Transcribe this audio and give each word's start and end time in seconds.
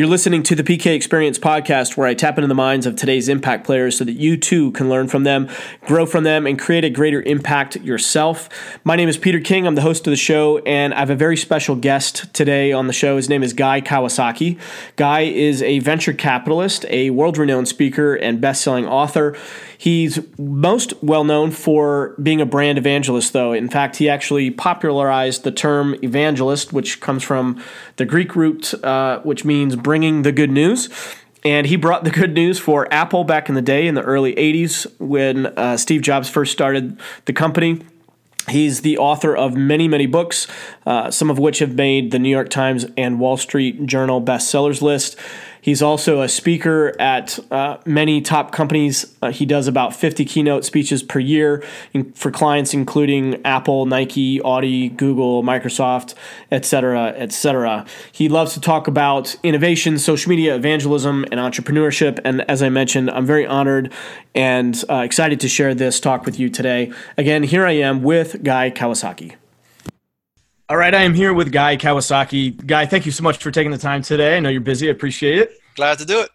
You're 0.00 0.08
listening 0.08 0.42
to 0.44 0.54
the 0.54 0.62
PK 0.62 0.94
Experience 0.94 1.38
podcast, 1.38 1.98
where 1.98 2.06
I 2.06 2.14
tap 2.14 2.38
into 2.38 2.48
the 2.48 2.54
minds 2.54 2.86
of 2.86 2.96
today's 2.96 3.28
impact 3.28 3.66
players 3.66 3.98
so 3.98 4.04
that 4.04 4.14
you 4.14 4.38
too 4.38 4.72
can 4.72 4.88
learn 4.88 5.08
from 5.08 5.24
them, 5.24 5.46
grow 5.82 6.06
from 6.06 6.24
them, 6.24 6.46
and 6.46 6.58
create 6.58 6.84
a 6.84 6.88
greater 6.88 7.20
impact 7.20 7.76
yourself. 7.76 8.48
My 8.82 8.96
name 8.96 9.10
is 9.10 9.18
Peter 9.18 9.40
King. 9.40 9.66
I'm 9.66 9.74
the 9.74 9.82
host 9.82 10.06
of 10.06 10.10
the 10.10 10.16
show, 10.16 10.60
and 10.60 10.94
I 10.94 11.00
have 11.00 11.10
a 11.10 11.16
very 11.16 11.36
special 11.36 11.76
guest 11.76 12.32
today 12.32 12.72
on 12.72 12.86
the 12.86 12.94
show. 12.94 13.16
His 13.16 13.28
name 13.28 13.42
is 13.42 13.52
Guy 13.52 13.82
Kawasaki. 13.82 14.58
Guy 14.96 15.20
is 15.24 15.62
a 15.62 15.80
venture 15.80 16.14
capitalist, 16.14 16.86
a 16.88 17.10
world 17.10 17.36
renowned 17.36 17.68
speaker, 17.68 18.14
and 18.14 18.40
best 18.40 18.62
selling 18.62 18.86
author. 18.86 19.36
He's 19.80 20.18
most 20.38 20.92
well 21.02 21.24
known 21.24 21.52
for 21.52 22.14
being 22.22 22.42
a 22.42 22.44
brand 22.44 22.76
evangelist, 22.76 23.32
though. 23.32 23.54
In 23.54 23.70
fact, 23.70 23.96
he 23.96 24.10
actually 24.10 24.50
popularized 24.50 25.42
the 25.42 25.50
term 25.50 25.96
evangelist, 26.02 26.70
which 26.70 27.00
comes 27.00 27.22
from 27.22 27.58
the 27.96 28.04
Greek 28.04 28.36
root, 28.36 28.74
uh, 28.84 29.20
which 29.20 29.46
means 29.46 29.76
bringing 29.76 30.20
the 30.20 30.32
good 30.32 30.50
news. 30.50 30.90
And 31.46 31.66
he 31.66 31.76
brought 31.76 32.04
the 32.04 32.10
good 32.10 32.34
news 32.34 32.58
for 32.58 32.92
Apple 32.92 33.24
back 33.24 33.48
in 33.48 33.54
the 33.54 33.62
day 33.62 33.86
in 33.86 33.94
the 33.94 34.02
early 34.02 34.34
80s 34.34 34.86
when 34.98 35.46
uh, 35.46 35.78
Steve 35.78 36.02
Jobs 36.02 36.28
first 36.28 36.52
started 36.52 37.00
the 37.24 37.32
company. 37.32 37.80
He's 38.50 38.82
the 38.82 38.98
author 38.98 39.34
of 39.34 39.56
many, 39.56 39.88
many 39.88 40.04
books, 40.04 40.46
uh, 40.84 41.10
some 41.10 41.30
of 41.30 41.38
which 41.38 41.60
have 41.60 41.74
made 41.74 42.10
the 42.10 42.18
New 42.18 42.28
York 42.28 42.50
Times 42.50 42.84
and 42.98 43.18
Wall 43.18 43.38
Street 43.38 43.86
Journal 43.86 44.20
bestsellers 44.20 44.82
list. 44.82 45.16
He's 45.60 45.82
also 45.82 46.22
a 46.22 46.28
speaker 46.28 46.94
at 47.00 47.38
uh, 47.50 47.78
many 47.84 48.20
top 48.20 48.52
companies. 48.52 49.16
Uh, 49.20 49.30
he 49.30 49.44
does 49.44 49.66
about 49.66 49.94
50 49.94 50.24
keynote 50.24 50.64
speeches 50.64 51.02
per 51.02 51.18
year 51.18 51.62
in, 51.92 52.12
for 52.12 52.30
clients 52.30 52.72
including 52.72 53.44
Apple, 53.44 53.86
Nike, 53.86 54.40
Audi, 54.42 54.88
Google, 54.88 55.42
Microsoft, 55.42 56.14
etc., 56.50 57.08
etc. 57.16 57.84
He 58.12 58.28
loves 58.28 58.54
to 58.54 58.60
talk 58.60 58.88
about 58.88 59.36
innovation, 59.42 59.98
social 59.98 60.30
media, 60.30 60.54
evangelism, 60.54 61.24
and 61.30 61.34
entrepreneurship. 61.34 62.18
And 62.24 62.42
as 62.50 62.62
I 62.62 62.68
mentioned, 62.68 63.10
I'm 63.10 63.26
very 63.26 63.46
honored 63.46 63.92
and 64.34 64.82
uh, 64.88 64.96
excited 64.96 65.40
to 65.40 65.48
share 65.48 65.74
this 65.74 66.00
talk 66.00 66.24
with 66.24 66.38
you 66.38 66.48
today. 66.48 66.92
Again, 67.18 67.42
here 67.42 67.66
I 67.66 67.72
am 67.72 68.02
with 68.02 68.42
Guy 68.42 68.70
Kawasaki. 68.70 69.36
All 70.70 70.76
right, 70.76 70.94
I 70.94 71.02
am 71.02 71.14
here 71.14 71.34
with 71.34 71.50
Guy 71.50 71.76
Kawasaki. 71.76 72.64
Guy, 72.64 72.86
thank 72.86 73.04
you 73.04 73.10
so 73.10 73.24
much 73.24 73.38
for 73.38 73.50
taking 73.50 73.72
the 73.72 73.78
time 73.78 74.02
today. 74.02 74.36
I 74.36 74.40
know 74.40 74.50
you're 74.50 74.60
busy. 74.60 74.86
I 74.86 74.92
appreciate 74.92 75.38
it. 75.38 75.59
Glad 75.80 75.98
to 76.00 76.04
do 76.04 76.20
it. 76.20 76.28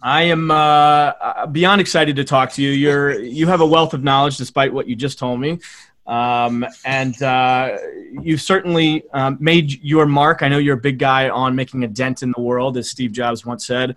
I 0.00 0.22
am 0.22 0.52
uh, 0.52 1.46
beyond 1.46 1.80
excited 1.80 2.14
to 2.14 2.22
talk 2.22 2.52
to 2.52 2.62
you. 2.62 2.70
You're 2.70 3.18
you 3.18 3.48
have 3.48 3.60
a 3.60 3.66
wealth 3.66 3.94
of 3.94 4.04
knowledge, 4.04 4.36
despite 4.36 4.72
what 4.72 4.86
you 4.86 4.94
just 4.94 5.18
told 5.18 5.40
me, 5.40 5.58
um, 6.06 6.64
and 6.84 7.20
uh, 7.20 7.78
you've 8.22 8.40
certainly 8.40 9.02
um, 9.12 9.38
made 9.40 9.82
your 9.82 10.06
mark. 10.06 10.44
I 10.44 10.48
know 10.48 10.58
you're 10.58 10.76
a 10.76 10.80
big 10.80 11.00
guy 11.00 11.28
on 11.30 11.56
making 11.56 11.82
a 11.82 11.88
dent 11.88 12.22
in 12.22 12.32
the 12.36 12.40
world, 12.40 12.76
as 12.76 12.88
Steve 12.88 13.10
Jobs 13.10 13.44
once 13.44 13.66
said. 13.66 13.96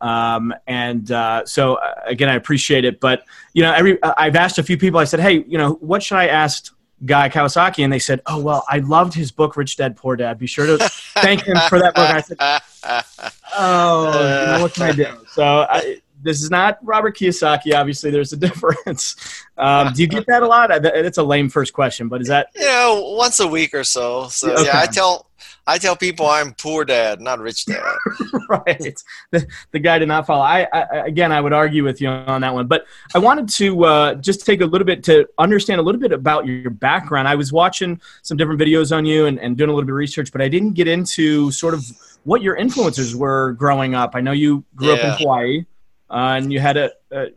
Um, 0.00 0.54
and 0.68 1.10
uh, 1.10 1.44
so 1.46 1.74
uh, 1.74 1.94
again, 2.06 2.28
I 2.28 2.34
appreciate 2.34 2.84
it. 2.84 3.00
But 3.00 3.24
you 3.54 3.62
know, 3.64 3.72
every 3.72 3.98
I've 4.04 4.36
asked 4.36 4.58
a 4.58 4.62
few 4.62 4.78
people. 4.78 5.00
I 5.00 5.04
said, 5.04 5.18
"Hey, 5.18 5.44
you 5.48 5.58
know, 5.58 5.72
what 5.80 6.00
should 6.00 6.18
I 6.18 6.28
ask 6.28 6.72
Guy 7.04 7.28
Kawasaki, 7.28 7.84
and 7.84 7.92
they 7.92 7.98
said, 7.98 8.20
"Oh 8.26 8.40
well, 8.40 8.64
I 8.68 8.78
loved 8.78 9.14
his 9.14 9.30
book, 9.30 9.56
Rich 9.56 9.76
Dad 9.76 9.96
Poor 9.96 10.16
Dad. 10.16 10.38
Be 10.38 10.46
sure 10.46 10.66
to 10.66 10.78
thank 11.14 11.42
him 11.42 11.56
for 11.68 11.78
that 11.78 11.94
book." 11.94 12.10
I 12.10 12.20
said, 12.20 13.32
"Oh, 13.56 14.06
you 14.06 14.52
know, 14.52 14.62
what 14.62 14.74
can 14.74 14.82
I 14.84 14.92
do?" 14.92 15.06
So 15.28 15.44
I, 15.68 16.00
this 16.22 16.42
is 16.42 16.50
not 16.50 16.78
Robert 16.82 17.16
Kiyosaki. 17.16 17.74
Obviously, 17.74 18.10
there's 18.10 18.32
a 18.32 18.36
difference. 18.48 19.16
Um, 19.56 19.92
do 19.92 20.02
you 20.02 20.08
get 20.08 20.26
that 20.26 20.42
a 20.42 20.46
lot? 20.46 20.70
It's 20.84 21.18
a 21.18 21.22
lame 21.22 21.48
first 21.48 21.72
question, 21.72 22.08
but 22.08 22.20
is 22.22 22.28
that 22.28 22.48
you 22.54 22.64
know 22.64 23.14
once 23.16 23.38
a 23.40 23.46
week 23.46 23.74
or 23.74 23.84
so? 23.84 24.28
So 24.28 24.52
okay. 24.52 24.64
yeah, 24.64 24.80
I 24.80 24.86
tell 24.86 25.26
I 25.66 25.78
tell 25.78 25.96
people 25.96 26.26
I'm 26.26 26.52
poor 26.54 26.84
dad, 26.84 27.20
not 27.20 27.38
rich 27.38 27.64
dad. 27.64 27.82
right. 28.48 29.02
The, 29.30 29.46
the 29.70 29.78
guy 29.78 29.98
did 29.98 30.08
not 30.08 30.26
follow. 30.26 30.42
I, 30.42 30.68
I, 30.72 31.06
again, 31.06 31.32
I 31.32 31.40
would 31.40 31.54
argue 31.54 31.84
with 31.84 32.00
you 32.02 32.08
on 32.08 32.42
that 32.42 32.52
one, 32.52 32.66
but 32.66 32.86
I 33.14 33.18
wanted 33.18 33.48
to 33.50 33.84
uh, 33.84 34.14
just 34.16 34.44
take 34.44 34.60
a 34.60 34.66
little 34.66 34.84
bit 34.84 35.02
to 35.04 35.26
understand 35.38 35.80
a 35.80 35.82
little 35.82 36.00
bit 36.00 36.12
about 36.12 36.46
your 36.46 36.70
background. 36.70 37.28
I 37.28 37.34
was 37.34 37.52
watching 37.52 38.00
some 38.22 38.36
different 38.36 38.60
videos 38.60 38.94
on 38.94 39.06
you 39.06 39.24
and, 39.26 39.38
and 39.40 39.56
doing 39.56 39.70
a 39.70 39.72
little 39.72 39.86
bit 39.86 39.92
of 39.92 39.96
research, 39.96 40.32
but 40.32 40.42
I 40.42 40.48
didn't 40.48 40.72
get 40.72 40.86
into 40.86 41.50
sort 41.50 41.72
of 41.72 41.84
what 42.24 42.42
your 42.42 42.56
influences 42.56 43.16
were 43.16 43.52
growing 43.52 43.94
up. 43.94 44.12
I 44.14 44.20
know 44.20 44.32
you 44.32 44.64
grew 44.74 44.88
yeah. 44.88 44.94
up 44.94 45.04
in 45.04 45.10
Hawaii, 45.24 45.64
uh, 46.10 46.36
and 46.36 46.52
you 46.52 46.60
had 46.60 46.76
a, 46.76 46.90
a, 47.10 47.28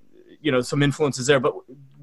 you 0.41 0.51
know 0.51 0.61
some 0.61 0.83
influences 0.83 1.27
there, 1.27 1.39
but 1.39 1.53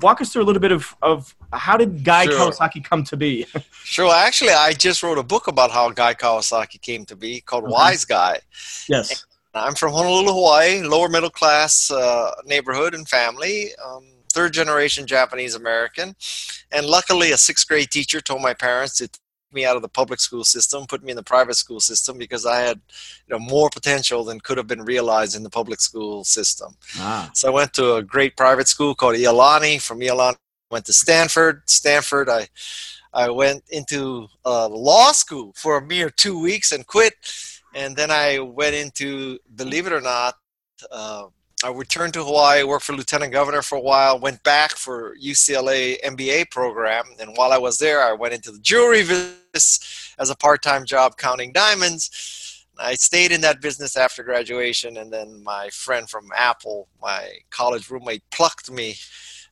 walk 0.04 0.20
us 0.20 0.32
through 0.32 0.42
a 0.42 0.44
little 0.44 0.60
bit 0.60 0.70
of, 0.70 0.94
of 1.02 1.34
how 1.52 1.76
did 1.76 2.04
Guy 2.04 2.26
sure. 2.26 2.52
Kawasaki 2.52 2.84
come 2.84 3.02
to 3.04 3.16
be? 3.16 3.46
sure. 3.84 4.14
Actually, 4.14 4.52
I 4.52 4.72
just 4.72 5.02
wrote 5.02 5.18
a 5.18 5.22
book 5.22 5.48
about 5.48 5.70
how 5.70 5.90
Guy 5.90 6.14
Kawasaki 6.14 6.80
came 6.80 7.04
to 7.06 7.16
be 7.16 7.40
called 7.40 7.64
Wise 7.68 8.04
Guy. 8.04 8.38
Yes. 8.88 9.24
And 9.54 9.64
I'm 9.64 9.74
from 9.74 9.92
Honolulu, 9.92 10.32
Hawaii, 10.32 10.82
lower 10.82 11.08
middle 11.08 11.30
class 11.30 11.90
uh, 11.90 12.32
neighborhood 12.44 12.94
and 12.94 13.08
family. 13.08 13.70
Um, 13.84 14.04
third 14.30 14.52
generation 14.52 15.06
Japanese 15.06 15.54
American. 15.54 16.14
And 16.70 16.86
luckily, 16.86 17.32
a 17.32 17.38
sixth 17.38 17.66
grade 17.66 17.90
teacher 17.90 18.20
told 18.20 18.42
my 18.42 18.52
parents 18.52 18.98
to 18.98 19.08
me 19.54 19.64
out 19.64 19.76
of 19.76 19.82
the 19.82 19.88
public 19.88 20.20
school 20.20 20.44
system, 20.44 20.86
put 20.86 21.02
me 21.02 21.10
in 21.10 21.16
the 21.16 21.22
private 21.22 21.54
school 21.54 21.80
system 21.80 22.18
because 22.18 22.44
I 22.44 22.60
had 22.60 22.80
you 23.28 23.34
know, 23.34 23.38
more 23.38 23.70
potential 23.70 24.24
than 24.24 24.40
could 24.40 24.58
have 24.58 24.66
been 24.66 24.82
realized 24.82 25.36
in 25.36 25.42
the 25.42 25.50
public 25.50 25.80
school 25.80 26.24
system. 26.24 26.76
Ah. 26.98 27.30
So 27.34 27.48
I 27.48 27.52
went 27.52 27.72
to 27.74 27.94
a 27.94 28.02
great 28.02 28.36
private 28.36 28.68
school 28.68 28.94
called 28.94 29.16
Iolani. 29.16 29.80
From 29.80 30.00
Iolani, 30.00 30.36
went 30.70 30.86
to 30.86 30.92
Stanford. 30.92 31.62
Stanford, 31.66 32.28
I 32.28 32.48
I 33.12 33.30
went 33.30 33.62
into 33.70 34.26
uh, 34.44 34.68
law 34.68 35.12
school 35.12 35.52
for 35.54 35.78
a 35.78 35.86
mere 35.86 36.10
two 36.10 36.38
weeks 36.38 36.72
and 36.72 36.84
quit. 36.84 37.14
And 37.74 37.96
then 37.96 38.10
I 38.10 38.40
went 38.40 38.74
into, 38.74 39.38
believe 39.54 39.86
it 39.86 39.92
or 39.92 40.00
not, 40.00 40.34
uh, 40.90 41.26
I 41.64 41.70
returned 41.70 42.12
to 42.14 42.24
Hawaii, 42.24 42.62
worked 42.62 42.84
for 42.84 42.92
lieutenant 42.92 43.32
governor 43.32 43.62
for 43.62 43.78
a 43.78 43.80
while, 43.80 44.18
went 44.18 44.42
back 44.42 44.72
for 44.72 45.16
UCLA 45.16 45.96
MBA 46.04 46.50
program, 46.50 47.04
and 47.18 47.30
while 47.36 47.52
I 47.52 47.58
was 47.58 47.78
there, 47.78 48.02
I 48.02 48.12
went 48.12 48.34
into 48.34 48.52
the 48.52 48.58
jewelry 48.58 49.00
business 49.00 49.38
as 49.54 50.30
a 50.30 50.36
part-time 50.36 50.84
job 50.84 51.16
counting 51.16 51.52
diamonds. 51.52 52.64
I 52.78 52.94
stayed 52.94 53.30
in 53.30 53.40
that 53.42 53.60
business 53.60 53.96
after 53.96 54.22
graduation, 54.22 54.96
and 54.96 55.12
then 55.12 55.42
my 55.42 55.70
friend 55.70 56.08
from 56.08 56.28
Apple, 56.34 56.88
my 57.00 57.28
college 57.50 57.88
roommate, 57.88 58.22
plucked 58.30 58.70
me 58.70 58.96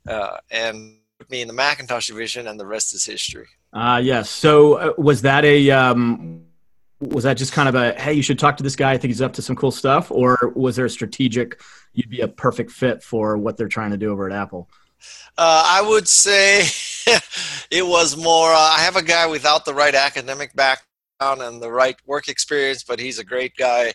uh, 0.08 0.38
and 0.50 0.98
put 1.18 1.30
me 1.30 1.42
in 1.42 1.48
the 1.48 1.54
Macintosh 1.54 2.08
division, 2.08 2.48
and 2.48 2.58
the 2.58 2.66
rest 2.66 2.94
is 2.94 3.04
history. 3.04 3.46
Ah, 3.72 3.94
uh, 3.94 3.98
yes. 3.98 4.28
So, 4.28 4.74
uh, 4.74 4.92
was 4.98 5.22
that 5.22 5.44
a 5.44 5.70
um, 5.70 6.44
was 7.00 7.24
that 7.24 7.34
just 7.34 7.52
kind 7.52 7.68
of 7.68 7.74
a 7.74 7.98
hey, 7.98 8.12
you 8.12 8.22
should 8.22 8.38
talk 8.38 8.56
to 8.56 8.62
this 8.62 8.76
guy? 8.76 8.92
I 8.92 8.98
think 8.98 9.10
he's 9.10 9.22
up 9.22 9.32
to 9.34 9.42
some 9.42 9.56
cool 9.56 9.70
stuff, 9.70 10.10
or 10.10 10.52
was 10.54 10.76
there 10.76 10.86
a 10.86 10.90
strategic? 10.90 11.60
You'd 11.92 12.10
be 12.10 12.20
a 12.20 12.28
perfect 12.28 12.70
fit 12.70 13.02
for 13.02 13.38
what 13.38 13.56
they're 13.56 13.68
trying 13.68 13.90
to 13.92 13.96
do 13.96 14.10
over 14.10 14.28
at 14.28 14.34
Apple. 14.34 14.68
Uh, 15.38 15.62
I 15.66 15.82
would 15.82 16.08
say 16.08 16.60
it 17.70 17.86
was 17.86 18.16
more. 18.16 18.50
Uh, 18.52 18.56
I 18.56 18.80
have 18.80 18.96
a 18.96 19.02
guy 19.02 19.26
without 19.26 19.64
the 19.64 19.74
right 19.74 19.94
academic 19.94 20.54
background 20.54 21.42
and 21.42 21.62
the 21.62 21.70
right 21.70 21.96
work 22.06 22.28
experience, 22.28 22.82
but 22.82 22.98
he's 22.98 23.18
a 23.18 23.24
great 23.24 23.56
guy. 23.56 23.92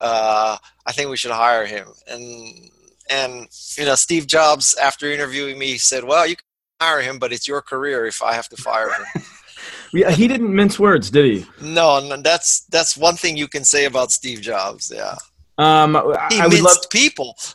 Uh, 0.00 0.56
I 0.86 0.92
think 0.92 1.10
we 1.10 1.16
should 1.16 1.32
hire 1.32 1.66
him. 1.66 1.88
And 2.06 2.70
and 3.10 3.48
you 3.76 3.84
know, 3.84 3.94
Steve 3.94 4.26
Jobs, 4.26 4.74
after 4.74 5.10
interviewing 5.10 5.58
me, 5.58 5.78
said, 5.78 6.04
"Well, 6.04 6.26
you 6.26 6.36
can 6.36 6.44
hire 6.80 7.00
him, 7.00 7.18
but 7.18 7.32
it's 7.32 7.48
your 7.48 7.62
career 7.62 8.06
if 8.06 8.22
I 8.22 8.34
have 8.34 8.48
to 8.50 8.56
fire 8.56 8.90
him." 8.92 9.22
yeah, 9.92 10.10
he 10.10 10.28
didn't 10.28 10.54
mince 10.54 10.78
words, 10.78 11.10
did 11.10 11.24
he? 11.24 11.46
No, 11.60 12.00
no, 12.00 12.16
that's 12.18 12.60
that's 12.66 12.96
one 12.96 13.16
thing 13.16 13.36
you 13.36 13.48
can 13.48 13.64
say 13.64 13.84
about 13.84 14.12
Steve 14.12 14.40
Jobs. 14.40 14.92
Yeah, 14.94 15.16
um, 15.56 15.94
he 16.30 16.40
I 16.40 16.48
minced 16.48 16.64
love, 16.64 16.90
people. 16.90 17.36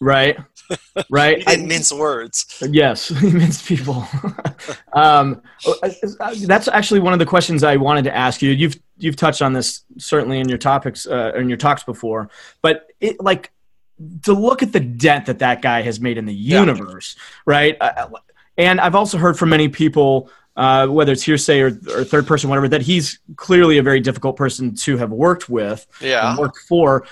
Right, 0.00 0.38
right. 1.10 1.42
I, 1.46 1.56
mince 1.56 1.92
words. 1.92 2.62
Yes, 2.68 3.08
he 3.20 3.30
minced 3.30 3.66
people. 3.66 4.06
um, 4.92 5.42
that's 6.46 6.68
actually 6.68 7.00
one 7.00 7.12
of 7.12 7.18
the 7.18 7.26
questions 7.26 7.64
I 7.64 7.76
wanted 7.76 8.04
to 8.04 8.16
ask 8.16 8.42
you. 8.42 8.50
You've 8.50 8.78
you've 8.98 9.16
touched 9.16 9.42
on 9.42 9.52
this 9.52 9.82
certainly 9.98 10.40
in 10.40 10.48
your 10.48 10.58
topics 10.58 11.06
uh, 11.06 11.32
in 11.36 11.48
your 11.48 11.58
talks 11.58 11.84
before, 11.84 12.30
but 12.62 12.88
it 13.00 13.20
like 13.20 13.52
to 14.22 14.32
look 14.32 14.62
at 14.62 14.72
the 14.72 14.80
dent 14.80 15.26
that 15.26 15.40
that 15.40 15.62
guy 15.62 15.82
has 15.82 16.00
made 16.00 16.18
in 16.18 16.24
the 16.24 16.34
universe, 16.34 17.16
yeah. 17.16 17.22
right? 17.46 17.76
Uh, 17.80 18.08
and 18.56 18.80
I've 18.80 18.94
also 18.94 19.18
heard 19.18 19.38
from 19.38 19.50
many 19.50 19.68
people 19.68 20.30
uh, 20.58 20.88
whether 20.88 21.12
it's 21.12 21.22
hearsay 21.22 21.60
or, 21.60 21.68
or, 21.94 22.02
third 22.02 22.26
person, 22.26 22.50
whatever, 22.50 22.66
that 22.66 22.82
he's 22.82 23.20
clearly 23.36 23.78
a 23.78 23.82
very 23.82 24.00
difficult 24.00 24.34
person 24.36 24.74
to 24.74 24.96
have 24.96 25.12
worked 25.12 25.48
with, 25.48 25.86
yeah, 26.00 26.36
worked 26.36 26.58
for. 26.68 27.06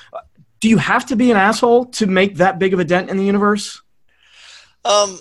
Do 0.60 0.68
you 0.68 0.78
have 0.78 1.06
to 1.06 1.16
be 1.16 1.30
an 1.30 1.36
asshole 1.36 1.86
to 1.86 2.06
make 2.06 2.36
that 2.36 2.58
big 2.58 2.72
of 2.72 2.80
a 2.80 2.84
dent 2.84 3.10
in 3.10 3.16
the 3.16 3.24
universe? 3.24 3.80
Um, 4.84 5.18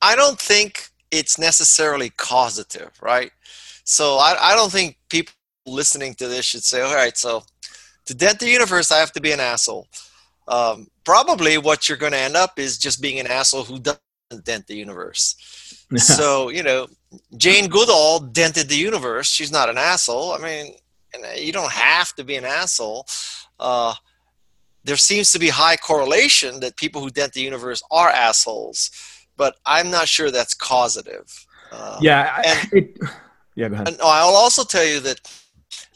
I 0.00 0.16
don't 0.16 0.40
think 0.40 0.88
it's 1.10 1.38
necessarily 1.38 2.10
causative, 2.10 2.90
right? 3.02 3.32
So 3.84 4.16
I, 4.16 4.36
I 4.40 4.54
don't 4.54 4.70
think 4.72 4.96
people 5.08 5.34
listening 5.66 6.14
to 6.14 6.28
this 6.28 6.44
should 6.44 6.64
say, 6.64 6.80
all 6.80 6.94
right, 6.94 7.16
so 7.16 7.42
to 8.06 8.14
dent 8.14 8.38
the 8.38 8.48
universe, 8.48 8.90
I 8.90 8.98
have 8.98 9.12
to 9.12 9.20
be 9.20 9.32
an 9.32 9.40
asshole. 9.40 9.86
Um, 10.48 10.88
probably 11.04 11.58
what 11.58 11.88
you're 11.88 11.98
going 11.98 12.12
to 12.12 12.18
end 12.18 12.36
up 12.36 12.58
is 12.58 12.78
just 12.78 13.00
being 13.00 13.20
an 13.20 13.26
asshole 13.26 13.64
who 13.64 13.78
doesn't 13.78 14.44
dent 14.44 14.66
the 14.66 14.76
universe. 14.76 15.36
so 15.96 16.48
you 16.48 16.62
know, 16.62 16.86
Jane 17.36 17.68
Goodall 17.68 18.20
dented 18.20 18.68
the 18.68 18.76
universe. 18.76 19.28
She's 19.28 19.52
not 19.52 19.68
an 19.68 19.78
asshole. 19.78 20.32
I 20.32 20.38
mean, 20.38 20.74
you 21.36 21.52
don't 21.52 21.72
have 21.72 22.14
to 22.14 22.24
be 22.24 22.36
an 22.36 22.44
asshole. 22.44 23.06
Uh, 23.58 23.94
there 24.84 24.96
seems 24.96 25.32
to 25.32 25.38
be 25.38 25.48
high 25.48 25.76
correlation 25.76 26.60
that 26.60 26.76
people 26.76 27.00
who 27.00 27.10
dent 27.10 27.32
the 27.32 27.40
universe 27.40 27.82
are 27.90 28.08
assholes, 28.08 28.90
but 29.36 29.56
I'm 29.66 29.90
not 29.90 30.08
sure 30.08 30.30
that's 30.30 30.54
causative. 30.54 31.46
Uh, 31.70 31.98
yeah, 32.00 32.42
and, 32.44 32.72
it, 32.72 32.98
yeah. 33.54 33.68
Go 33.68 33.74
ahead. 33.74 33.88
And 33.88 33.98
I'll 34.02 34.34
also 34.34 34.64
tell 34.64 34.84
you 34.84 35.00
that 35.00 35.20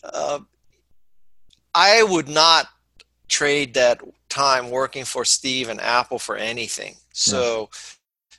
uh, 0.05 0.39
I 1.75 2.03
would 2.03 2.29
not 2.29 2.67
trade 3.29 3.75
that 3.75 4.01
time 4.29 4.71
working 4.71 5.05
for 5.05 5.25
Steve 5.25 5.69
and 5.69 5.81
Apple 5.81 6.19
for 6.19 6.37
anything. 6.37 6.97
So, 7.13 7.71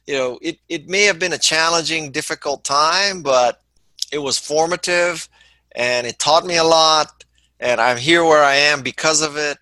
yeah. 0.08 0.14
you 0.14 0.20
know, 0.20 0.40
it, 0.42 0.60
it 0.70 0.88
may 0.88 1.04
have 1.04 1.20
been 1.20 1.34
a 1.34 1.38
challenging, 1.38 2.12
difficult 2.12 2.64
time, 2.64 3.24
but 3.24 3.62
it 4.12 4.20
was 4.20 4.38
formative 4.38 5.28
and 5.76 6.06
it 6.06 6.20
taught 6.20 6.46
me 6.46 6.58
a 6.58 6.64
lot. 6.64 7.24
And 7.60 7.82
I'm 7.82 7.98
here 7.98 8.24
where 8.24 8.44
I 8.44 8.56
am 8.56 8.82
because 8.82 9.22
of 9.22 9.38
it. 9.38 9.58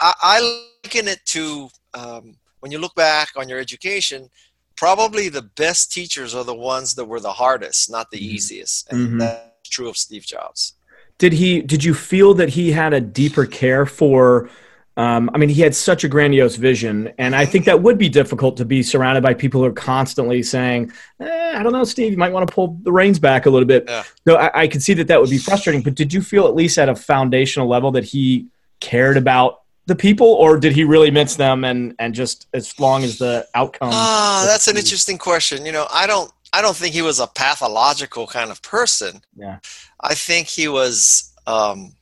I, 0.00 0.12
I 0.22 0.60
liken 0.84 1.08
it 1.08 1.24
to 1.26 1.68
um, 1.94 2.36
when 2.60 2.72
you 2.72 2.78
look 2.78 2.94
back 2.94 3.30
on 3.36 3.48
your 3.48 3.58
education, 3.58 4.28
probably 4.76 5.28
the 5.28 5.42
best 5.42 5.92
teachers 5.92 6.34
are 6.34 6.44
the 6.44 6.54
ones 6.54 6.94
that 6.94 7.04
were 7.04 7.20
the 7.20 7.32
hardest, 7.32 7.90
not 7.90 8.10
the 8.10 8.18
mm-hmm. 8.18 8.34
easiest. 8.34 8.90
And 8.92 9.08
mm-hmm. 9.08 9.18
that's 9.18 9.68
true 9.68 9.88
of 9.88 9.96
Steve 9.96 10.24
Jobs. 10.24 10.74
Did 11.18 11.32
he? 11.32 11.62
Did 11.62 11.82
you 11.82 11.94
feel 11.94 12.34
that 12.34 12.50
he 12.50 12.72
had 12.72 12.92
a 12.92 13.00
deeper 13.00 13.46
care 13.46 13.86
for? 13.86 14.50
Um, 14.98 15.30
I 15.34 15.38
mean, 15.38 15.50
he 15.50 15.60
had 15.60 15.74
such 15.74 16.04
a 16.04 16.08
grandiose 16.08 16.56
vision, 16.56 17.12
and 17.18 17.36
I 17.36 17.44
think 17.44 17.66
that 17.66 17.82
would 17.82 17.98
be 17.98 18.08
difficult 18.08 18.56
to 18.58 18.64
be 18.64 18.82
surrounded 18.82 19.22
by 19.22 19.34
people 19.34 19.60
who 19.60 19.66
are 19.66 19.72
constantly 19.72 20.42
saying, 20.42 20.92
eh, 21.20 21.52
"I 21.54 21.62
don't 21.62 21.72
know, 21.72 21.84
Steve, 21.84 22.12
you 22.12 22.18
might 22.18 22.32
want 22.32 22.48
to 22.48 22.54
pull 22.54 22.78
the 22.82 22.92
reins 22.92 23.18
back 23.18 23.46
a 23.46 23.50
little 23.50 23.66
bit." 23.66 23.84
Yeah. 23.86 24.04
So 24.26 24.36
I, 24.36 24.62
I 24.62 24.68
can 24.68 24.80
see 24.80 24.94
that 24.94 25.08
that 25.08 25.20
would 25.20 25.30
be 25.30 25.38
frustrating. 25.38 25.82
But 25.82 25.94
did 25.94 26.12
you 26.12 26.20
feel, 26.20 26.46
at 26.46 26.54
least 26.54 26.78
at 26.78 26.88
a 26.88 26.94
foundational 26.94 27.68
level, 27.68 27.90
that 27.92 28.04
he 28.04 28.46
cared 28.80 29.16
about 29.16 29.62
the 29.86 29.96
people, 29.96 30.26
or 30.26 30.58
did 30.58 30.72
he 30.72 30.84
really 30.84 31.10
mince 31.10 31.36
them 31.36 31.64
and 31.64 31.94
and 31.98 32.14
just 32.14 32.46
as 32.52 32.78
long 32.78 33.04
as 33.04 33.18
the 33.18 33.46
outcome? 33.54 33.90
Ah, 33.92 34.44
that's 34.46 34.68
an 34.68 34.76
interesting 34.76 35.18
question. 35.18 35.64
You 35.64 35.72
know, 35.72 35.86
I 35.92 36.06
don't 36.06 36.30
I 36.52 36.60
don't 36.60 36.76
think 36.76 36.94
he 36.94 37.02
was 37.02 37.20
a 37.20 37.26
pathological 37.26 38.26
kind 38.26 38.50
of 38.50 38.62
person. 38.62 39.20
Yeah, 39.36 39.58
I 40.00 40.14
think 40.14 40.48
he 40.48 40.68
was. 40.68 41.32
Um, 41.46 41.94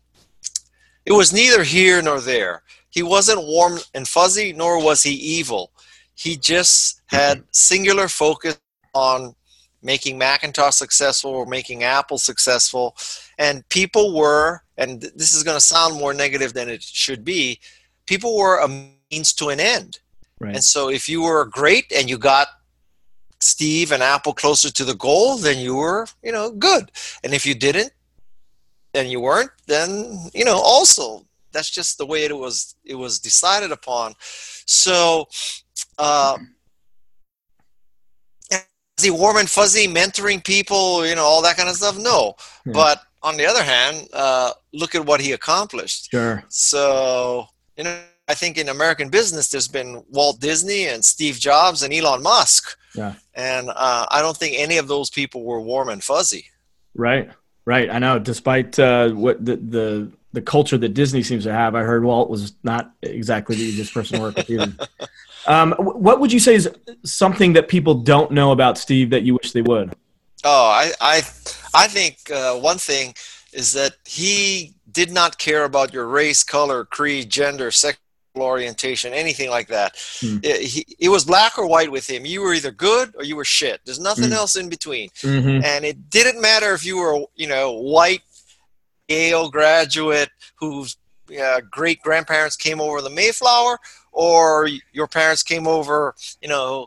it 1.04 1.12
was 1.12 1.32
neither 1.32 1.62
here 1.62 2.00
nor 2.00 2.20
there. 2.20 2.62
He 2.88 3.02
wasn't 3.02 3.46
warm 3.46 3.78
and 3.94 4.08
fuzzy, 4.08 4.52
nor 4.52 4.82
was 4.82 5.02
he 5.02 5.12
evil. 5.12 5.70
He 6.14 6.36
just 6.36 7.02
had 7.06 7.38
mm-hmm. 7.38 7.46
singular 7.50 8.08
focus 8.08 8.58
on 8.94 9.34
making 9.82 10.16
Macintosh 10.16 10.76
successful 10.76 11.32
or 11.32 11.44
making 11.44 11.82
Apple 11.82 12.18
successful. 12.18 12.96
And 13.38 13.68
people 13.68 14.16
were, 14.16 14.62
and 14.76 15.00
this 15.00 15.34
is 15.34 15.42
going 15.42 15.56
to 15.56 15.60
sound 15.60 15.98
more 15.98 16.14
negative 16.14 16.52
than 16.52 16.68
it 16.68 16.82
should 16.82 17.24
be, 17.24 17.60
people 18.06 18.36
were 18.36 18.58
a 18.58 18.68
means 19.10 19.32
to 19.34 19.48
an 19.48 19.60
end. 19.60 19.98
Right. 20.40 20.54
And 20.54 20.64
so 20.64 20.88
if 20.90 21.08
you 21.08 21.22
were 21.22 21.44
great 21.44 21.92
and 21.96 22.08
you 22.08 22.18
got 22.18 22.48
Steve 23.40 23.92
and 23.92 24.02
Apple 24.02 24.32
closer 24.32 24.70
to 24.72 24.84
the 24.84 24.94
goal, 24.94 25.36
then 25.36 25.58
you 25.58 25.76
were, 25.76 26.06
you 26.22 26.32
know, 26.32 26.50
good. 26.50 26.90
And 27.22 27.34
if 27.34 27.46
you 27.46 27.54
didn't, 27.54 27.92
then 28.92 29.08
you 29.08 29.20
weren't, 29.20 29.50
then, 29.66 30.28
you 30.32 30.44
know, 30.44 30.56
also 30.56 31.26
that's 31.54 31.70
just 31.70 31.98
the 31.98 32.04
way 32.04 32.24
it 32.24 32.36
was 32.36 32.74
it 32.84 32.96
was 32.96 33.18
decided 33.18 33.72
upon. 33.72 34.14
So 34.66 35.28
uh 35.98 36.36
is 38.96 39.04
he 39.04 39.10
warm 39.10 39.36
and 39.38 39.50
fuzzy 39.50 39.88
mentoring 39.88 40.44
people 40.44 41.06
you 41.06 41.14
know 41.14 41.24
all 41.24 41.42
that 41.42 41.56
kind 41.56 41.68
of 41.68 41.74
stuff 41.74 41.98
no 41.98 42.34
yeah. 42.64 42.72
but 42.72 43.00
on 43.24 43.36
the 43.36 43.46
other 43.46 43.62
hand 43.62 44.08
uh, 44.12 44.52
look 44.72 44.94
at 44.94 45.04
what 45.04 45.20
he 45.20 45.32
accomplished. 45.32 46.10
Sure. 46.10 46.44
So 46.48 47.48
you 47.76 47.84
know 47.84 47.98
i 48.28 48.34
think 48.34 48.56
in 48.56 48.68
american 48.68 49.08
business 49.08 49.50
there's 49.50 49.68
been 49.68 50.02
walt 50.08 50.40
disney 50.40 50.86
and 50.86 51.04
steve 51.04 51.38
jobs 51.38 51.82
and 51.82 51.92
elon 51.92 52.22
musk. 52.22 52.78
Yeah. 52.94 53.14
And 53.34 53.68
uh, 53.70 54.06
i 54.10 54.22
don't 54.22 54.36
think 54.36 54.56
any 54.58 54.78
of 54.78 54.86
those 54.88 55.10
people 55.10 55.42
were 55.42 55.60
warm 55.60 55.88
and 55.88 56.02
fuzzy. 56.02 56.46
Right. 56.94 57.30
Right. 57.66 57.90
I 57.90 57.98
know. 57.98 58.18
Despite 58.18 58.78
uh, 58.78 59.08
what 59.10 59.44
the, 59.44 59.56
the 59.56 60.12
the 60.32 60.42
culture 60.42 60.78
that 60.78 60.90
disney 60.90 61.22
seems 61.22 61.44
to 61.44 61.52
have 61.52 61.74
i 61.74 61.82
heard 61.82 62.04
walt 62.04 62.28
was 62.28 62.54
not 62.62 62.92
exactly 63.02 63.56
the 63.56 63.62
easiest 63.62 63.94
person 63.94 64.16
to 64.16 64.22
work 64.22 64.36
with 64.36 64.50
either. 64.50 64.72
Um, 65.46 65.72
what 65.72 66.20
would 66.20 66.32
you 66.32 66.40
say 66.40 66.54
is 66.54 66.70
something 67.04 67.52
that 67.52 67.68
people 67.68 67.94
don't 67.94 68.30
know 68.30 68.52
about 68.52 68.78
Steve 68.78 69.10
that 69.10 69.24
you 69.24 69.34
wish 69.34 69.52
they 69.52 69.60
would? 69.60 69.94
Oh, 70.42 70.66
I, 70.68 70.92
I, 71.02 71.22
I 71.74 71.88
think 71.88 72.30
uh, 72.30 72.54
one 72.56 72.78
thing 72.78 73.14
is 73.52 73.72
that 73.72 73.96
he 74.04 74.74
did 74.90 75.12
not 75.12 75.38
care 75.38 75.64
about 75.64 75.92
your 75.92 76.06
race, 76.06 76.42
color, 76.42 76.84
creed, 76.84 77.30
gender, 77.30 77.70
sexual 77.70 78.00
orientation, 78.36 79.12
anything 79.12 79.50
like 79.50 79.68
that. 79.68 79.96
Hmm. 80.20 80.38
It, 80.42 80.62
he, 80.62 80.86
it 80.98 81.08
was 81.08 81.24
black 81.24 81.58
or 81.58 81.66
white 81.66 81.90
with 81.90 82.08
him. 82.08 82.26
You 82.26 82.42
were 82.42 82.54
either 82.54 82.72
good 82.72 83.14
or 83.16 83.24
you 83.24 83.36
were 83.36 83.44
shit. 83.44 83.80
There's 83.84 84.00
nothing 84.00 84.28
hmm. 84.28 84.32
else 84.32 84.56
in 84.56 84.68
between. 84.68 85.10
Mm-hmm. 85.20 85.64
And 85.64 85.84
it 85.84 86.10
didn't 86.10 86.40
matter 86.40 86.72
if 86.74 86.84
you 86.84 86.98
were, 86.98 87.24
you 87.36 87.46
know, 87.46 87.72
white, 87.72 88.22
Yale 89.08 89.50
graduate 89.50 90.30
whose 90.56 90.96
uh, 91.40 91.60
great 91.70 92.00
grandparents 92.02 92.56
came 92.56 92.80
over 92.80 93.02
the 93.02 93.10
Mayflower 93.10 93.78
or 94.12 94.68
your 94.92 95.06
parents 95.06 95.42
came 95.42 95.66
over, 95.66 96.14
you 96.40 96.48
know, 96.48 96.86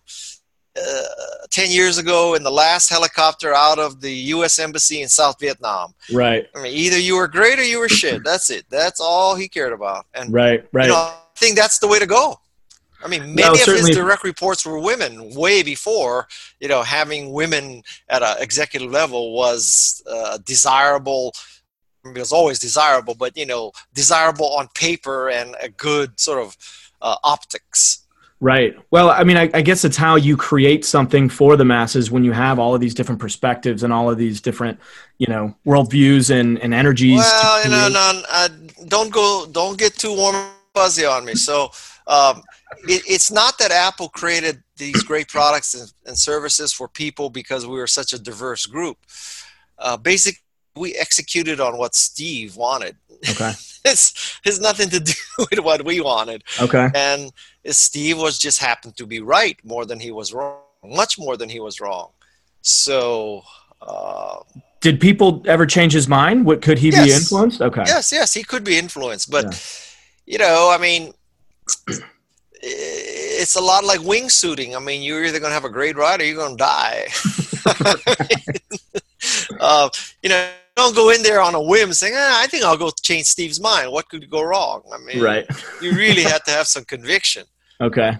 uh, 0.77 1.47
10 1.49 1.71
years 1.71 1.97
ago 1.97 2.35
in 2.35 2.43
the 2.43 2.51
last 2.51 2.89
helicopter 2.89 3.53
out 3.53 3.79
of 3.79 4.01
the 4.01 4.11
U.S. 4.11 4.59
Embassy 4.59 5.01
in 5.01 5.09
South 5.09 5.39
Vietnam. 5.39 5.93
Right. 6.11 6.47
I 6.55 6.63
mean, 6.63 6.73
either 6.73 6.99
you 6.99 7.15
were 7.17 7.27
great 7.27 7.59
or 7.59 7.63
you 7.63 7.79
were 7.79 7.89
shit. 7.89 8.23
That's 8.23 8.49
it. 8.49 8.65
That's 8.69 8.99
all 8.99 9.35
he 9.35 9.47
cared 9.47 9.73
about. 9.73 10.05
And 10.13 10.31
right, 10.31 10.67
right. 10.71 10.85
You 10.85 10.91
know, 10.91 10.97
I 10.97 11.19
think 11.35 11.55
that's 11.55 11.79
the 11.79 11.87
way 11.87 11.99
to 11.99 12.05
go. 12.05 12.39
I 13.03 13.07
mean, 13.07 13.35
many 13.35 13.57
no, 13.57 13.73
of 13.73 13.79
his 13.79 13.89
direct 13.95 14.23
reports 14.23 14.65
were 14.65 14.79
women 14.79 15.33
way 15.35 15.61
before, 15.61 16.27
you 16.59 16.67
know, 16.67 16.81
having 16.81 17.31
women 17.31 17.83
at 18.09 18.23
an 18.23 18.37
executive 18.39 18.91
level 18.91 19.33
was 19.33 20.01
uh, 20.09 20.39
desirable. 20.45 21.33
It 22.05 22.17
was 22.17 22.31
always 22.31 22.57
desirable, 22.57 23.13
but, 23.13 23.37
you 23.37 23.45
know, 23.45 23.71
desirable 23.93 24.55
on 24.55 24.67
paper 24.73 25.29
and 25.29 25.55
a 25.61 25.69
good 25.69 26.19
sort 26.19 26.39
of 26.39 26.57
uh, 27.01 27.17
optics. 27.23 28.06
Right. 28.39 28.75
Well, 28.91 29.09
I 29.09 29.23
mean, 29.23 29.35
I, 29.35 29.49
I, 29.51 29.61
guess 29.63 29.83
it's 29.83 29.97
how 29.97 30.15
you 30.15 30.37
create 30.37 30.85
something 30.85 31.27
for 31.27 31.55
the 31.55 31.65
masses 31.65 32.11
when 32.11 32.23
you 32.23 32.33
have 32.33 32.59
all 32.59 32.75
of 32.75 32.81
these 32.81 32.93
different 32.93 33.19
perspectives 33.19 33.81
and 33.81 33.91
all 33.91 34.11
of 34.11 34.19
these 34.19 34.41
different, 34.41 34.79
you 35.17 35.25
know, 35.25 35.55
worldviews 35.65 36.29
and, 36.29 36.59
and 36.59 36.71
energies. 36.71 37.17
Well, 37.17 37.63
you 37.63 37.71
know, 37.71 37.89
no, 37.89 38.21
uh, 38.29 38.49
don't 38.87 39.11
go, 39.11 39.47
don't 39.51 39.75
get 39.79 39.95
too 39.95 40.15
warm 40.15 40.35
and 40.35 40.51
fuzzy 40.75 41.03
on 41.03 41.25
me. 41.25 41.33
So, 41.33 41.71
um, 42.05 42.43
it, 42.87 43.01
it's 43.07 43.31
not 43.31 43.57
that 43.57 43.71
Apple 43.71 44.09
created 44.09 44.61
these 44.77 45.01
great 45.01 45.27
products 45.27 45.73
and, 45.73 45.91
and, 46.05 46.17
services 46.17 46.71
for 46.71 46.87
people 46.87 47.31
because 47.31 47.65
we 47.65 47.77
were 47.77 47.87
such 47.87 48.13
a 48.13 48.19
diverse 48.19 48.67
group. 48.67 48.97
Uh, 49.79 49.97
basically, 49.97 50.39
we 50.77 50.95
executed 50.95 51.59
on 51.59 51.77
what 51.77 51.95
Steve 51.95 52.55
wanted. 52.55 52.95
Okay. 53.29 53.51
it's 53.85 54.39
has 54.45 54.59
nothing 54.59 54.89
to 54.89 54.99
do 54.99 55.13
with 55.51 55.59
what 55.59 55.85
we 55.85 56.01
wanted. 56.01 56.43
Okay. 56.61 56.89
And 56.93 57.31
Steve 57.65 58.17
was 58.17 58.37
just 58.37 58.59
happened 58.59 58.97
to 58.97 59.05
be 59.05 59.19
right 59.19 59.57
more 59.63 59.85
than 59.85 59.99
he 59.99 60.11
was 60.11 60.33
wrong, 60.33 60.59
much 60.83 61.17
more 61.19 61.37
than 61.37 61.49
he 61.49 61.59
was 61.59 61.79
wrong. 61.79 62.11
So. 62.61 63.43
Uh, 63.81 64.39
Did 64.81 64.99
people 64.99 65.43
ever 65.45 65.65
change 65.65 65.93
his 65.93 66.07
mind? 66.07 66.45
What 66.45 66.61
could 66.61 66.79
he 66.79 66.89
yes. 66.89 67.05
be 67.05 67.11
influenced? 67.13 67.61
Okay. 67.61 67.83
Yes, 67.85 68.11
yes, 68.11 68.33
he 68.33 68.43
could 68.43 68.63
be 68.63 68.77
influenced, 68.77 69.29
but 69.29 69.45
yeah. 69.45 70.33
you 70.33 70.37
know, 70.37 70.71
I 70.73 70.77
mean. 70.77 71.13
it's 72.61 73.55
a 73.55 73.61
lot 73.61 73.83
like 73.83 73.99
wingsuiting. 73.99 74.75
I 74.75 74.79
mean, 74.79 75.03
you're 75.03 75.23
either 75.23 75.39
going 75.39 75.51
to 75.51 75.53
have 75.53 75.65
a 75.65 75.69
great 75.69 75.95
ride 75.95 76.21
or 76.21 76.25
you're 76.25 76.35
going 76.35 76.57
to 76.57 76.63
die. 76.63 77.07
uh, 79.59 79.89
you 80.23 80.29
know, 80.29 80.49
don't 80.77 80.95
go 80.95 81.09
in 81.09 81.23
there 81.23 81.41
on 81.41 81.55
a 81.55 81.61
whim 81.61 81.91
saying, 81.91 82.13
ah, 82.15 82.41
I 82.41 82.47
think 82.47 82.63
I'll 82.63 82.77
go 82.77 82.91
change 83.01 83.25
Steve's 83.25 83.59
mind. 83.59 83.91
What 83.91 84.07
could 84.09 84.29
go 84.29 84.41
wrong? 84.41 84.83
I 84.93 84.97
mean, 84.99 85.21
right. 85.21 85.45
you 85.81 85.91
really 85.93 86.23
had 86.23 86.45
to 86.45 86.51
have 86.51 86.67
some 86.75 86.85
conviction. 86.85 87.45
Okay. 87.81 88.17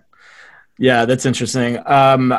Yeah, 0.78 1.06
that's 1.06 1.26
interesting. 1.26 1.80
Um, 1.88 2.38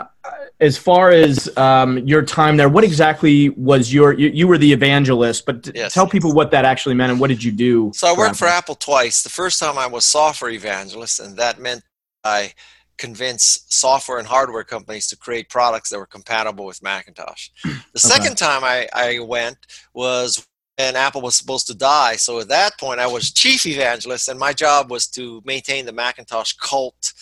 as 0.60 0.76
far 0.76 1.10
as 1.10 1.56
um, 1.56 1.98
your 1.98 2.22
time 2.22 2.56
there, 2.56 2.68
what 2.68 2.84
exactly 2.84 3.50
was 3.50 3.92
your? 3.92 4.12
You, 4.12 4.28
you 4.28 4.48
were 4.48 4.58
the 4.58 4.72
evangelist, 4.72 5.46
but 5.46 5.70
yes. 5.74 5.94
tell 5.94 6.06
people 6.06 6.32
what 6.32 6.50
that 6.50 6.64
actually 6.64 6.94
meant 6.94 7.12
and 7.12 7.20
what 7.20 7.28
did 7.28 7.42
you 7.42 7.52
do? 7.52 7.92
So 7.94 8.08
I 8.08 8.16
worked 8.16 8.36
for 8.36 8.46
Apple 8.46 8.74
twice. 8.74 9.22
The 9.22 9.28
first 9.28 9.58
time 9.58 9.78
I 9.78 9.86
was 9.86 10.04
software 10.04 10.50
evangelist, 10.50 11.20
and 11.20 11.36
that 11.36 11.60
meant 11.60 11.82
I 12.24 12.52
convince 12.98 13.64
software 13.68 14.18
and 14.18 14.26
hardware 14.26 14.64
companies 14.64 15.06
to 15.08 15.16
create 15.16 15.48
products 15.48 15.90
that 15.90 15.98
were 15.98 16.06
compatible 16.06 16.66
with 16.66 16.82
Macintosh. 16.82 17.48
The 17.92 18.00
second 18.00 18.36
time 18.36 18.62
I, 18.64 18.88
I 18.92 19.18
went 19.20 19.56
was 19.94 20.46
when 20.78 20.94
Apple 20.94 21.22
was 21.22 21.36
supposed 21.36 21.66
to 21.68 21.74
die. 21.74 22.16
So 22.16 22.38
at 22.40 22.48
that 22.48 22.78
point, 22.78 23.00
I 23.00 23.06
was 23.06 23.32
chief 23.32 23.66
evangelist, 23.66 24.28
and 24.28 24.38
my 24.38 24.52
job 24.52 24.90
was 24.90 25.08
to 25.08 25.42
maintain 25.44 25.86
the 25.86 25.92
Macintosh 25.92 26.52
cult, 26.52 27.12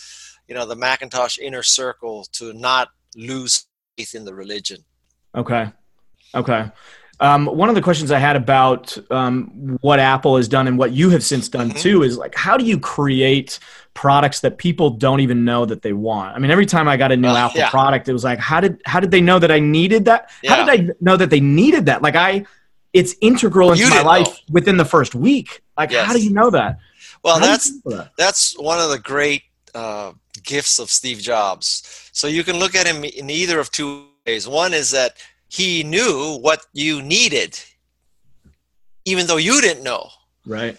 you 0.48 0.54
know, 0.54 0.66
the 0.66 0.76
Macintosh 0.76 1.38
inner 1.38 1.62
circle, 1.62 2.26
to 2.32 2.52
not 2.52 2.88
lose 3.14 3.66
faith 3.96 4.14
in 4.14 4.24
the 4.24 4.34
religion. 4.34 4.84
Okay. 5.34 5.70
Okay. 6.34 6.70
Um, 7.20 7.46
one 7.46 7.70
of 7.70 7.74
the 7.74 7.80
questions 7.80 8.10
I 8.10 8.18
had 8.18 8.36
about 8.36 8.96
um, 9.10 9.78
what 9.80 10.00
Apple 10.00 10.36
has 10.36 10.48
done 10.48 10.68
and 10.68 10.76
what 10.76 10.92
you 10.92 11.08
have 11.10 11.24
since 11.24 11.48
done 11.48 11.70
mm-hmm. 11.70 11.78
too 11.78 12.02
is 12.02 12.18
like, 12.18 12.34
how 12.34 12.58
do 12.58 12.64
you 12.64 12.78
create 12.78 13.58
products 13.96 14.40
that 14.40 14.58
people 14.58 14.90
don't 14.90 15.20
even 15.20 15.44
know 15.44 15.66
that 15.66 15.82
they 15.82 15.92
want? 15.92 16.36
I 16.36 16.38
mean, 16.38 16.52
every 16.52 16.66
time 16.66 16.86
I 16.86 16.96
got 16.96 17.10
a 17.10 17.16
new 17.16 17.28
uh, 17.28 17.36
Apple 17.36 17.60
yeah. 17.60 17.70
product, 17.70 18.08
it 18.08 18.12
was 18.12 18.22
like, 18.22 18.38
how 18.38 18.60
did 18.60 18.80
how 18.86 19.00
did 19.00 19.10
they 19.10 19.20
know 19.20 19.40
that 19.40 19.50
I 19.50 19.58
needed 19.58 20.04
that? 20.04 20.30
Yeah. 20.42 20.54
How 20.54 20.64
did 20.64 20.80
I 20.80 20.92
know 21.00 21.16
that 21.16 21.30
they 21.30 21.40
needed 21.40 21.86
that? 21.86 22.02
Like 22.02 22.14
I, 22.14 22.44
it's 22.92 23.16
integral 23.20 23.72
into 23.72 23.88
my 23.88 24.02
life 24.02 24.26
know. 24.26 24.34
within 24.52 24.76
the 24.76 24.84
first 24.84 25.14
week. 25.14 25.62
Like, 25.76 25.90
yes. 25.90 26.06
how 26.06 26.12
do 26.12 26.22
you 26.22 26.30
know 26.30 26.50
that? 26.50 26.78
Well, 27.24 27.40
that's 27.40 27.80
that? 27.82 28.12
that's 28.16 28.56
one 28.58 28.78
of 28.78 28.90
the 28.90 28.98
great 28.98 29.42
uh, 29.74 30.12
gifts 30.44 30.78
of 30.78 30.90
Steve 30.90 31.18
Jobs. 31.18 32.10
So 32.12 32.28
you 32.28 32.44
can 32.44 32.58
look 32.58 32.74
at 32.74 32.86
him 32.86 33.02
in 33.02 33.28
either 33.30 33.58
of 33.58 33.70
two 33.72 34.06
ways. 34.26 34.46
One 34.46 34.72
is 34.72 34.90
that 34.92 35.16
he 35.48 35.82
knew 35.82 36.38
what 36.40 36.64
you 36.72 37.02
needed, 37.02 37.58
even 39.04 39.26
though 39.26 39.36
you 39.38 39.60
didn't 39.60 39.82
know. 39.82 40.10
Right. 40.46 40.78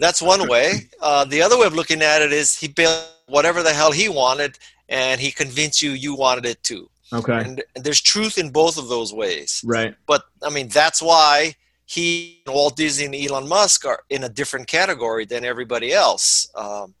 That's 0.00 0.22
one 0.22 0.48
way. 0.48 0.88
Uh, 1.00 1.24
the 1.26 1.42
other 1.42 1.58
way 1.58 1.66
of 1.66 1.74
looking 1.74 2.00
at 2.02 2.22
it 2.22 2.32
is 2.32 2.56
he 2.56 2.68
built 2.68 3.06
whatever 3.26 3.62
the 3.62 3.72
hell 3.72 3.92
he 3.92 4.08
wanted, 4.08 4.58
and 4.88 5.20
he 5.20 5.30
convinced 5.30 5.82
you 5.82 5.92
you 5.92 6.14
wanted 6.16 6.46
it 6.46 6.62
too. 6.64 6.90
Okay. 7.12 7.38
And, 7.38 7.62
and 7.76 7.84
there's 7.84 8.00
truth 8.00 8.38
in 8.38 8.50
both 8.50 8.78
of 8.78 8.88
those 8.88 9.12
ways. 9.12 9.62
Right. 9.64 9.94
But 10.06 10.24
I 10.42 10.50
mean, 10.50 10.68
that's 10.68 11.02
why 11.02 11.54
he, 11.84 12.42
Walt 12.46 12.76
Disney, 12.76 13.06
and 13.06 13.14
Elon 13.14 13.48
Musk 13.48 13.84
are 13.84 14.04
in 14.08 14.24
a 14.24 14.28
different 14.28 14.68
category 14.68 15.26
than 15.26 15.44
everybody 15.44 15.92
else. 15.92 16.50
Um, 16.54 16.94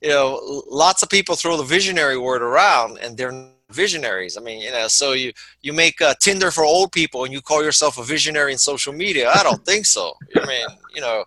you 0.00 0.08
know, 0.08 0.62
lots 0.68 1.02
of 1.02 1.08
people 1.10 1.36
throw 1.36 1.56
the 1.56 1.62
visionary 1.62 2.18
word 2.18 2.42
around, 2.42 2.98
and 2.98 3.16
they're 3.16 3.48
visionaries. 3.74 4.36
I 4.36 4.40
mean, 4.40 4.60
you 4.60 4.70
know, 4.70 4.88
so 4.88 5.12
you 5.12 5.32
you 5.62 5.72
make 5.72 6.00
a 6.00 6.14
Tinder 6.20 6.50
for 6.50 6.64
old 6.64 6.92
people 6.92 7.24
and 7.24 7.32
you 7.32 7.40
call 7.40 7.62
yourself 7.62 7.98
a 7.98 8.04
visionary 8.04 8.52
in 8.52 8.58
social 8.58 8.92
media? 8.92 9.30
I 9.34 9.42
don't 9.42 9.64
think 9.64 9.86
so. 9.86 10.14
I 10.36 10.46
mean, 10.46 10.66
you 10.94 11.00
know, 11.00 11.24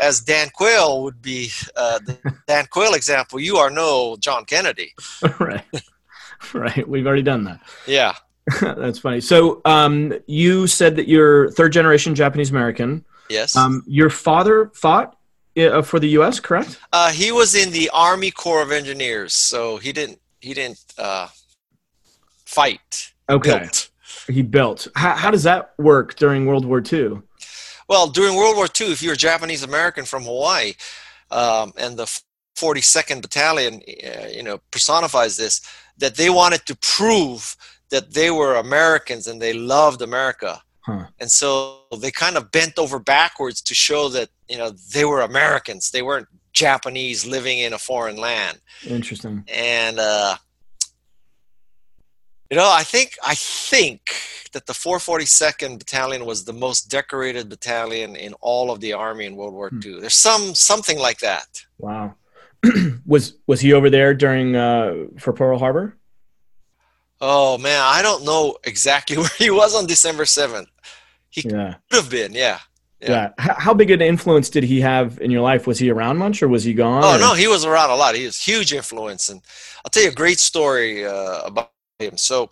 as 0.00 0.20
Dan 0.20 0.48
Quayle 0.50 1.02
would 1.02 1.22
be 1.22 1.50
uh, 1.76 1.98
the 2.04 2.18
Dan 2.46 2.66
Quayle 2.66 2.94
example, 2.94 3.40
you 3.40 3.56
are 3.56 3.70
no 3.70 4.16
John 4.20 4.44
Kennedy. 4.44 4.94
right, 5.40 5.64
right. 6.52 6.88
We've 6.88 7.06
already 7.06 7.22
done 7.22 7.44
that. 7.44 7.60
Yeah, 7.86 8.14
that's 8.60 8.98
funny. 8.98 9.20
So, 9.20 9.60
um, 9.64 10.12
you 10.26 10.66
said 10.66 10.96
that 10.96 11.08
you're 11.08 11.50
third 11.52 11.72
generation 11.72 12.14
Japanese 12.14 12.50
American. 12.50 13.04
Yes. 13.30 13.56
Um, 13.56 13.82
your 13.86 14.10
father 14.10 14.70
fought 14.74 15.16
uh, 15.56 15.82
for 15.82 15.98
the 15.98 16.08
U.S. 16.10 16.40
Correct? 16.40 16.78
Uh, 16.92 17.10
he 17.10 17.32
was 17.32 17.54
in 17.54 17.70
the 17.70 17.90
Army 17.92 18.30
Corps 18.30 18.62
of 18.62 18.72
Engineers, 18.72 19.34
so 19.34 19.76
he 19.76 19.92
didn't 19.92 20.20
he 20.40 20.54
didn't 20.54 20.78
uh, 20.98 21.28
fight. 22.54 23.12
Okay. 23.28 23.58
Built. 23.60 23.90
He 24.28 24.42
built. 24.42 24.88
How, 24.94 25.14
how 25.14 25.30
does 25.30 25.42
that 25.42 25.74
work 25.78 26.16
during 26.16 26.46
World 26.46 26.64
War 26.64 26.80
II? 26.80 27.20
Well, 27.88 28.06
during 28.08 28.36
World 28.36 28.56
War 28.56 28.66
II, 28.80 28.92
if 28.92 29.02
you're 29.02 29.14
a 29.14 29.16
Japanese 29.16 29.62
American 29.62 30.04
from 30.04 30.24
Hawaii, 30.24 30.72
um, 31.30 31.72
and 31.76 31.96
the 31.96 32.04
42nd 32.56 33.20
Battalion, 33.20 33.82
uh, 34.04 34.28
you 34.28 34.42
know, 34.42 34.60
personifies 34.70 35.36
this, 35.36 35.60
that 35.98 36.14
they 36.16 36.30
wanted 36.30 36.64
to 36.66 36.76
prove 36.76 37.56
that 37.90 38.14
they 38.14 38.30
were 38.30 38.56
Americans 38.56 39.26
and 39.26 39.40
they 39.40 39.52
loved 39.52 40.00
America. 40.00 40.62
Huh. 40.80 41.06
And 41.20 41.30
so 41.30 41.80
they 41.98 42.10
kind 42.10 42.36
of 42.36 42.50
bent 42.50 42.78
over 42.78 42.98
backwards 42.98 43.62
to 43.62 43.74
show 43.74 44.08
that, 44.10 44.28
you 44.48 44.58
know, 44.58 44.70
they 44.92 45.04
were 45.04 45.20
Americans. 45.20 45.90
They 45.90 46.02
weren't 46.02 46.28
Japanese 46.52 47.26
living 47.26 47.58
in 47.58 47.72
a 47.72 47.78
foreign 47.78 48.16
land. 48.16 48.60
Interesting. 48.86 49.44
And 49.52 49.98
uh, 49.98 50.36
you 52.50 52.56
know, 52.56 52.70
I 52.70 52.82
think 52.82 53.16
I 53.24 53.34
think 53.34 54.00
that 54.52 54.66
the 54.66 54.72
442nd 54.72 55.78
Battalion 55.78 56.24
was 56.24 56.44
the 56.44 56.52
most 56.52 56.90
decorated 56.90 57.48
battalion 57.48 58.16
in 58.16 58.34
all 58.40 58.70
of 58.70 58.80
the 58.80 58.92
army 58.92 59.26
in 59.26 59.36
World 59.36 59.54
War 59.54 59.68
hmm. 59.68 59.80
II. 59.84 60.00
There's 60.00 60.14
some 60.14 60.54
something 60.54 60.98
like 60.98 61.18
that. 61.18 61.46
Wow. 61.78 62.14
was 63.06 63.36
was 63.46 63.60
he 63.60 63.72
over 63.72 63.90
there 63.90 64.14
during 64.14 64.56
uh, 64.56 65.06
for 65.18 65.32
Pearl 65.32 65.58
Harbor? 65.58 65.96
Oh 67.20 67.58
man, 67.58 67.80
I 67.82 68.02
don't 68.02 68.24
know 68.24 68.56
exactly 68.64 69.16
where 69.18 69.30
he 69.38 69.50
was 69.50 69.74
on 69.74 69.86
December 69.86 70.24
7th. 70.24 70.66
He 71.30 71.42
yeah. 71.48 71.74
could 71.90 72.02
have 72.02 72.10
been, 72.10 72.32
yeah. 72.32 72.60
Yeah. 73.00 73.32
yeah. 73.38 73.54
How 73.58 73.74
big 73.74 73.90
an 73.90 74.00
influence 74.00 74.48
did 74.48 74.64
he 74.64 74.80
have 74.80 75.20
in 75.20 75.30
your 75.30 75.42
life? 75.42 75.66
Was 75.66 75.78
he 75.78 75.90
around 75.90 76.16
much 76.18 76.42
or 76.42 76.48
was 76.48 76.64
he 76.64 76.72
gone? 76.72 77.02
Oh, 77.04 77.16
or? 77.16 77.18
no, 77.18 77.34
he 77.34 77.48
was 77.48 77.64
around 77.64 77.90
a 77.90 77.96
lot. 77.96 78.14
He 78.14 78.24
was 78.24 78.40
huge 78.40 78.72
influence. 78.72 79.28
And 79.28 79.42
I'll 79.84 79.90
tell 79.90 80.04
you 80.04 80.10
a 80.10 80.14
great 80.14 80.38
story 80.38 81.04
uh, 81.04 81.42
about 81.42 81.73
him. 81.98 82.16
So 82.16 82.50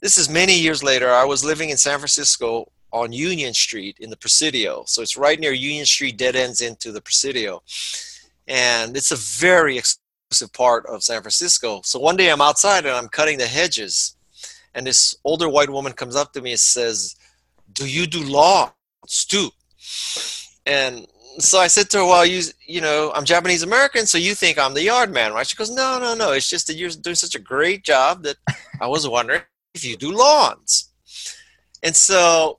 this 0.00 0.16
is 0.16 0.28
many 0.28 0.58
years 0.58 0.82
later. 0.82 1.10
I 1.10 1.24
was 1.24 1.44
living 1.44 1.70
in 1.70 1.76
San 1.76 1.98
Francisco 1.98 2.70
on 2.92 3.12
Union 3.12 3.52
Street 3.54 3.98
in 4.00 4.10
the 4.10 4.16
Presidio. 4.16 4.84
So 4.86 5.02
it's 5.02 5.16
right 5.16 5.38
near 5.38 5.52
Union 5.52 5.86
Street, 5.86 6.16
dead 6.16 6.36
ends 6.36 6.60
into 6.60 6.90
the 6.90 7.02
Presidio. 7.02 7.62
And 8.48 8.96
it's 8.96 9.12
a 9.12 9.16
very 9.16 9.78
exclusive 9.78 10.52
part 10.52 10.86
of 10.86 11.02
San 11.02 11.20
Francisco. 11.20 11.82
So 11.84 12.00
one 12.00 12.16
day 12.16 12.30
I'm 12.30 12.40
outside 12.40 12.86
and 12.86 12.96
I'm 12.96 13.08
cutting 13.08 13.38
the 13.38 13.46
hedges. 13.46 14.16
And 14.74 14.86
this 14.86 15.14
older 15.24 15.48
white 15.48 15.70
woman 15.70 15.92
comes 15.92 16.16
up 16.16 16.32
to 16.32 16.40
me 16.40 16.52
and 16.52 16.60
says, 16.60 17.16
Do 17.72 17.86
you 17.86 18.06
do 18.06 18.24
lawns 18.24 18.72
too? 19.28 19.50
And 20.66 21.06
so 21.42 21.58
I 21.58 21.66
said 21.66 21.90
to 21.90 21.98
her, 21.98 22.04
"Well, 22.04 22.26
you 22.26 22.42
you 22.66 22.80
know, 22.80 23.12
I'm 23.14 23.24
Japanese 23.24 23.62
American, 23.62 24.06
so 24.06 24.18
you 24.18 24.34
think 24.34 24.58
I'm 24.58 24.74
the 24.74 24.82
yard 24.82 25.12
man, 25.12 25.32
right?" 25.32 25.46
She 25.46 25.56
goes, 25.56 25.70
"No, 25.70 25.98
no, 25.98 26.14
no. 26.14 26.32
It's 26.32 26.48
just 26.48 26.66
that 26.66 26.74
you're 26.74 26.90
doing 26.90 27.16
such 27.16 27.34
a 27.34 27.38
great 27.38 27.84
job 27.84 28.22
that 28.24 28.36
I 28.80 28.86
was 28.86 29.06
wondering 29.06 29.42
if 29.74 29.84
you 29.84 29.96
do 29.96 30.12
lawns." 30.12 30.90
And 31.82 31.94
so, 31.96 32.58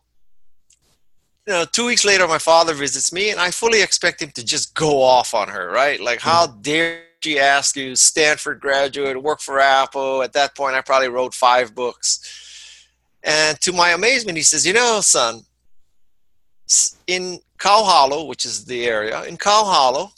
you 1.47 1.53
know, 1.53 1.65
two 1.65 1.85
weeks 1.85 2.05
later, 2.05 2.27
my 2.27 2.39
father 2.39 2.73
visits 2.73 3.11
me, 3.11 3.29
and 3.29 3.39
I 3.39 3.51
fully 3.51 3.81
expect 3.81 4.21
him 4.21 4.31
to 4.31 4.43
just 4.43 4.73
go 4.73 5.01
off 5.01 5.33
on 5.33 5.47
her, 5.49 5.69
right? 5.71 5.99
Like, 5.99 6.21
how 6.21 6.47
mm-hmm. 6.47 6.61
dare 6.61 7.03
she 7.21 7.39
ask 7.39 7.75
you, 7.75 7.95
Stanford 7.95 8.59
graduate, 8.59 9.21
work 9.21 9.41
for 9.41 9.59
Apple? 9.59 10.23
At 10.23 10.33
that 10.33 10.55
point, 10.55 10.75
I 10.75 10.81
probably 10.81 11.09
wrote 11.09 11.33
five 11.33 11.75
books. 11.75 12.87
And 13.23 13.59
to 13.61 13.71
my 13.71 13.91
amazement, 13.91 14.37
he 14.37 14.43
says, 14.43 14.65
"You 14.65 14.73
know, 14.73 15.01
son." 15.01 15.45
in 17.07 17.39
Cow 17.61 17.83
Hollow, 17.83 18.25
which 18.25 18.43
is 18.43 18.65
the 18.65 18.85
area, 18.85 19.23
in 19.25 19.37
Cow 19.37 19.63
Hollow, 19.63 20.11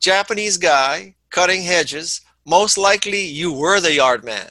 Japanese 0.00 0.56
guy 0.58 1.14
cutting 1.30 1.62
hedges. 1.62 2.20
Most 2.44 2.76
likely 2.76 3.24
you 3.24 3.52
were 3.52 3.80
the 3.80 3.94
yard 3.94 4.24
man. 4.24 4.50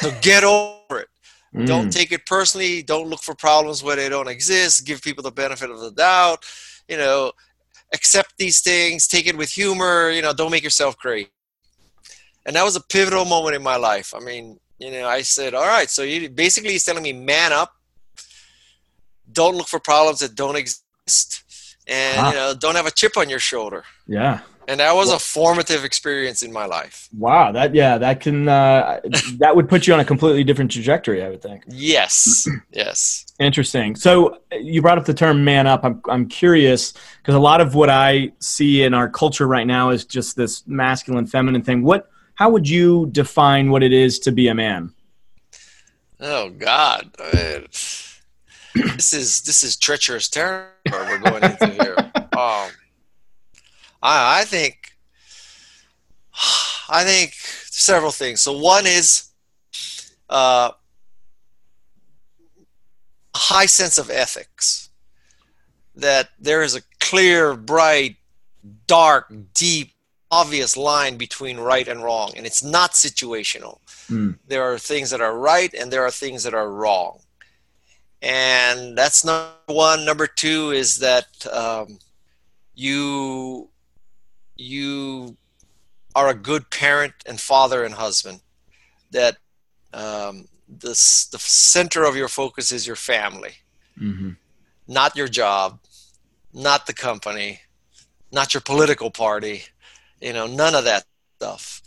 So 0.00 0.10
get 0.22 0.44
over 0.44 1.00
it. 1.00 1.08
Mm. 1.54 1.66
Don't 1.66 1.92
take 1.92 2.10
it 2.10 2.24
personally. 2.24 2.82
Don't 2.82 3.08
look 3.08 3.20
for 3.20 3.34
problems 3.34 3.82
where 3.82 3.96
they 3.96 4.08
don't 4.08 4.28
exist. 4.28 4.86
Give 4.86 5.02
people 5.02 5.22
the 5.22 5.30
benefit 5.30 5.70
of 5.70 5.80
the 5.80 5.90
doubt. 5.92 6.44
You 6.88 6.96
know, 6.96 7.32
accept 7.92 8.38
these 8.38 8.60
things. 8.60 9.06
Take 9.06 9.26
it 9.26 9.36
with 9.36 9.50
humor. 9.50 10.10
You 10.10 10.22
know, 10.22 10.32
don't 10.32 10.50
make 10.50 10.64
yourself 10.64 10.96
crazy. 10.96 11.28
And 12.46 12.56
that 12.56 12.64
was 12.64 12.76
a 12.76 12.80
pivotal 12.80 13.26
moment 13.26 13.54
in 13.54 13.62
my 13.62 13.76
life. 13.76 14.14
I 14.16 14.20
mean, 14.20 14.58
you 14.78 14.90
know, 14.90 15.06
I 15.06 15.20
said, 15.22 15.54
all 15.54 15.66
right. 15.66 15.90
So 15.90 16.02
you 16.02 16.30
basically 16.30 16.72
he's 16.72 16.84
telling 16.84 17.02
me, 17.02 17.12
man 17.12 17.52
up 17.52 17.72
don't 19.30 19.56
look 19.56 19.68
for 19.68 19.78
problems 19.78 20.20
that 20.20 20.34
don't 20.34 20.56
exist 20.56 21.41
and 21.86 22.26
you 22.28 22.34
know 22.34 22.54
don't 22.54 22.74
have 22.74 22.86
a 22.86 22.90
chip 22.90 23.16
on 23.16 23.28
your 23.28 23.38
shoulder. 23.38 23.84
Yeah. 24.06 24.40
And 24.68 24.78
that 24.78 24.94
was 24.94 25.10
a 25.10 25.18
formative 25.18 25.84
experience 25.84 26.42
in 26.42 26.52
my 26.52 26.66
life. 26.66 27.08
Wow 27.16 27.52
that 27.52 27.74
yeah 27.74 27.98
that 27.98 28.20
can 28.20 28.48
uh, 28.48 29.00
that 29.38 29.54
would 29.56 29.68
put 29.68 29.86
you 29.86 29.94
on 29.94 30.00
a 30.00 30.04
completely 30.04 30.44
different 30.44 30.70
trajectory 30.70 31.22
i 31.22 31.28
would 31.28 31.42
think. 31.42 31.64
Yes. 31.68 32.48
Yes. 32.72 33.26
Interesting. 33.38 33.96
So 33.96 34.38
you 34.52 34.80
brought 34.80 34.96
up 34.96 35.04
the 35.04 35.12
term 35.12 35.44
man 35.44 35.66
up. 35.66 35.84
I'm, 35.84 36.00
I'm 36.08 36.26
curious 36.26 36.94
because 37.18 37.34
a 37.34 37.40
lot 37.40 37.60
of 37.60 37.74
what 37.74 37.90
i 37.90 38.32
see 38.38 38.82
in 38.82 38.94
our 38.94 39.08
culture 39.10 39.46
right 39.46 39.66
now 39.66 39.90
is 39.90 40.04
just 40.04 40.36
this 40.36 40.66
masculine 40.66 41.26
feminine 41.26 41.62
thing. 41.62 41.82
What 41.82 42.08
how 42.34 42.50
would 42.50 42.68
you 42.68 43.08
define 43.12 43.70
what 43.70 43.82
it 43.82 43.92
is 43.92 44.18
to 44.20 44.32
be 44.32 44.48
a 44.48 44.54
man? 44.54 44.94
Oh 46.20 46.50
god 46.50 47.10
this 48.74 49.12
is 49.12 49.42
this 49.42 49.62
is 49.62 49.76
treacherous 49.76 50.28
territory 50.28 50.72
we're 50.90 51.18
going 51.18 51.44
into 51.44 51.66
here. 51.68 51.96
Um, 52.32 52.70
I, 54.02 54.40
I 54.40 54.44
think 54.44 54.96
I 56.88 57.04
think 57.04 57.34
several 57.34 58.10
things. 58.10 58.40
So 58.40 58.56
one 58.56 58.86
is 58.86 59.28
uh, 60.30 60.70
a 63.34 63.38
high 63.38 63.66
sense 63.66 63.98
of 63.98 64.08
ethics. 64.08 64.88
That 65.94 66.30
there 66.40 66.62
is 66.62 66.74
a 66.74 66.80
clear, 67.00 67.54
bright, 67.54 68.16
dark, 68.86 69.30
deep, 69.52 69.92
obvious 70.30 70.74
line 70.74 71.18
between 71.18 71.58
right 71.58 71.86
and 71.86 72.02
wrong, 72.02 72.32
and 72.34 72.46
it's 72.46 72.62
not 72.62 72.92
situational. 72.92 73.78
Mm. 74.10 74.38
There 74.48 74.62
are 74.62 74.78
things 74.78 75.10
that 75.10 75.20
are 75.20 75.38
right, 75.38 75.72
and 75.74 75.92
there 75.92 76.02
are 76.02 76.10
things 76.10 76.44
that 76.44 76.54
are 76.54 76.70
wrong 76.70 77.20
and 78.22 78.96
that's 78.96 79.24
number 79.24 79.50
one. 79.66 80.04
Number 80.04 80.28
two 80.28 80.70
is 80.70 80.98
that 81.00 81.26
um, 81.52 81.98
you 82.74 83.68
you 84.56 85.36
are 86.14 86.28
a 86.28 86.34
good 86.34 86.70
parent 86.70 87.14
and 87.26 87.40
father 87.40 87.84
and 87.84 87.94
husband. 87.94 88.40
That 89.10 89.36
um, 89.92 90.46
the 90.68 90.90
the 90.90 91.38
center 91.38 92.04
of 92.04 92.14
your 92.14 92.28
focus 92.28 92.70
is 92.70 92.86
your 92.86 92.96
family, 92.96 93.54
mm-hmm. 94.00 94.30
not 94.86 95.16
your 95.16 95.28
job, 95.28 95.80
not 96.54 96.86
the 96.86 96.94
company, 96.94 97.60
not 98.30 98.54
your 98.54 98.60
political 98.60 99.10
party, 99.10 99.64
you 100.20 100.32
know, 100.32 100.46
none 100.46 100.76
of 100.76 100.84
that 100.84 101.04
stuff. 101.38 101.82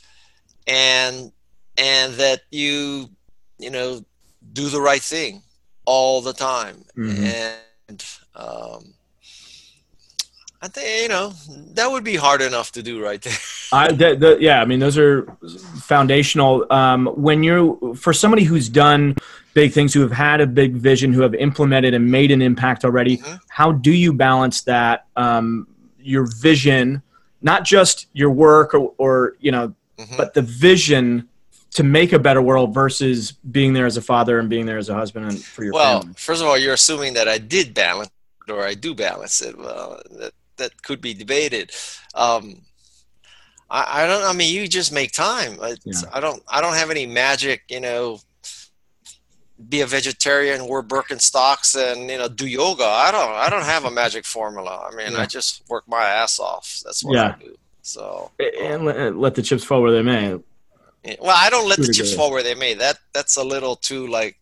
And 0.68 1.32
and 1.78 2.14
that 2.16 2.42
you 2.52 3.10
you 3.58 3.70
know 3.70 4.04
do 4.52 4.68
the 4.68 4.82
right 4.82 5.02
thing 5.02 5.42
all 5.86 6.22
the 6.22 6.34
time 6.34 6.84
mm-hmm. 6.96 7.24
and 7.24 8.06
um, 8.36 8.96
I 10.66 10.68
think 10.68 11.04
you 11.04 11.10
know 11.10 11.32
that 11.76 11.92
would 11.92 12.04
be 12.04 12.16
hard 12.16 12.42
enough 12.42 12.72
to 12.72 12.82
do 12.82 13.04
right 13.04 13.22
there. 13.22 13.38
I, 13.72 13.92
the, 13.92 14.16
the, 14.16 14.38
yeah, 14.40 14.62
I 14.62 14.66
mean 14.66 14.80
those 14.80 14.98
are 14.98 15.28
foundational. 15.82 16.66
Um, 16.72 17.06
when 17.08 17.44
you're 17.44 17.96
for 17.96 18.14
somebody 18.14 18.44
who's 18.44 18.68
done 18.68 19.16
big 19.54 19.74
things, 19.74 19.94
who 19.94 20.02
have 20.02 20.12
had 20.12 20.42
a 20.42 20.48
big 20.48 20.74
vision, 20.74 21.14
who 21.14 21.22
have 21.22 21.36
implemented 21.36 21.94
and 21.94 22.10
made 22.10 22.32
an 22.32 22.42
impact 22.42 22.84
already, 22.84 23.18
mm-hmm. 23.18 23.36
how 23.50 23.74
do 23.74 23.92
you 23.92 24.12
balance 24.12 24.64
that? 24.64 25.06
Um, 25.16 25.68
your 26.00 26.26
vision, 26.26 27.04
not 27.42 27.64
just 27.64 28.08
your 28.14 28.32
work 28.32 28.74
or, 28.74 28.94
or 28.98 29.36
you 29.40 29.52
know, 29.52 29.74
mm-hmm. 29.98 30.18
but 30.18 30.34
the 30.34 30.42
vision 30.42 31.30
to 31.76 31.84
make 31.84 32.14
a 32.14 32.20
better 32.20 32.42
world 32.42 32.74
versus 32.74 33.34
being 33.34 33.74
there 33.74 33.86
as 33.86 33.98
a 33.98 34.02
father 34.02 34.40
and 34.40 34.50
being 34.50 34.66
there 34.66 34.78
as 34.78 34.88
a 34.88 34.94
husband 34.94 35.26
and 35.26 35.44
for 35.44 35.66
your 35.66 35.74
well, 35.74 36.02
family. 36.02 36.16
first 36.18 36.42
of 36.42 36.48
all, 36.48 36.58
you're 36.58 36.74
assuming 36.74 37.14
that 37.16 37.28
I 37.28 37.38
did 37.38 37.74
balance 37.74 38.10
or 38.48 38.66
I 38.66 38.76
do 38.76 38.96
balance 38.96 39.42
it. 39.42 39.58
Well, 39.58 40.02
that 40.12 40.32
that 40.56 40.82
could 40.84 41.02
be 41.02 41.14
debated. 41.14 41.74
Um, 42.14 42.62
I, 43.70 44.04
I, 44.04 44.08
don't. 44.08 44.24
I 44.24 44.32
mean, 44.32 44.56
you 44.56 44.70
just 44.70 44.94
make 44.94 45.12
time. 45.12 45.58
Yeah. 45.84 45.94
I 46.14 46.22
don't. 46.22 46.42
I 46.48 46.62
don't 46.62 46.76
have 46.76 46.92
any 46.92 47.06
magic. 47.06 47.64
You 47.68 47.82
know, 47.82 48.20
be 49.68 49.82
a 49.82 49.86
vegetarian, 49.86 50.70
wear 50.70 50.82
Birkenstocks, 50.82 51.76
and 51.76 52.10
you 52.10 52.18
know, 52.18 52.30
do 52.30 52.48
yoga. 52.48 52.86
I 52.86 53.12
don't. 53.12 53.34
I 53.34 53.50
don't 53.50 53.66
have 53.66 53.84
a 53.84 53.92
magic 53.92 54.26
formula. 54.26 54.90
I 54.90 54.96
mean, 54.96 55.12
yeah. 55.12 55.20
I 55.20 55.26
just 55.26 55.68
work 55.68 55.84
my 55.90 56.06
ass 56.06 56.40
off. 56.40 56.82
That's 56.86 57.04
what 57.04 57.16
yeah. 57.16 57.36
I 57.38 57.44
do. 57.44 57.58
So 57.82 58.32
and 58.40 58.86
let, 58.86 59.16
let 59.18 59.36
the 59.36 59.42
chips 59.42 59.66
fall 59.66 59.82
where 59.82 59.92
they 59.92 60.02
may. 60.02 60.40
Well, 61.20 61.36
I 61.36 61.50
don't 61.50 61.70
let 61.70 61.78
the 61.78 61.94
chips 61.94 62.14
fall 62.14 62.32
where 62.32 62.44
they 62.44 62.56
may. 62.56 62.74
That 62.74 62.98
that's 63.14 63.38
a 63.38 63.44
little 63.44 63.76
too 63.76 64.08
like, 64.08 64.38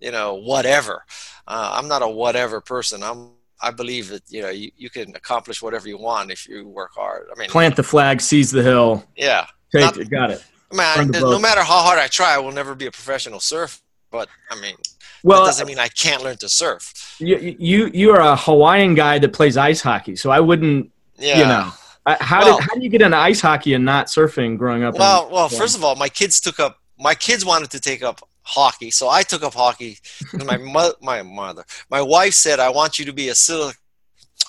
you 0.00 0.10
know, 0.10 0.34
whatever. 0.34 1.04
Uh, 1.46 1.74
I'm 1.74 1.88
not 1.88 2.02
a 2.02 2.08
whatever 2.08 2.60
person. 2.60 3.02
I'm 3.02 3.30
I 3.60 3.70
believe 3.70 4.08
that 4.08 4.22
you 4.28 4.42
know 4.42 4.50
you, 4.50 4.70
you 4.76 4.90
can 4.90 5.14
accomplish 5.16 5.62
whatever 5.62 5.88
you 5.88 5.98
want 5.98 6.30
if 6.30 6.48
you 6.48 6.68
work 6.68 6.92
hard. 6.94 7.26
I 7.34 7.38
mean, 7.38 7.48
plant 7.48 7.76
the 7.76 7.82
flag, 7.82 8.20
seize 8.20 8.50
the 8.50 8.62
hill. 8.62 9.04
Yeah, 9.16 9.46
take 9.72 9.82
not, 9.82 9.96
it, 9.96 10.10
got 10.10 10.30
it. 10.30 10.44
Man, 10.72 11.10
no 11.10 11.38
matter 11.38 11.62
how 11.62 11.78
hard 11.78 11.98
I 11.98 12.08
try, 12.08 12.34
I 12.34 12.38
will 12.38 12.52
never 12.52 12.74
be 12.74 12.86
a 12.86 12.90
professional 12.90 13.40
surfer. 13.40 13.80
But 14.10 14.28
I 14.50 14.60
mean, 14.60 14.74
well, 15.22 15.42
that 15.42 15.48
doesn't 15.48 15.66
mean 15.66 15.78
I 15.78 15.88
can't 15.88 16.22
learn 16.22 16.36
to 16.38 16.48
surf. 16.48 17.16
You 17.18 17.56
you 17.58 17.90
you 17.92 18.10
are 18.10 18.20
a 18.20 18.36
Hawaiian 18.36 18.94
guy 18.94 19.18
that 19.18 19.32
plays 19.32 19.56
ice 19.56 19.80
hockey, 19.80 20.16
so 20.16 20.30
I 20.30 20.40
wouldn't. 20.40 20.90
Yeah. 21.18 21.38
You 21.38 21.44
know, 21.44 21.72
how 22.06 22.44
well, 22.44 22.58
did 22.58 22.68
how 22.68 22.74
do 22.74 22.82
you 22.82 22.88
get 22.88 23.02
into 23.02 23.16
ice 23.16 23.40
hockey 23.40 23.74
and 23.74 23.84
not 23.84 24.06
surfing 24.06 24.56
growing 24.56 24.84
up? 24.84 24.94
Well, 24.94 25.26
in, 25.26 25.32
well, 25.32 25.48
first 25.48 25.76
of 25.76 25.84
all, 25.84 25.96
my 25.96 26.08
kids 26.08 26.40
took 26.40 26.60
up. 26.60 26.78
My 26.98 27.14
kids 27.14 27.44
wanted 27.44 27.70
to 27.70 27.80
take 27.80 28.02
up 28.02 28.20
hockey. 28.42 28.90
So 28.90 29.08
I 29.08 29.22
took 29.22 29.42
up 29.42 29.54
hockey. 29.54 29.98
my 30.32 30.56
mo- 30.56 30.94
my 31.02 31.22
mother, 31.22 31.64
my 31.90 32.00
wife 32.00 32.34
said, 32.34 32.60
"I 32.60 32.70
want 32.70 32.98
you 32.98 33.04
to 33.06 33.12
be 33.12 33.28
a 33.28 33.34
sil." 33.34 33.72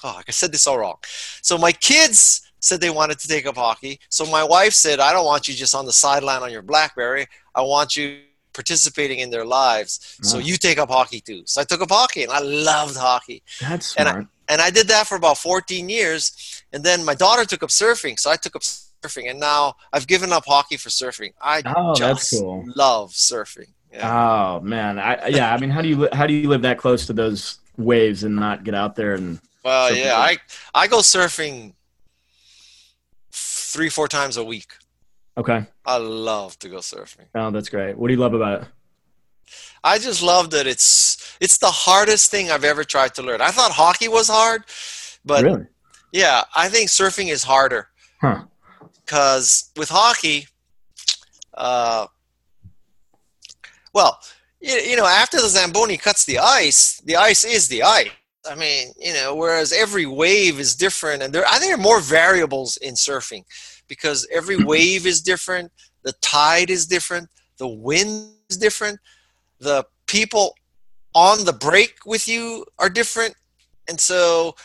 Oh, 0.03 0.21
I 0.27 0.31
said 0.31 0.51
this 0.51 0.67
all 0.67 0.77
wrong. 0.77 0.97
So 1.41 1.57
my 1.57 1.71
kids 1.71 2.43
said 2.59 2.79
they 2.79 2.91
wanted 2.91 3.17
to 3.19 3.27
take 3.27 3.47
up 3.47 3.55
hockey. 3.55 3.99
So 4.09 4.25
my 4.25 4.43
wife 4.43 4.73
said, 4.73 4.99
"I 4.99 5.11
don't 5.11 5.25
want 5.25 5.47
you 5.47 5.55
just 5.55 5.73
on 5.73 5.85
the 5.85 5.93
sideline 5.93 6.43
on 6.43 6.51
your 6.51 6.61
BlackBerry. 6.61 7.27
I 7.55 7.61
want 7.61 7.95
you." 7.95 8.19
participating 8.53 9.19
in 9.19 9.29
their 9.29 9.45
lives 9.45 10.17
so 10.23 10.39
you 10.39 10.57
take 10.57 10.79
up 10.79 10.89
hockey 10.89 11.19
too 11.19 11.43
so 11.45 11.61
i 11.61 11.63
took 11.63 11.79
up 11.79 11.91
hockey 11.91 12.23
and 12.23 12.31
i 12.31 12.39
loved 12.39 12.97
hockey 12.97 13.43
that's 13.61 13.91
smart. 13.91 14.07
and 14.07 14.25
I, 14.25 14.27
and 14.49 14.61
I 14.61 14.69
did 14.69 14.87
that 14.87 15.07
for 15.07 15.15
about 15.15 15.37
14 15.37 15.89
years 15.89 16.63
and 16.73 16.83
then 16.83 17.03
my 17.03 17.15
daughter 17.15 17.45
took 17.45 17.63
up 17.63 17.69
surfing 17.69 18.19
so 18.19 18.29
i 18.29 18.35
took 18.35 18.55
up 18.55 18.61
surfing 18.61 19.29
and 19.29 19.39
now 19.39 19.75
i've 19.93 20.07
given 20.07 20.33
up 20.33 20.43
hockey 20.45 20.77
for 20.77 20.89
surfing 20.89 21.33
i 21.41 21.61
oh, 21.65 21.93
just 21.95 22.39
cool. 22.39 22.65
love 22.75 23.11
surfing 23.11 23.67
yeah. 23.91 24.57
Oh 24.57 24.59
man, 24.59 24.99
I, 24.99 25.27
yeah. 25.27 25.53
I 25.53 25.57
mean, 25.59 25.69
how 25.69 25.81
do 25.81 25.87
you 25.87 26.09
how 26.11 26.27
do 26.27 26.33
you 26.33 26.49
live 26.49 26.61
that 26.63 26.77
close 26.77 27.05
to 27.07 27.13
those 27.13 27.59
waves 27.77 28.23
and 28.23 28.35
not 28.35 28.63
get 28.63 28.75
out 28.75 28.95
there 28.95 29.15
and? 29.15 29.39
Well, 29.63 29.93
yeah, 29.95 30.17
I 30.17 30.37
I 30.73 30.87
go 30.87 30.99
surfing 30.99 31.73
three 33.31 33.89
four 33.89 34.07
times 34.07 34.37
a 34.37 34.43
week. 34.43 34.73
Okay. 35.37 35.65
I 35.85 35.97
love 35.97 36.57
to 36.59 36.69
go 36.69 36.77
surfing. 36.77 37.25
Oh, 37.35 37.51
that's 37.51 37.69
great. 37.69 37.97
What 37.97 38.07
do 38.07 38.13
you 38.13 38.19
love 38.19 38.33
about 38.33 38.61
it? 38.63 38.67
I 39.83 39.97
just 39.99 40.21
love 40.21 40.49
that 40.51 40.67
it's 40.67 41.37
it's 41.39 41.57
the 41.57 41.67
hardest 41.67 42.31
thing 42.31 42.51
I've 42.51 42.63
ever 42.63 42.83
tried 42.83 43.13
to 43.15 43.23
learn. 43.23 43.41
I 43.41 43.51
thought 43.51 43.71
hockey 43.71 44.07
was 44.07 44.27
hard, 44.27 44.63
but 45.23 45.43
really? 45.43 45.65
yeah, 46.11 46.43
I 46.55 46.69
think 46.69 46.89
surfing 46.89 47.29
is 47.29 47.43
harder. 47.43 47.89
Huh. 48.21 48.43
Because 49.05 49.71
with 49.77 49.89
hockey, 49.89 50.47
uh, 51.53 52.07
well, 53.93 54.19
you, 54.59 54.73
you 54.73 54.95
know, 54.95 55.05
after 55.05 55.37
the 55.37 55.47
Zamboni 55.47 55.97
cuts 55.97 56.25
the 56.25 56.39
ice, 56.39 57.01
the 57.05 57.15
ice 57.15 57.43
is 57.43 57.67
the 57.67 57.83
ice. 57.83 58.09
I 58.49 58.55
mean, 58.55 58.93
you 58.97 59.13
know, 59.13 59.35
whereas 59.35 59.73
every 59.73 60.05
wave 60.05 60.59
is 60.59 60.75
different, 60.75 61.21
and 61.21 61.33
there, 61.33 61.45
I 61.45 61.59
think 61.59 61.65
there 61.65 61.75
are 61.75 61.77
more 61.77 61.99
variables 61.99 62.77
in 62.77 62.93
surfing 62.93 63.43
because 63.87 64.27
every 64.31 64.63
wave 64.63 65.05
is 65.05 65.21
different, 65.21 65.71
the 66.03 66.13
tide 66.21 66.69
is 66.69 66.85
different, 66.85 67.29
the 67.57 67.67
wind 67.67 68.31
is 68.49 68.57
different, 68.57 68.99
the 69.59 69.85
people 70.05 70.55
on 71.13 71.45
the 71.45 71.53
break 71.53 71.97
with 72.05 72.27
you 72.27 72.65
are 72.79 72.89
different, 72.89 73.35
and 73.87 73.99
so 73.99 74.55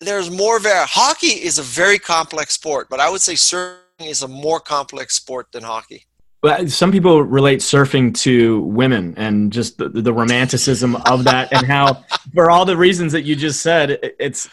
there's 0.00 0.30
more. 0.30 0.58
Var- 0.60 0.86
hockey 0.86 1.28
is 1.28 1.58
a 1.58 1.62
very 1.62 1.98
complex 1.98 2.54
sport, 2.54 2.88
but 2.90 3.00
I 3.00 3.10
would 3.10 3.20
say 3.20 3.34
surfing 3.34 3.78
is 4.00 4.22
a 4.22 4.28
more 4.28 4.60
complex 4.60 5.14
sport 5.14 5.48
than 5.52 5.62
hockey. 5.62 6.06
But 6.40 6.70
some 6.70 6.92
people 6.92 7.24
relate 7.24 7.58
surfing 7.58 8.14
to 8.18 8.60
women 8.60 9.12
and 9.16 9.52
just 9.52 9.76
the, 9.76 9.88
the 9.88 10.12
romanticism 10.12 10.94
of 10.94 11.24
that, 11.24 11.52
and 11.52 11.66
how, 11.66 12.04
for 12.34 12.48
all 12.48 12.64
the 12.64 12.76
reasons 12.76 13.10
that 13.12 13.22
you 13.22 13.34
just 13.34 13.60
said, 13.60 13.98
it's 14.20 14.48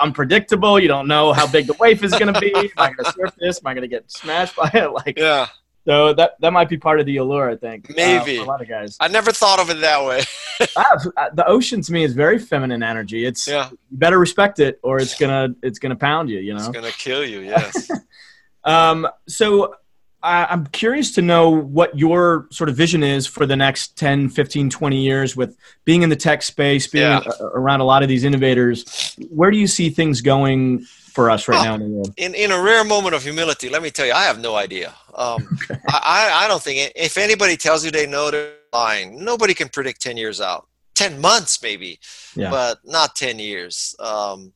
unpredictable. 0.00 0.80
You 0.80 0.88
don't 0.88 1.06
know 1.06 1.34
how 1.34 1.46
big 1.46 1.66
the 1.66 1.74
wave 1.74 2.02
is 2.02 2.12
going 2.12 2.32
to 2.32 2.40
be. 2.40 2.54
Am 2.54 2.68
I 2.78 2.92
going 2.92 3.04
to 3.04 3.12
surf 3.12 3.34
this? 3.38 3.60
Am 3.62 3.66
I 3.66 3.74
going 3.74 3.82
to 3.82 3.88
get 3.88 4.10
smashed 4.10 4.56
by 4.56 4.70
it? 4.72 4.90
Like, 4.90 5.18
yeah. 5.18 5.48
So 5.84 6.12
that 6.14 6.32
that 6.40 6.52
might 6.52 6.68
be 6.68 6.76
part 6.76 7.00
of 7.00 7.06
the 7.06 7.16
allure, 7.16 7.50
I 7.50 7.56
think. 7.56 7.90
Uh, 7.90 7.94
Maybe 7.96 8.38
uh, 8.38 8.44
a 8.44 8.46
lot 8.46 8.60
of 8.60 8.68
guys. 8.68 8.96
I 9.00 9.08
never 9.08 9.32
thought 9.32 9.58
of 9.58 9.70
it 9.70 9.80
that 9.80 10.04
way. 10.04 10.22
ah, 10.76 11.30
the 11.32 11.46
ocean 11.46 11.80
to 11.82 11.92
me 11.92 12.04
is 12.04 12.12
very 12.12 12.38
feminine 12.38 12.82
energy. 12.82 13.24
It's 13.24 13.48
yeah. 13.48 13.70
You 13.70 13.78
better 13.98 14.18
respect 14.18 14.60
it, 14.60 14.80
or 14.82 14.98
it's 14.98 15.18
gonna 15.18 15.54
it's 15.62 15.78
gonna 15.78 15.96
pound 15.96 16.30
you. 16.30 16.40
You 16.40 16.54
know, 16.54 16.60
it's 16.60 16.68
gonna 16.68 16.90
kill 16.90 17.24
you. 17.24 17.40
Yes. 17.48 17.90
um. 18.64 19.08
So 19.26 19.74
I'm 20.20 20.66
curious 20.66 21.14
to 21.14 21.22
know 21.22 21.50
what 21.50 21.96
your 21.96 22.48
sort 22.50 22.68
of 22.68 22.76
vision 22.76 23.04
is 23.04 23.26
for 23.26 23.46
the 23.46 23.54
next 23.54 23.96
10, 23.96 24.30
15, 24.30 24.68
20 24.68 25.00
years 25.00 25.36
with 25.36 25.56
being 25.84 26.02
in 26.02 26.10
the 26.10 26.16
tech 26.16 26.42
space, 26.42 26.88
being 26.88 27.04
yeah. 27.04 27.22
around 27.40 27.80
a 27.80 27.84
lot 27.84 28.02
of 28.02 28.08
these 28.08 28.24
innovators. 28.24 29.14
Where 29.30 29.52
do 29.52 29.56
you 29.56 29.68
see 29.68 29.90
things 29.90 30.20
going 30.20 30.80
for 30.80 31.30
us 31.30 31.46
right 31.46 31.62
now 31.62 31.74
in 31.74 31.80
the 31.80 31.86
world? 31.86 32.14
In, 32.16 32.34
in 32.34 32.50
a 32.50 32.60
rare 32.60 32.82
moment 32.82 33.14
of 33.14 33.22
humility, 33.22 33.68
let 33.68 33.80
me 33.80 33.92
tell 33.92 34.06
you, 34.06 34.12
I 34.12 34.24
have 34.24 34.40
no 34.40 34.56
idea. 34.56 34.92
Um, 35.18 35.58
okay. 35.70 35.80
I, 35.88 36.44
I 36.44 36.48
don't 36.48 36.62
think, 36.62 36.92
if 36.96 37.18
anybody 37.18 37.56
tells 37.56 37.84
you 37.84 37.90
they 37.90 38.06
know, 38.06 38.30
they're 38.30 38.54
lying. 38.72 39.22
Nobody 39.22 39.52
can 39.52 39.68
predict 39.68 40.00
10 40.00 40.16
years 40.16 40.40
out. 40.40 40.66
10 40.94 41.20
months 41.20 41.62
maybe, 41.62 42.00
yeah. 42.34 42.50
but 42.50 42.78
not 42.84 43.14
10 43.14 43.38
years. 43.38 43.94
Um, 44.00 44.52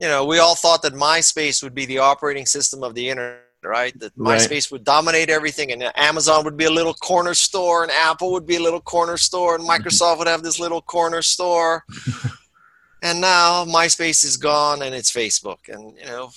you 0.00 0.08
know, 0.08 0.24
we 0.24 0.38
all 0.38 0.54
thought 0.54 0.82
that 0.82 0.94
MySpace 0.94 1.62
would 1.62 1.74
be 1.74 1.86
the 1.86 1.98
operating 1.98 2.46
system 2.46 2.82
of 2.82 2.94
the 2.94 3.08
internet 3.08 3.44
right? 3.62 3.98
That 4.00 4.12
right. 4.16 4.40
MySpace 4.40 4.70
would 4.72 4.84
dominate 4.84 5.30
everything, 5.30 5.72
and 5.72 5.82
Amazon 5.96 6.44
would 6.44 6.56
be 6.56 6.64
a 6.64 6.70
little 6.70 6.94
corner 6.94 7.34
store, 7.34 7.82
and 7.82 7.92
Apple 7.92 8.32
would 8.32 8.46
be 8.46 8.56
a 8.56 8.60
little 8.62 8.80
corner 8.80 9.16
store, 9.16 9.54
and 9.54 9.68
Microsoft 9.68 10.18
would 10.18 10.28
have 10.28 10.42
this 10.42 10.58
little 10.58 10.82
corner 10.82 11.22
store. 11.22 11.84
and 13.02 13.20
now 13.20 13.64
MySpace 13.64 14.24
is 14.24 14.36
gone, 14.36 14.82
and 14.82 14.94
it's 14.94 15.12
Facebook. 15.12 15.68
And 15.68 15.96
you 15.96 16.06
know, 16.06 16.30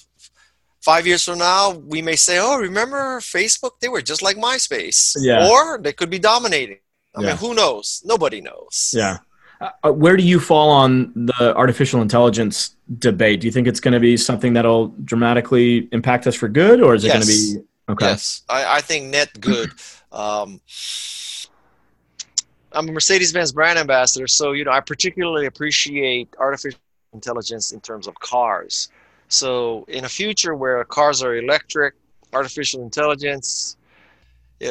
five 0.84 1.08
years 1.08 1.24
from 1.24 1.40
now, 1.40 1.72
we 1.72 2.02
may 2.02 2.16
say, 2.16 2.40
"Oh, 2.40 2.58
remember 2.58 3.20
Facebook? 3.20 3.80
They 3.80 3.90
were 3.90 4.02
just 4.02 4.22
like 4.22 4.38
MySpace." 4.38 5.16
Yeah. 5.20 5.50
Or 5.50 5.80
they 5.80 5.94
could 5.94 6.10
be 6.10 6.20
dominating. 6.20 6.80
I 7.16 7.22
yeah. 7.22 7.28
mean, 7.28 7.38
who 7.38 7.54
knows? 7.54 8.02
Nobody 8.06 8.42
knows. 8.42 8.92
Yeah. 8.94 9.18
Uh, 9.62 9.92
where 9.92 10.18
do 10.18 10.24
you 10.24 10.40
fall 10.40 10.70
on 10.70 11.14
the 11.16 11.56
artificial 11.56 12.02
intelligence 12.02 12.76
debate? 13.00 13.40
Do 13.40 13.48
you 13.48 13.52
think 13.52 13.68
it's 13.68 13.80
going 13.80 13.94
to 13.94 14.00
be 14.00 14.18
something 14.18 14.54
that'll 14.54 14.88
dramatically 15.06 15.88
impact 15.94 16.28
us 16.28 16.36
for 16.36 16.50
good, 16.50 16.82
or 16.82 16.96
is 16.96 17.06
it 17.06 17.08
yes. 17.08 17.14
going 17.16 17.26
to 17.26 17.32
be 17.32 17.94
okay? 17.94 18.06
Yes, 18.08 18.42
I, 18.50 18.78
I 18.78 18.82
think 18.82 19.06
net 19.06 19.40
good. 19.40 19.70
um, 20.12 20.60
I'm 22.74 22.90
a 22.90 22.92
Mercedes-Benz 22.92 23.54
brand 23.54 23.80
ambassador, 23.80 24.28
so 24.28 24.52
you 24.52 24.66
know 24.66 24.72
I 24.72 24.82
particularly 24.82 25.46
appreciate 25.46 26.36
artificial 26.40 26.80
intelligence 27.14 27.72
in 27.72 27.80
terms 27.80 28.08
of 28.08 28.16
cars. 28.16 28.90
So 29.34 29.86
in 29.88 30.06
a 30.06 30.10
future 30.10 30.56
where 30.56 30.84
cars 30.84 31.24
are 31.24 31.36
electric, 31.36 31.96
artificial 32.32 32.84
intelligence, 32.84 33.78
you 34.60 34.68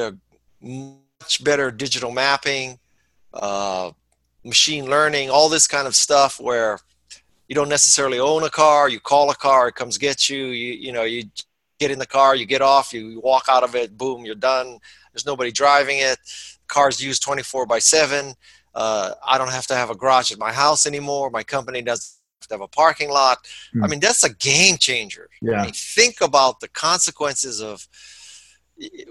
know, 0.61 0.97
much 1.21 1.43
better 1.43 1.71
digital 1.71 2.11
mapping, 2.13 2.79
uh, 3.35 3.91
machine 4.45 4.87
learning, 4.87 5.31
all 5.31 5.49
this 5.49 5.67
kind 5.67 5.87
of 5.87 5.95
stuff 5.95 6.41
where 6.41 6.79
you 7.49 7.55
don't 7.55 7.69
necessarily 7.69 8.19
own 8.19 8.45
a 8.45 8.51
car. 8.51 8.89
You 8.89 9.01
call 9.01 9.31
a 9.31 9.35
car, 9.35 9.69
it 9.69 9.75
comes 9.75 9.99
get 9.99 10.29
you. 10.29 10.47
You 10.47 10.73
you 10.75 10.93
know 10.93 11.03
you 11.03 11.25
get 11.79 11.91
in 11.91 11.99
the 11.99 12.07
car, 12.07 12.37
you 12.37 12.47
get 12.47 12.63
off, 12.63 12.93
you 12.93 13.21
walk 13.21 13.47
out 13.49 13.65
of 13.65 13.75
it, 13.75 13.99
boom, 13.99 14.25
you're 14.25 14.35
done. 14.37 14.79
There's 15.13 15.27
nobody 15.27 15.51
driving 15.51 15.99
it. 15.99 16.19
Car's 16.69 17.03
used 17.03 17.23
24 17.23 17.67
by 17.67 17.81
7. 17.81 18.35
Uh, 18.75 19.15
I 19.27 19.37
don't 19.37 19.51
have 19.51 19.67
to 19.67 19.75
have 19.75 19.91
a 19.91 19.95
garage 19.95 20.33
at 20.33 20.39
my 20.39 20.53
house 20.53 20.87
anymore. 20.87 21.29
My 21.31 21.43
company 21.43 21.83
doesn't 21.83 22.22
have 22.51 22.61
have 22.61 22.61
a 22.61 22.69
parking 22.69 23.11
lot. 23.11 23.39
Hmm. 23.73 23.85
I 23.85 23.89
mean, 23.89 24.01
that's 24.01 24.25
a 24.25 24.35
game 24.35 24.77
changer. 24.77 25.29
Yeah. 25.41 25.61
I 25.61 25.65
mean, 25.65 25.73
think 25.75 26.21
about 26.21 26.61
the 26.61 26.69
consequences 26.69 27.61
of 27.61 27.87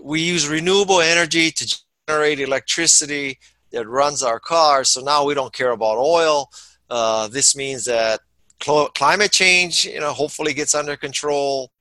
we 0.02 0.22
use 0.22 0.48
renewable 0.48 1.02
energy 1.02 1.52
to 1.52 1.82
generate 2.08 2.40
electricity 2.40 3.40
that 3.72 3.88
runs 3.88 4.24
our 4.24 4.40
cars. 4.40 4.90
So 4.90 5.02
now 5.02 5.26
we 5.26 5.34
don't 5.34 5.54
care 5.54 5.72
about 5.72 5.98
oil. 5.98 6.50
Uh, 6.90 7.28
this 7.28 7.56
means 7.56 7.86
that 7.86 8.20
cl- 8.62 8.90
climate 8.90 9.32
change, 9.32 9.86
you 9.86 10.00
know, 10.00 10.12
hopefully 10.12 10.54
gets 10.54 10.76
under 10.76 10.98
control. 10.98 11.72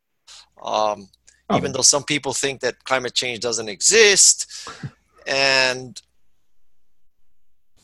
Um, 0.63 1.09
oh. 1.49 1.57
Even 1.57 1.73
though 1.73 1.83
some 1.83 2.05
people 2.05 2.33
think 2.33 2.61
that 2.61 2.85
climate 2.85 3.15
change 3.15 3.41
doesn't 3.41 3.69
exist, 3.69 4.69
and 5.27 6.01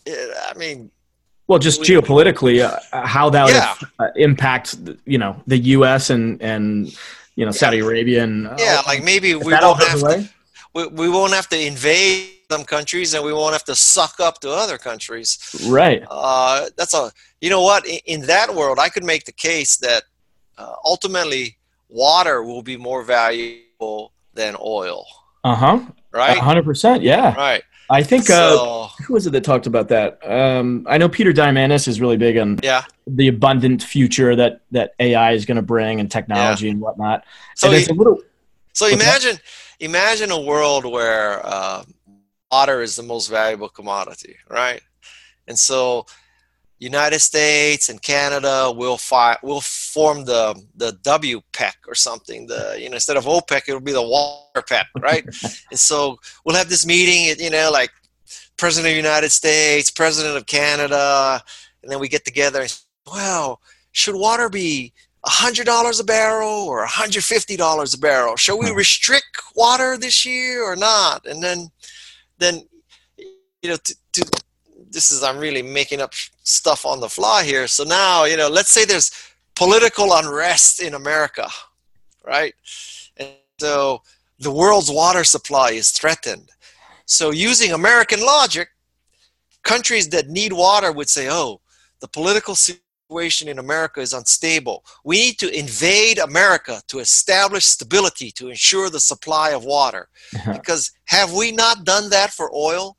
it, 0.05 0.37
I 0.49 0.57
mean, 0.57 0.91
well, 1.49 1.59
just 1.59 1.83
geopolitically, 1.83 2.63
uh, 2.63 3.07
how 3.07 3.31
that 3.31 3.49
yeah. 3.49 3.75
would 3.81 4.09
uh, 4.09 4.13
impact, 4.17 4.77
you 5.05 5.19
know, 5.19 5.41
the 5.47 5.59
U.S. 5.59 6.11
and 6.11 6.41
and 6.43 6.97
you 7.37 7.45
know 7.45 7.53
Saudi 7.53 7.79
Arabia 7.81 8.25
and 8.25 8.51
yeah, 8.59 8.83
like 8.87 9.05
maybe 9.05 9.35
we 9.35 9.53
won't 9.53 9.83
have 9.83 10.01
to, 10.01 10.29
we, 10.75 10.87
we 10.89 11.09
won't 11.09 11.33
have 11.33 11.49
to 11.51 11.61
invade 11.61 12.31
some 12.51 12.65
countries 12.65 13.15
and 13.15 13.25
we 13.25 13.33
won't 13.33 13.53
have 13.53 13.65
to 13.65 13.77
suck 13.77 14.21
up 14.21 14.41
to 14.41 14.51
other 14.51 14.79
countries. 14.79 15.39
Right. 15.69 16.05
Uh, 16.11 16.67
that's 16.77 16.95
a 16.95 17.13
you 17.41 17.51
know 17.51 17.63
what 17.63 17.87
in, 17.87 17.99
in, 18.07 18.21
that 18.23 18.55
world 18.55 18.79
I 18.79 18.89
could 18.89 19.05
make 19.05 19.25
the 19.25 19.33
case 19.33 19.77
that 19.79 20.03
uh, 20.59 20.75
ultimately 20.85 21.59
water 21.89 22.43
will 22.43 22.63
be 22.63 22.77
more 22.77 23.03
valuable 23.03 24.13
than 24.35 24.57
oil. 24.61 25.07
Uh 25.45 25.55
huh. 25.55 25.81
Right. 26.13 26.39
hundred 26.39 26.65
percent. 26.65 27.03
Yeah. 27.03 27.35
Right. 27.35 27.63
I 27.89 28.03
think 28.03 28.29
uh, 28.31 28.57
so, 28.57 28.83
uh, 28.83 29.03
who 29.05 29.15
was 29.15 29.27
it 29.27 29.31
that 29.31 29.45
talked 29.45 29.67
about 29.67 29.89
that? 29.89 30.19
Um, 30.29 30.87
I 30.89 30.99
know 30.99 31.09
Peter 31.09 31.33
Diamandis 31.33 31.87
is 31.87 32.01
really 32.01 32.17
big 32.17 32.37
on 32.37 32.59
yeah. 32.63 32.85
the 33.07 33.29
abundant 33.29 33.83
future 33.83 34.35
that 34.35 34.61
that 34.73 34.95
AI 34.99 35.33
is 35.33 35.45
going 35.45 35.57
to 35.57 35.63
bring 35.63 36.01
and 36.01 36.11
technology 36.11 36.67
yeah. 36.67 36.73
and 36.73 36.81
whatnot. 36.81 37.25
So, 37.55 37.71
and 37.71 37.81
he, 37.81 37.93
little, 37.93 38.21
so 38.73 38.89
imagine 38.89 39.39
imagine 39.81 40.31
a 40.33 40.41
world 40.41 40.85
where 40.85 41.41
uh, 41.47 41.85
water 42.51 42.83
is 42.83 42.97
the 42.97 43.03
most 43.03 43.29
valuable 43.29 43.69
commodity, 43.69 44.37
right? 44.51 44.83
And 45.47 45.59
so 45.59 46.07
United 46.79 47.21
States 47.21 47.89
and 47.89 48.03
Canada 48.03 48.71
will 48.75 48.99
fi- 48.99 49.39
will 49.43 49.63
form 49.63 50.25
the 50.25 50.61
the 50.75 50.93
WPEC 51.03 51.75
or 51.89 51.95
something. 51.95 52.47
The 52.47 52.77
you 52.79 52.91
know 52.91 52.95
instead 52.95 53.17
of 53.17 53.25
OPEC, 53.25 53.63
it'll 53.69 53.81
be 53.81 53.93
the 53.93 54.03
water 54.03 54.63
PEC, 54.63 54.85
right? 55.01 55.25
and 55.71 55.81
so 55.81 56.19
we'll 56.45 56.57
have 56.57 56.69
this 56.69 56.85
meeting. 56.85 57.39
You 57.43 57.51
know, 57.51 57.71
like 57.73 57.91
President 58.59 58.91
of 58.91 58.93
the 58.93 59.09
United 59.09 59.31
States, 59.31 59.91
President 59.91 60.37
of 60.37 60.47
Canada, 60.47 61.43
and 61.83 61.91
then 61.91 61.99
we 61.99 62.09
get 62.09 62.25
together. 62.25 62.63
and 62.63 62.81
Well, 63.11 63.61
should 63.93 64.17
water 64.17 64.51
be 64.51 64.93
hundred 65.25 65.67
dollars 65.67 65.99
a 65.99 66.05
barrel 66.05 66.67
or 66.69 66.85
hundred 66.85 67.25
fifty 67.25 67.57
dollars 67.57 67.95
a 67.95 67.99
barrel? 67.99 68.37
Shall 68.37 68.59
we 68.59 68.69
hmm. 68.69 68.77
restrict 68.77 69.41
water 69.55 69.97
this 69.97 70.27
year 70.27 70.63
or 70.63 70.77
not? 70.77 71.27
And 71.27 71.43
then, 71.43 71.71
then 72.39 72.67
you 73.63 73.71
know, 73.71 73.77
to, 73.77 73.97
to 74.13 74.43
this 74.97 75.11
is 75.11 75.23
I'm 75.23 75.37
really 75.37 75.61
making 75.61 76.01
up 76.01 76.15
stuff 76.43 76.87
on 76.87 77.01
the 77.01 77.09
fly 77.11 77.45
here. 77.45 77.67
So 77.69 77.85
now, 77.85 78.25
you 78.25 78.39
know, 78.39 78.49
let's 78.49 78.71
say 78.71 78.87
there's 78.87 79.11
political 79.55 80.15
unrest 80.15 80.81
in 80.81 80.95
America, 80.95 81.49
right? 82.25 82.55
And 83.19 83.29
so 83.61 84.01
the 84.39 84.51
world's 84.51 84.91
water 84.91 85.23
supply 85.23 85.73
is 85.73 85.91
threatened. 85.91 86.49
So 87.05 87.31
using 87.31 87.73
American 87.73 88.21
logic, 88.25 88.69
countries 89.65 90.09
that 90.09 90.29
need 90.29 90.55
water 90.55 90.91
would 90.93 91.11
say, 91.11 91.29
"Oh, 91.29 91.61
the 92.01 92.09
political 92.09 92.55
situation 92.57 93.49
in 93.49 93.59
America 93.59 94.01
is 94.01 94.15
unstable. 94.15 94.83
We 95.05 95.17
need 95.25 95.39
to 95.41 95.59
invade 95.65 96.19
America 96.19 96.81
to 96.89 97.01
establish 97.01 97.67
stability 97.67 98.31
to 98.39 98.49
ensure 98.49 98.89
the 98.89 99.07
supply 99.13 99.51
of 99.51 99.63
water." 99.65 100.09
because 100.57 100.93
have 101.17 101.33
we 101.35 101.53
not 101.53 101.85
done 101.85 102.09
that 102.11 102.31
for 102.33 102.49
oil? 102.55 102.97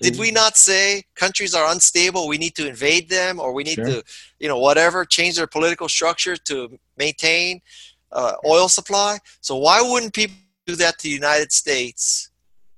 Did 0.00 0.18
we 0.18 0.30
not 0.30 0.56
say 0.56 1.04
countries 1.14 1.54
are 1.54 1.70
unstable 1.70 2.28
we 2.28 2.38
need 2.38 2.54
to 2.54 2.68
invade 2.68 3.08
them 3.08 3.40
or 3.40 3.52
we 3.52 3.64
need 3.64 3.74
sure. 3.74 3.86
to 3.86 4.02
you 4.38 4.48
know 4.48 4.58
whatever 4.58 5.04
change 5.04 5.36
their 5.36 5.46
political 5.46 5.88
structure 5.88 6.36
to 6.36 6.78
maintain 6.96 7.60
uh, 8.12 8.34
oil 8.46 8.68
supply? 8.68 9.18
So 9.40 9.56
why 9.56 9.82
wouldn't 9.82 10.14
people 10.14 10.36
do 10.66 10.76
that 10.76 10.98
to 10.98 11.04
the 11.04 11.14
united 11.14 11.52
states 11.52 12.30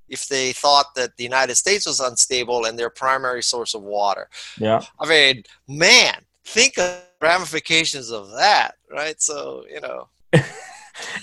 if 0.08 0.26
they 0.26 0.52
thought 0.52 0.94
that 0.96 1.16
the 1.16 1.24
united 1.24 1.56
states 1.56 1.86
was 1.86 2.00
unstable 2.00 2.64
and 2.64 2.78
their 2.78 2.90
primary 2.90 3.42
source 3.42 3.74
of 3.74 3.82
water? 3.82 4.28
Yeah. 4.58 4.82
I 4.98 5.08
mean 5.08 5.44
man 5.68 6.24
think 6.44 6.78
of 6.78 7.02
ramifications 7.20 8.10
of 8.10 8.30
that 8.32 8.76
right? 8.90 9.20
So 9.20 9.64
you 9.72 9.80
know 9.80 10.08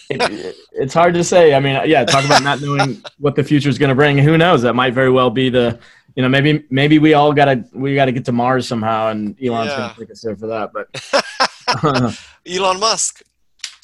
it, 0.09 0.55
it's 0.71 0.93
hard 0.93 1.13
to 1.15 1.23
say. 1.23 1.53
I 1.53 1.59
mean, 1.59 1.81
yeah, 1.85 2.05
talk 2.05 2.25
about 2.25 2.43
not 2.43 2.61
knowing 2.61 3.01
what 3.19 3.35
the 3.35 3.43
future 3.43 3.69
is 3.69 3.77
going 3.77 3.89
to 3.89 3.95
bring. 3.95 4.17
Who 4.17 4.37
knows? 4.37 4.61
That 4.61 4.73
might 4.73 4.93
very 4.93 5.11
well 5.11 5.29
be 5.29 5.49
the, 5.49 5.79
you 6.15 6.23
know, 6.23 6.29
maybe 6.29 6.63
maybe 6.69 6.99
we 6.99 7.13
all 7.13 7.33
gotta 7.33 7.63
we 7.73 7.95
gotta 7.95 8.11
get 8.11 8.25
to 8.25 8.31
Mars 8.31 8.67
somehow, 8.67 9.09
and 9.09 9.35
Elon's 9.41 9.71
yeah. 9.71 9.77
going 9.77 9.89
to 9.89 9.99
take 9.99 10.11
us 10.11 10.21
there 10.21 10.35
for 10.35 10.47
that. 10.47 10.71
But 10.73 12.17
Elon 12.47 12.79
Musk. 12.79 13.23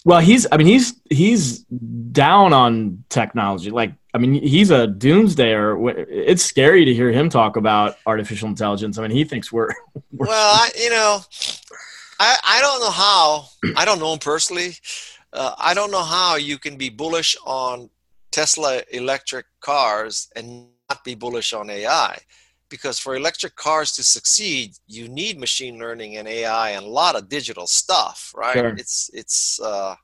Well, 0.06 0.19
he's. 0.19 0.45
I 0.51 0.58
mean, 0.58 0.67
he's 0.67 0.99
he's 1.10 1.60
down 1.60 2.51
on 2.51 3.03
technology. 3.10 3.71
Like, 3.71 3.93
I 4.13 4.17
mean, 4.17 4.34
he's 4.34 4.69
a 4.69 4.88
doomsdayer. 4.88 6.06
It's 6.10 6.43
scary 6.43 6.86
to 6.86 6.93
hear 6.93 7.12
him 7.12 7.29
talk 7.29 7.56
about 7.56 7.97
artificial 8.06 8.49
intelligence. 8.49 8.97
I 8.97 9.03
mean, 9.03 9.12
he 9.12 9.23
thinks 9.23 9.51
we're. 9.51 9.69
we're 10.12 10.27
well, 10.27 10.56
I, 10.56 10.69
you 10.77 10.89
know, 10.89 11.21
I 12.19 12.38
I 12.45 12.62
don't 12.62 12.82
know 12.82 12.91
how. 12.91 13.45
I 13.77 13.86
don't 13.86 13.99
know 13.99 14.12
him 14.12 14.19
personally 14.19 14.75
uh, 15.34 15.56
I 15.58 15.74
don't 15.74 15.91
know 15.91 16.04
how 16.04 16.36
you 16.36 16.58
can 16.58 16.78
be 16.78 16.89
bullish 16.89 17.36
on 17.46 17.89
Tesla 18.32 18.82
electric 18.91 19.46
cars 19.62 20.30
and 20.36 20.67
not 20.89 21.04
be 21.04 21.15
bullish 21.15 21.54
on 21.54 21.69
AI. 21.69 22.19
Because 22.69 22.98
for 22.98 23.15
electric 23.15 23.56
cars 23.56 23.91
to 23.93 24.04
succeed, 24.04 24.74
you 24.88 25.08
need 25.08 25.39
machine 25.39 25.78
learning 25.78 26.17
and 26.17 26.28
AI 26.28 26.72
and 26.72 26.86
a 26.86 26.89
lot 26.89 27.15
of 27.15 27.30
digital 27.30 27.67
stuff, 27.67 28.34
right? 28.36 28.54
Sure. 28.54 28.76
It's 28.78 29.12
it's. 29.13 29.60
Uh, 29.60 29.96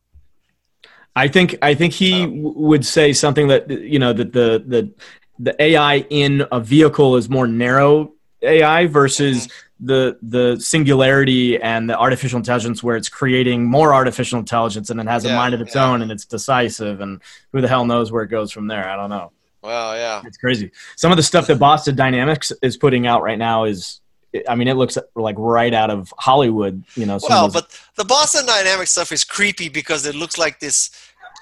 I 1.15 1.27
think 1.27 1.57
I 1.63 1.73
think 1.73 1.93
he 1.93 2.23
um, 2.23 2.41
would 2.43 2.85
say 2.85 3.11
something 3.13 3.47
that 3.47 3.69
you 3.71 3.97
know 3.97 4.13
that 4.13 4.33
the 4.33 4.63
the 4.67 4.93
the 5.39 5.59
AI 5.59 6.05
in 6.11 6.45
a 6.51 6.59
vehicle 6.59 7.15
is 7.15 7.29
more 7.29 7.47
narrow 7.47 8.13
AI 8.41 8.87
versus. 8.87 9.47
Mm-hmm 9.47 9.65
the 9.79 10.17
the 10.21 10.59
singularity 10.59 11.61
and 11.61 11.89
the 11.89 11.97
artificial 11.97 12.37
intelligence 12.37 12.83
where 12.83 12.97
it's 12.97 13.09
creating 13.09 13.63
more 13.63 13.93
artificial 13.93 14.37
intelligence 14.37 14.89
and 14.89 14.99
it 14.99 15.07
has 15.07 15.23
yeah, 15.23 15.31
a 15.31 15.35
mind 15.35 15.53
of 15.53 15.61
its 15.61 15.75
yeah. 15.75 15.89
own 15.89 16.01
and 16.01 16.11
it's 16.11 16.25
decisive 16.25 16.99
and 16.99 17.21
who 17.53 17.61
the 17.61 17.67
hell 17.67 17.85
knows 17.85 18.11
where 18.11 18.23
it 18.23 18.27
goes 18.27 18.51
from 18.51 18.67
there 18.67 18.89
i 18.89 18.95
don't 18.95 19.09
know 19.09 19.31
well 19.61 19.95
yeah 19.95 20.21
it's 20.25 20.37
crazy 20.37 20.69
some 20.97 21.11
of 21.11 21.17
the 21.17 21.23
stuff 21.23 21.47
that 21.47 21.57
boston 21.59 21.95
dynamics 21.95 22.51
is 22.61 22.75
putting 22.75 23.07
out 23.07 23.21
right 23.23 23.37
now 23.37 23.63
is 23.63 24.01
I 24.47 24.53
mean, 24.53 24.67
it 24.67 24.75
looks 24.75 24.95
like 25.15 25.35
right 25.39 25.73
out 25.73 25.89
of 25.89 26.13
Hollywood, 26.19 26.83
you 26.93 27.07
know. 27.07 27.17
Well, 27.27 27.49
but 27.49 27.75
the 27.95 28.05
Boston 28.05 28.45
Dynamics 28.45 28.91
stuff 28.91 29.11
is 29.11 29.23
creepy 29.23 29.69
because 29.69 30.05
it 30.05 30.13
looks 30.13 30.37
like 30.37 30.59
this 30.59 30.91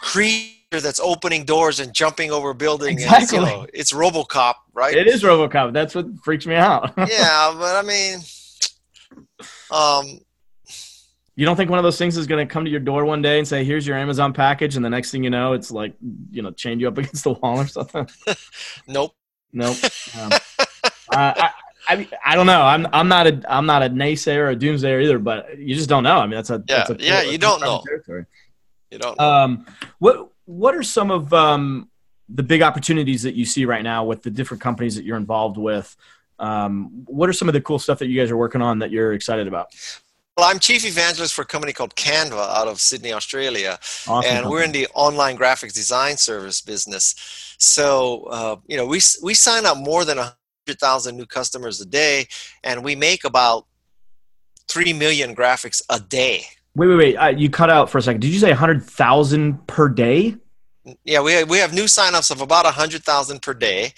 creepy 0.02 0.57
that's 0.72 1.00
opening 1.00 1.46
doors 1.46 1.80
and 1.80 1.94
jumping 1.94 2.32
over 2.32 2.54
buildings. 2.54 3.04
Exactly. 3.04 3.38
And, 3.38 3.48
you 3.48 3.54
know, 3.54 3.68
it's 3.74 3.94
RoboCop, 3.94 4.56
right? 4.74 4.96
It 4.96 5.08
is 5.08 5.24
RoboCop. 5.24 5.74
That's 5.74 5.96
what 5.96 6.08
freaks 6.24 6.46
me 6.46 6.56
out. 6.56 6.94
yeah, 6.98 7.56
but 7.58 7.76
I 7.76 7.82
mean, 7.84 8.20
um, 9.72 10.20
you 11.36 11.46
don't 11.46 11.56
think 11.56 11.70
one 11.70 11.80
of 11.80 11.84
those 11.84 11.98
things 11.98 12.18
is 12.18 12.28
going 12.28 12.46
to 12.46 12.52
come 12.52 12.66
to 12.66 12.72
your 12.72 12.80
door 12.80 13.06
one 13.06 13.22
day 13.22 13.38
and 13.38 13.48
say, 13.48 13.64
"Here's 13.64 13.88
your 13.88 13.98
Amazon 13.98 14.34
package," 14.34 14.76
and 14.76 14.84
the 14.84 14.90
next 14.90 15.12
thing 15.12 15.24
you 15.24 15.30
know, 15.30 15.54
it's 15.54 15.72
like 15.72 15.94
you 16.32 16.42
know, 16.42 16.52
chained 16.52 16.82
you 16.82 16.88
up 16.88 16.98
against 16.98 17.24
the 17.24 17.34
wall 17.34 17.60
or 17.60 17.68
something? 17.68 18.08
nope. 18.88 19.14
Nope. 19.54 19.78
Um, 20.20 20.32
uh, 20.32 21.34
I, 21.38 21.50
I, 21.88 22.10
I 22.26 22.36
don't 22.36 22.48
know. 22.48 22.62
I'm 22.62 22.88
I'm 22.92 23.08
not 23.08 23.28
a 23.28 23.42
I'm 23.48 23.66
not 23.66 23.84
a 23.84 23.90
naysayer 23.90 24.40
or 24.40 24.50
a 24.50 24.56
doomsayer 24.56 25.02
either, 25.02 25.20
but 25.20 25.58
you 25.58 25.76
just 25.76 25.88
don't 25.88 26.04
know. 26.04 26.18
I 26.18 26.24
mean, 26.24 26.36
that's 26.36 26.50
a 26.50 26.62
yeah 26.68 26.78
that's 26.80 26.90
a, 26.90 26.98
yeah. 27.00 27.22
You 27.22 27.38
don't 27.38 27.62
know. 27.62 27.82
Territory. 27.88 28.26
You 28.92 29.00
don't. 29.00 29.18
Know. 29.18 29.26
Um, 29.26 29.66
what 30.00 30.32
what 30.48 30.74
are 30.74 30.84
some 30.84 31.12
of 31.12 31.34
um, 31.34 31.90
the 32.30 32.42
big 32.42 32.62
opportunities 32.62 33.22
that 33.24 33.36
you 33.36 33.46
see 33.46 33.66
right 33.66 33.84
now 33.84 34.04
with 34.06 34.24
the 34.24 34.32
different 34.32 34.64
companies 34.64 34.96
that 34.96 35.04
you're 35.04 35.18
involved 35.18 35.58
with? 35.58 35.96
Um, 36.40 37.04
what 37.06 37.30
are 37.30 37.34
some 37.34 37.50
of 37.50 37.54
the 37.54 37.62
cool 37.62 37.80
stuff 37.80 38.00
that 38.00 38.08
you 38.08 38.20
guys 38.20 38.32
are 38.32 38.38
working 38.38 38.62
on 38.62 38.80
that 38.80 38.90
you're 38.90 39.14
excited 39.14 39.48
about? 39.48 39.68
Well, 40.38 40.48
I'm 40.48 40.60
chief 40.60 40.86
evangelist 40.86 41.34
for 41.34 41.42
a 41.42 41.46
company 41.46 41.74
called 41.74 41.96
Canva 41.96 42.58
out 42.58 42.68
of 42.68 42.80
Sydney, 42.80 43.12
Australia, 43.12 43.80
awesome. 44.08 44.24
and 44.32 44.50
we're 44.50 44.64
in 44.64 44.72
the 44.72 44.88
online 44.94 45.36
graphics 45.36 45.74
design 45.74 46.16
service 46.16 46.62
business. 46.62 47.16
So, 47.58 48.24
uh, 48.30 48.56
you 48.68 48.78
know, 48.78 48.86
we 48.86 49.02
we 49.24 49.34
sign 49.34 49.66
up 49.66 49.78
more 49.78 50.06
than 50.06 50.18
100,000 50.18 51.18
new 51.18 51.26
customers 51.26 51.82
a 51.82 51.88
day, 51.88 52.28
and 52.64 52.84
we 52.84 52.96
make 52.96 53.24
about 53.26 53.66
3 54.68 54.94
million 54.94 55.36
graphics 55.36 55.82
a 55.90 56.00
day. 56.00 56.46
Wait, 56.78 56.88
wait, 56.88 56.96
wait. 56.96 57.16
Uh, 57.16 57.30
you 57.30 57.50
cut 57.50 57.72
out 57.72 57.90
for 57.90 57.98
a 57.98 58.02
second. 58.04 58.22
Did 58.22 58.32
you 58.32 58.40
say 58.40 58.50
100,000 58.50 59.66
per 59.66 59.90
day? 59.90 60.36
Yeah, 61.04 61.22
we 61.22 61.34
have, 61.34 61.50
we 61.50 61.58
have 61.58 61.74
new 61.74 61.86
signups 61.86 62.30
of 62.30 62.40
about 62.40 62.66
100,000 62.66 63.42
per 63.42 63.56
day, 63.56 63.94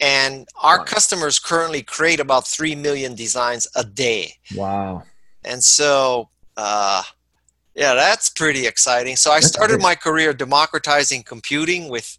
and 0.00 0.48
our 0.62 0.78
wow. 0.78 0.84
customers 0.84 1.38
currently 1.38 1.82
create 1.82 2.20
about 2.20 2.46
3 2.46 2.76
million 2.76 3.14
designs 3.14 3.68
a 3.76 3.84
day. 3.84 4.32
Wow. 4.56 5.02
And 5.44 5.62
so, 5.62 6.30
uh, 6.56 7.02
yeah, 7.74 7.92
that's 7.92 8.30
pretty 8.30 8.66
exciting. 8.66 9.16
So 9.16 9.30
I 9.30 9.36
that's 9.36 9.48
started 9.48 9.82
my 9.82 9.94
career 9.94 10.32
democratizing 10.32 11.24
computing 11.24 11.90
with 11.90 12.16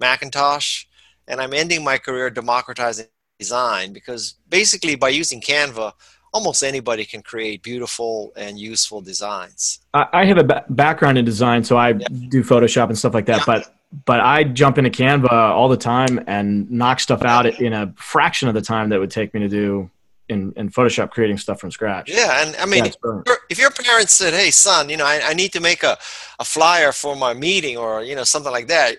Macintosh, 0.00 0.86
and 1.28 1.40
I'm 1.40 1.54
ending 1.54 1.84
my 1.84 1.98
career 1.98 2.30
democratizing 2.30 3.06
design 3.38 3.92
because 3.92 4.34
basically 4.48 4.96
by 4.96 5.10
using 5.10 5.40
Canva, 5.40 5.92
almost 6.36 6.62
anybody 6.62 7.06
can 7.06 7.22
create 7.22 7.62
beautiful 7.62 8.30
and 8.36 8.58
useful 8.58 9.00
designs. 9.00 9.80
I 9.94 10.26
have 10.26 10.36
a 10.36 10.44
b- 10.44 10.66
background 10.68 11.16
in 11.16 11.24
design, 11.24 11.64
so 11.64 11.78
I 11.78 11.88
yeah. 11.88 12.08
do 12.28 12.42
Photoshop 12.42 12.88
and 12.88 12.98
stuff 12.98 13.14
like 13.14 13.24
that. 13.26 13.38
Yeah. 13.38 13.44
But 13.46 13.74
but 14.04 14.20
I 14.20 14.44
jump 14.44 14.76
into 14.76 14.90
Canva 14.90 15.32
all 15.32 15.70
the 15.70 15.78
time 15.78 16.22
and 16.26 16.70
knock 16.70 17.00
stuff 17.00 17.22
out 17.22 17.46
in 17.46 17.72
a 17.72 17.94
fraction 17.96 18.48
of 18.48 18.54
the 18.54 18.60
time 18.60 18.90
that 18.90 19.00
would 19.00 19.10
take 19.10 19.32
me 19.32 19.40
to 19.40 19.48
do 19.48 19.90
in, 20.28 20.52
in 20.56 20.68
Photoshop 20.68 21.10
creating 21.10 21.38
stuff 21.38 21.58
from 21.58 21.70
scratch. 21.70 22.10
Yeah, 22.10 22.44
and 22.44 22.54
I 22.56 22.66
mean, 22.66 22.84
yeah, 22.84 23.34
if 23.48 23.58
your 23.58 23.70
parents 23.70 24.12
said, 24.12 24.34
"Hey, 24.34 24.50
son, 24.50 24.90
you 24.90 24.98
know, 24.98 25.06
I, 25.06 25.20
I 25.30 25.32
need 25.32 25.52
to 25.54 25.60
make 25.60 25.82
a, 25.82 25.96
a 26.38 26.44
flyer 26.44 26.92
for 26.92 27.16
my 27.16 27.32
meeting 27.32 27.78
or 27.78 28.02
you 28.02 28.14
know 28.14 28.24
something 28.24 28.52
like 28.52 28.66
that," 28.66 28.98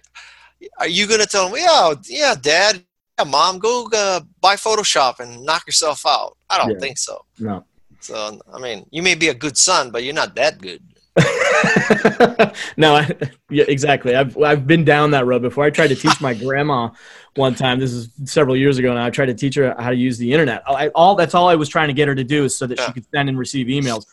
are 0.80 0.88
you 0.88 1.06
going 1.06 1.22
to 1.22 1.28
tell 1.28 1.50
them, 1.50 1.60
"Yeah, 1.60 1.94
yeah, 2.10 2.34
Dad, 2.42 2.84
yeah, 3.18 3.26
mom, 3.26 3.60
go 3.60 3.90
uh, 3.94 4.22
buy 4.42 4.56
Photoshop 4.56 5.20
and 5.20 5.44
knock 5.44 5.66
yourself 5.68 6.06
out. 6.06 6.38
I 6.50 6.58
don't 6.58 6.72
yeah. 6.72 6.80
think 6.80 6.98
so. 6.98 7.26
No. 7.40 7.66
So, 8.00 8.40
I 8.54 8.60
mean, 8.60 8.86
you 8.92 9.02
may 9.02 9.16
be 9.16 9.30
a 9.30 9.34
good 9.34 9.58
son, 9.58 9.92
but 9.92 10.04
you're 10.04 10.14
not 10.14 10.36
that 10.36 10.62
good. 10.62 10.82
no, 12.78 12.96
I, 12.96 13.10
yeah, 13.50 13.66
exactly. 13.68 14.16
I've 14.16 14.38
I've 14.38 14.68
been 14.68 14.86
down 14.86 15.12
that 15.12 15.26
road 15.26 15.42
before. 15.42 15.64
I 15.64 15.72
tried 15.72 15.88
to 15.88 15.96
teach 15.96 16.22
my 16.22 16.36
grandma 16.36 16.92
one 17.36 17.56
time. 17.56 17.80
This 17.80 17.92
is 17.92 18.10
several 18.26 18.56
years 18.56 18.78
ago, 18.78 18.92
and 18.92 19.00
I 19.00 19.10
tried 19.10 19.28
to 19.28 19.34
teach 19.34 19.56
her 19.56 19.74
how 19.80 19.90
to 19.90 19.96
use 19.96 20.20
the 20.20 20.32
internet. 20.32 20.62
I, 20.68 20.90
all 20.90 21.16
that's 21.16 21.34
all 21.34 21.50
I 21.50 21.56
was 21.56 21.70
trying 21.70 21.88
to 21.88 21.94
get 21.94 22.08
her 22.08 22.14
to 22.14 22.24
do 22.24 22.44
is 22.44 22.56
so 22.56 22.68
that 22.68 22.78
yeah. 22.78 22.86
she 22.86 22.94
could 22.94 23.06
send 23.12 23.30
and 23.30 23.38
receive 23.38 23.66
emails. 23.66 24.06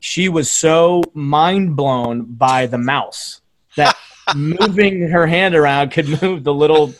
She 0.00 0.28
was 0.28 0.50
so 0.50 1.02
mind 1.14 1.76
blown 1.76 2.24
by 2.24 2.66
the 2.66 2.78
mouse 2.78 3.40
that 3.76 3.96
moving 4.34 5.08
her 5.08 5.26
hand 5.28 5.54
around 5.54 5.90
could 5.90 6.20
move 6.20 6.42
the 6.42 6.54
little 6.54 6.92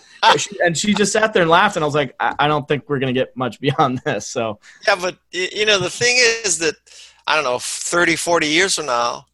and 0.65 0.77
she 0.77 0.95
just 0.95 1.13
sat 1.13 1.33
there 1.33 1.43
and 1.43 1.51
laughed, 1.51 1.77
and 1.77 1.85
I 1.85 1.87
was 1.87 1.95
like, 1.95 2.15
I, 2.21 2.35
I 2.39 2.49
don't 2.49 2.67
think 2.67 2.89
we're 2.89 2.99
gonna 2.99 3.13
get 3.13 3.37
much 3.37 3.61
beyond 3.61 4.01
this. 4.05 4.27
So 4.27 4.59
yeah, 4.87 4.97
but 4.97 5.17
you 5.33 5.67
know, 5.67 5.79
the 5.79 5.91
thing 5.91 6.17
is 6.45 6.59
that 6.59 6.75
I 7.27 7.35
don't 7.35 7.45
know, 7.45 7.59
30, 7.59 8.17
40 8.17 8.47
years 8.47 8.75
from 8.75 8.87
now, 8.87 9.27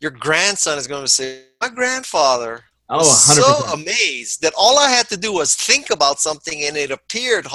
your 0.00 0.10
grandson 0.10 0.76
is 0.76 0.86
going 0.86 1.02
to 1.02 1.08
say, 1.08 1.44
my 1.62 1.70
grandfather 1.70 2.64
Oh, 2.94 3.04
so 3.04 3.72
amazed 3.72 4.42
that 4.42 4.52
all 4.54 4.78
I 4.78 4.90
had 4.90 5.08
to 5.08 5.16
do 5.16 5.32
was 5.32 5.54
think 5.54 5.88
about 5.88 6.20
something 6.20 6.62
and 6.64 6.76
it 6.76 6.90
appeared 6.90 7.46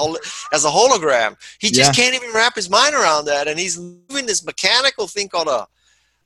as 0.51 0.65
a 0.65 0.69
hologram. 0.69 1.35
He 1.59 1.69
just 1.69 1.95
yeah. 1.95 2.03
can't 2.03 2.15
even 2.15 2.33
wrap 2.33 2.55
his 2.55 2.71
mind 2.71 2.95
around 2.95 3.25
that, 3.25 3.47
and 3.47 3.59
he's 3.59 3.77
moving 3.77 4.25
this 4.25 4.43
mechanical 4.43 5.05
thing 5.05 5.29
called 5.29 5.47
a 5.47 5.67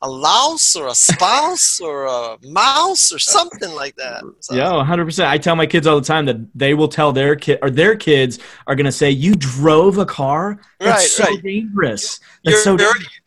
a 0.01 0.09
louse 0.09 0.75
or 0.75 0.87
a 0.87 0.95
spouse 0.95 1.79
or 1.79 2.05
a 2.05 2.37
mouse 2.43 3.11
or 3.11 3.17
uh, 3.17 3.19
something 3.19 3.73
like 3.75 3.95
that. 3.97 4.23
Uh, 4.23 4.31
so. 4.39 4.55
Yeah, 4.55 4.71
100%. 4.71 5.25
I 5.25 5.37
tell 5.37 5.55
my 5.55 5.67
kids 5.67 5.85
all 5.85 5.99
the 5.99 6.05
time 6.05 6.25
that 6.25 6.37
they 6.55 6.73
will 6.73 6.87
tell 6.87 7.11
their 7.11 7.35
kid 7.35 7.59
or 7.61 7.69
their 7.69 7.95
kids 7.95 8.39
are 8.67 8.75
going 8.75 8.85
to 8.85 8.91
say, 8.91 9.11
"You 9.11 9.35
drove 9.35 9.97
a 9.97 10.05
car? 10.05 10.59
That's 10.79 11.19
right, 11.19 11.25
so 11.27 11.31
right. 11.31 11.43
dangerous. 11.43 12.19
That's 12.43 12.55
your, 12.55 12.63
so 12.63 12.77
dangerous. 12.77 13.19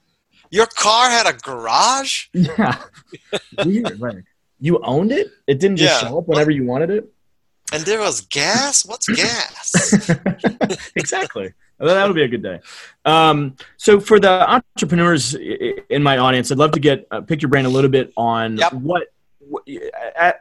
Your 0.51 0.67
car 0.67 1.11
had 1.11 1.27
a 1.27 1.37
garage? 1.37 2.29
Yeah. 2.35 2.81
Weird, 3.65 4.01
right. 4.01 4.23
You 4.61 4.79
owned 4.83 5.13
it? 5.13 5.29
It 5.47 5.61
didn't 5.61 5.77
just 5.77 6.03
yeah. 6.03 6.09
show 6.09 6.19
up 6.19 6.29
whenever 6.29 6.51
you 6.51 6.65
wanted 6.65 6.91
it? 6.91 7.13
And 7.73 7.85
there 7.85 8.01
was 8.01 8.21
gas? 8.23 8.85
What's 8.85 9.09
gas? 9.09 10.11
exactly. 10.97 11.53
That'll 11.79 12.15
be 12.15 12.23
a 12.23 12.29
good 12.29 12.43
day. 12.43 12.61
Um, 13.05 13.57
so 13.77 14.01
for 14.01 14.21
the 14.21 14.51
entrepreneurs 14.51 15.35
in 15.35 16.03
my 16.03 16.19
audience, 16.19 16.51
I'd 16.53 16.59
love 16.59 16.73
to 16.73 16.81
get 16.81 17.07
uh, 17.11 17.21
pick 17.21 17.43
your 17.43 17.49
brain 17.49 17.67
a 17.67 17.69
little 17.69 17.91
bit 17.91 18.13
on 18.17 18.57
yep. 18.57 18.73
what, 18.73 19.09
what, 19.41 19.65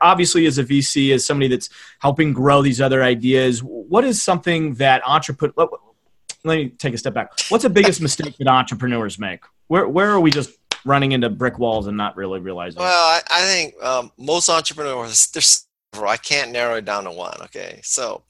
obviously 0.01 0.45
as 0.45 0.57
a 0.57 0.63
VC, 0.63 1.13
as 1.13 1.25
somebody 1.25 1.47
that's 1.47 1.69
helping 1.99 2.33
grow 2.33 2.61
these 2.61 2.79
other 2.79 3.03
ideas, 3.03 3.61
what 3.63 4.03
is 4.03 4.21
something 4.21 4.75
that 4.75 5.01
entrepreneur? 5.05 5.53
Let, 5.57 5.69
let 6.45 6.57
me 6.57 6.69
take 6.69 6.93
a 6.93 6.97
step 6.97 7.13
back. 7.13 7.31
What's 7.49 7.63
the 7.63 7.69
biggest 7.69 8.01
mistake 8.01 8.35
that 8.37 8.47
entrepreneurs 8.47 9.17
make? 9.17 9.43
Where 9.67 9.87
where 9.87 10.11
are 10.11 10.19
we 10.19 10.29
just 10.29 10.51
running 10.85 11.13
into 11.13 11.29
brick 11.29 11.57
walls 11.57 11.87
and 11.87 11.97
not 11.97 12.15
really 12.15 12.39
realizing? 12.39 12.79
Well, 12.79 12.93
I, 12.93 13.21
I 13.31 13.41
think 13.41 13.81
um, 13.83 14.11
most 14.17 14.49
entrepreneurs 14.49 15.27
there's 15.27 15.67
I 15.95 16.17
can't 16.17 16.51
narrow 16.51 16.75
it 16.75 16.85
down 16.85 17.03
to 17.03 17.11
one. 17.11 17.37
Okay, 17.43 17.79
so 17.83 18.23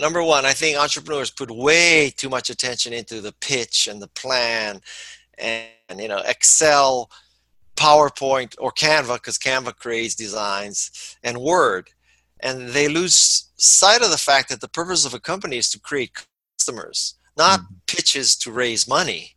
number 0.00 0.22
one, 0.22 0.44
I 0.46 0.52
think 0.52 0.78
entrepreneurs 0.78 1.30
put 1.30 1.50
way 1.50 2.12
too 2.16 2.28
much 2.28 2.50
attention 2.50 2.92
into 2.92 3.20
the 3.20 3.34
pitch 3.40 3.86
and 3.86 4.00
the 4.00 4.08
plan 4.08 4.80
and, 5.38 6.00
you 6.00 6.08
know, 6.08 6.22
Excel, 6.26 7.10
PowerPoint, 7.76 8.54
or 8.58 8.72
Canva, 8.72 9.14
because 9.14 9.38
Canva 9.38 9.76
creates 9.76 10.14
designs, 10.14 11.16
and 11.22 11.38
Word. 11.38 11.90
And 12.40 12.70
they 12.70 12.88
lose 12.88 13.50
sight 13.56 14.02
of 14.02 14.10
the 14.10 14.18
fact 14.18 14.48
that 14.48 14.60
the 14.60 14.68
purpose 14.68 15.04
of 15.04 15.14
a 15.14 15.20
company 15.20 15.58
is 15.58 15.70
to 15.70 15.80
create 15.80 16.12
customers, 16.58 17.14
not 17.36 17.60
mm-hmm. 17.60 17.74
pitches 17.86 18.36
to 18.36 18.52
raise 18.52 18.88
money. 18.88 19.36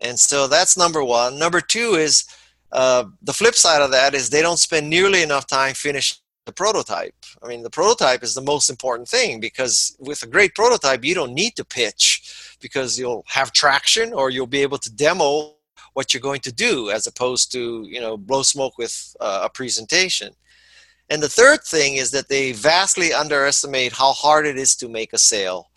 and 0.00 0.18
so 0.18 0.46
that's 0.46 0.76
number 0.76 1.02
one. 1.02 1.38
Number 1.38 1.60
two 1.60 1.94
is 1.94 2.24
uh, 2.72 3.04
the 3.22 3.32
flip 3.32 3.54
side 3.54 3.82
of 3.82 3.90
that 3.92 4.14
is 4.14 4.28
they 4.28 4.42
don't 4.42 4.58
spend 4.58 4.88
nearly 4.88 5.22
enough 5.22 5.46
time 5.46 5.74
finishing 5.74 6.18
the 6.48 6.52
prototype. 6.52 7.14
I 7.42 7.46
mean, 7.46 7.62
the 7.62 7.70
prototype 7.70 8.22
is 8.22 8.34
the 8.34 8.40
most 8.40 8.70
important 8.70 9.06
thing 9.06 9.38
because 9.38 9.94
with 10.00 10.22
a 10.22 10.26
great 10.26 10.54
prototype, 10.54 11.04
you 11.04 11.14
don't 11.14 11.34
need 11.34 11.56
to 11.56 11.64
pitch 11.64 12.56
because 12.60 12.98
you'll 12.98 13.24
have 13.28 13.52
traction 13.52 14.14
or 14.14 14.30
you'll 14.30 14.46
be 14.46 14.62
able 14.62 14.78
to 14.78 14.90
demo 14.90 15.54
what 15.92 16.14
you're 16.14 16.22
going 16.22 16.40
to 16.40 16.52
do 16.52 16.90
as 16.90 17.06
opposed 17.06 17.52
to, 17.52 17.84
you 17.86 18.00
know, 18.00 18.16
blow 18.16 18.42
smoke 18.42 18.78
with 18.78 19.14
uh, 19.20 19.42
a 19.44 19.50
presentation. 19.50 20.32
And 21.10 21.22
the 21.22 21.28
third 21.28 21.60
thing 21.64 21.96
is 21.96 22.10
that 22.12 22.28
they 22.28 22.52
vastly 22.52 23.12
underestimate 23.12 23.92
how 23.92 24.12
hard 24.12 24.46
it 24.46 24.56
is 24.56 24.74
to 24.76 24.88
make 24.88 25.12
a 25.12 25.18
sale. 25.18 25.70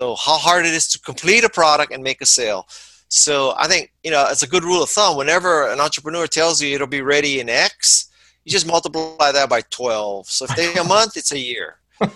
So, 0.00 0.16
how 0.16 0.36
hard 0.36 0.66
it 0.66 0.74
is 0.74 0.88
to 0.88 0.98
complete 0.98 1.44
a 1.44 1.48
product 1.48 1.92
and 1.92 2.02
make 2.02 2.20
a 2.20 2.26
sale. 2.26 2.66
So, 3.08 3.54
I 3.56 3.68
think, 3.68 3.92
you 4.02 4.10
know, 4.10 4.26
it's 4.28 4.42
a 4.42 4.48
good 4.48 4.64
rule 4.64 4.82
of 4.82 4.90
thumb. 4.90 5.16
Whenever 5.16 5.70
an 5.70 5.80
entrepreneur 5.80 6.26
tells 6.26 6.60
you 6.60 6.74
it'll 6.74 6.86
be 6.86 7.00
ready 7.00 7.40
in 7.40 7.48
X, 7.48 8.10
you 8.44 8.52
just 8.52 8.66
multiply 8.66 9.32
that 9.32 9.48
by 9.48 9.60
12 9.70 10.28
so 10.28 10.44
if 10.44 10.56
they 10.56 10.74
a 10.74 10.84
month 10.84 11.16
it's 11.16 11.32
a 11.32 11.38
year. 11.38 11.76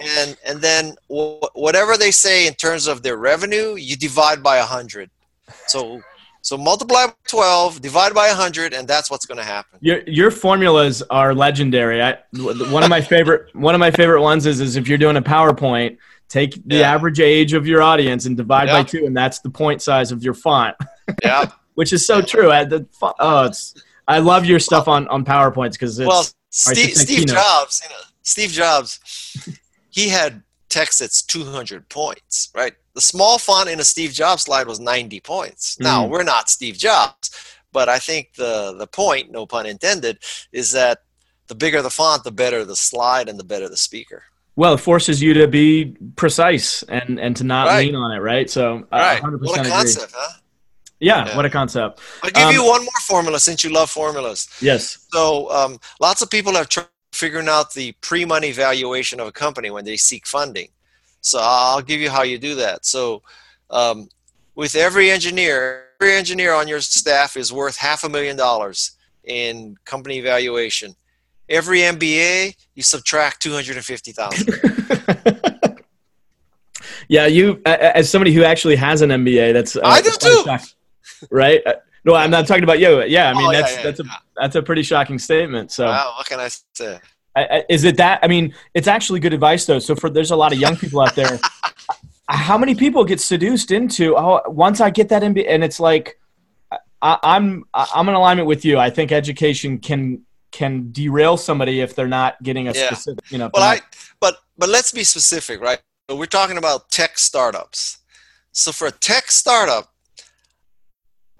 And 0.00 0.36
and 0.44 0.60
then 0.60 0.96
w- 1.08 1.40
whatever 1.54 1.96
they 1.96 2.10
say 2.10 2.46
in 2.46 2.54
terms 2.54 2.86
of 2.88 3.02
their 3.02 3.16
revenue 3.16 3.76
you 3.76 3.96
divide 3.96 4.42
by 4.42 4.58
100 4.58 5.08
so 5.66 6.02
so 6.42 6.58
multiply 6.58 7.06
by 7.06 7.14
12 7.28 7.80
divide 7.80 8.12
by 8.12 8.28
100 8.28 8.74
and 8.74 8.86
that's 8.86 9.10
what's 9.10 9.24
going 9.24 9.38
to 9.38 9.44
happen. 9.44 9.78
Your 9.80 10.02
your 10.06 10.30
formulas 10.30 11.02
are 11.10 11.34
legendary. 11.34 12.02
I, 12.02 12.18
one 12.34 12.82
of 12.82 12.90
my 12.90 13.00
favorite 13.00 13.54
one 13.54 13.74
of 13.74 13.78
my 13.78 13.90
favorite 13.90 14.20
ones 14.20 14.46
is 14.46 14.60
is 14.60 14.76
if 14.76 14.88
you're 14.88 14.98
doing 14.98 15.16
a 15.16 15.22
powerpoint 15.22 15.96
take 16.28 16.54
the 16.66 16.76
yeah. 16.76 16.92
average 16.92 17.20
age 17.20 17.52
of 17.52 17.66
your 17.66 17.80
audience 17.80 18.26
and 18.26 18.36
divide 18.36 18.68
by 18.68 18.82
two 18.82 19.06
and 19.06 19.16
that's 19.16 19.40
the 19.40 19.50
point 19.50 19.80
size 19.80 20.12
of 20.12 20.22
your 20.22 20.34
font. 20.34 20.76
Yeah. 21.22 21.50
Which 21.74 21.92
is 21.92 22.06
so 22.06 22.20
true. 22.20 22.52
I, 22.52 22.64
the, 22.64 22.86
oh 23.18 23.46
it's 23.46 23.74
I 24.06 24.18
love 24.18 24.44
your 24.44 24.58
stuff 24.58 24.88
on 24.88 25.08
on 25.08 25.24
PowerPoints 25.24 25.72
because 25.72 25.98
well, 25.98 26.26
Steve, 26.50 26.96
Steve 26.96 27.26
Jobs, 27.26 27.82
you 27.82 27.90
know, 27.90 28.02
Steve 28.22 28.50
Jobs, 28.50 29.00
he 29.90 30.08
had 30.08 30.42
text 30.68 31.00
that's 31.00 31.22
200 31.22 31.88
points, 31.88 32.50
right? 32.54 32.74
The 32.94 33.00
small 33.00 33.38
font 33.38 33.68
in 33.68 33.80
a 33.80 33.84
Steve 33.84 34.12
Jobs 34.12 34.42
slide 34.42 34.66
was 34.66 34.80
90 34.80 35.20
points. 35.20 35.78
Now 35.80 36.04
mm. 36.04 36.10
we're 36.10 36.22
not 36.22 36.48
Steve 36.48 36.76
Jobs, 36.76 37.30
but 37.72 37.88
I 37.88 37.98
think 37.98 38.34
the 38.34 38.74
the 38.76 38.86
point, 38.86 39.30
no 39.30 39.46
pun 39.46 39.66
intended, 39.66 40.18
is 40.52 40.72
that 40.72 41.00
the 41.48 41.54
bigger 41.54 41.82
the 41.82 41.90
font, 41.90 42.24
the 42.24 42.30
better 42.30 42.64
the 42.64 42.76
slide, 42.76 43.28
and 43.28 43.38
the 43.38 43.44
better 43.44 43.68
the 43.68 43.76
speaker. 43.76 44.22
Well, 44.56 44.74
it 44.74 44.78
forces 44.78 45.20
you 45.20 45.34
to 45.34 45.48
be 45.48 45.96
precise 46.16 46.82
and 46.84 47.18
and 47.18 47.36
to 47.36 47.44
not 47.44 47.66
right. 47.66 47.86
lean 47.86 47.96
on 47.96 48.12
it, 48.12 48.20
right? 48.20 48.48
So, 48.48 48.86
right. 48.92 49.20
100% 49.20 49.40
what 49.40 49.66
a 49.66 49.68
concept, 49.68 50.12
agree. 50.12 50.20
huh? 50.22 50.38
Yeah, 51.00 51.26
yeah, 51.26 51.36
what 51.36 51.44
a 51.44 51.50
concept. 51.50 52.00
I'll 52.22 52.30
give 52.30 52.44
um, 52.44 52.54
you 52.54 52.64
one 52.64 52.82
more 52.82 53.00
formula 53.02 53.40
since 53.40 53.64
you 53.64 53.70
love 53.70 53.90
formulas. 53.90 54.48
Yes. 54.60 55.06
So 55.12 55.50
um, 55.50 55.78
lots 56.00 56.22
of 56.22 56.30
people 56.30 56.56
are 56.56 56.64
trying 56.64 56.86
figuring 57.14 57.48
out 57.48 57.72
the 57.72 57.92
pre-money 58.00 58.50
valuation 58.50 59.20
of 59.20 59.28
a 59.28 59.32
company 59.32 59.70
when 59.70 59.84
they 59.84 59.96
seek 59.96 60.26
funding. 60.26 60.68
So 61.20 61.38
I'll 61.40 61.80
give 61.80 62.00
you 62.00 62.10
how 62.10 62.22
you 62.22 62.38
do 62.38 62.56
that. 62.56 62.84
So 62.84 63.22
um, 63.70 64.08
with 64.54 64.74
every 64.74 65.10
engineer, 65.10 65.86
every 66.00 66.16
engineer 66.16 66.52
on 66.52 66.68
your 66.68 66.80
staff 66.80 67.36
is 67.36 67.52
worth 67.52 67.76
half 67.76 68.04
a 68.04 68.08
million 68.08 68.36
dollars 68.36 68.96
in 69.22 69.76
company 69.84 70.20
valuation. 70.20 70.94
Every 71.48 71.80
MBA, 71.80 72.56
you 72.74 72.82
subtract 72.82 73.40
two 73.42 73.52
hundred 73.52 73.76
and 73.76 73.84
fifty 73.84 74.12
thousand. 74.12 74.48
yeah, 77.08 77.26
you 77.26 77.60
as 77.66 78.10
somebody 78.10 78.32
who 78.32 78.44
actually 78.44 78.76
has 78.76 79.02
an 79.02 79.10
MBA, 79.10 79.52
that's 79.52 79.76
uh, 79.76 79.82
I 79.84 80.00
do 80.00 80.10
too. 80.18 80.44
Right? 81.30 81.62
Uh, 81.66 81.74
no, 82.04 82.14
I'm 82.14 82.30
not 82.30 82.46
talking 82.46 82.64
about 82.64 82.80
you. 82.80 83.02
Yeah, 83.04 83.30
I 83.30 83.34
mean 83.34 83.46
Oh, 83.46 83.50
yeah, 83.52 83.60
that's 83.60 83.72
yeah, 83.76 83.82
that's 83.82 84.00
a 84.00 84.04
that's 84.36 84.56
a 84.56 84.62
pretty 84.62 84.82
shocking 84.82 85.18
statement. 85.18 85.72
So, 85.72 85.86
Wow, 85.86 86.14
what 86.18 86.26
can 86.26 86.40
I 86.40 86.48
say? 86.74 87.00
I, 87.36 87.64
is 87.68 87.84
it 87.84 87.96
that? 87.96 88.20
I 88.22 88.28
mean, 88.28 88.54
it's 88.74 88.86
actually 88.86 89.20
good 89.20 89.32
advice 89.32 89.66
though. 89.66 89.78
So 89.80 89.94
for 89.96 90.08
there's 90.10 90.30
a 90.30 90.36
lot 90.36 90.52
of 90.52 90.58
young 90.58 90.76
people 90.76 91.00
out 91.00 91.16
there. 91.16 91.40
how 92.28 92.56
many 92.56 92.74
people 92.74 93.04
get 93.04 93.20
seduced 93.20 93.70
into? 93.70 94.16
Oh, 94.16 94.40
once 94.46 94.80
I 94.80 94.90
get 94.90 95.08
that 95.08 95.22
MBA, 95.22 95.46
and 95.48 95.64
it's 95.64 95.80
like, 95.80 96.18
I, 97.02 97.18
I'm 97.22 97.64
I'm 97.72 98.08
in 98.08 98.14
alignment 98.14 98.46
with 98.46 98.64
you. 98.64 98.78
I 98.78 98.90
think 98.90 99.12
education 99.12 99.78
can 99.78 100.22
can 100.52 100.92
derail 100.92 101.36
somebody 101.36 101.80
if 101.80 101.94
they're 101.96 102.06
not 102.06 102.40
getting 102.42 102.68
a 102.68 102.72
Yeah. 102.72 102.86
specific. 102.86 103.24
You 103.30 103.38
know, 103.38 103.50
Well, 103.52 103.62
I 103.62 103.80
but 104.20 104.36
but 104.56 104.68
let's 104.68 104.92
be 104.92 105.04
specific, 105.04 105.60
right? 105.60 105.80
We're 106.08 106.26
talking 106.26 106.58
about 106.58 106.90
tech 106.90 107.18
startups. 107.18 107.98
So 108.52 108.70
for 108.70 108.86
a 108.86 108.92
tech 108.92 109.30
startup, 109.32 109.92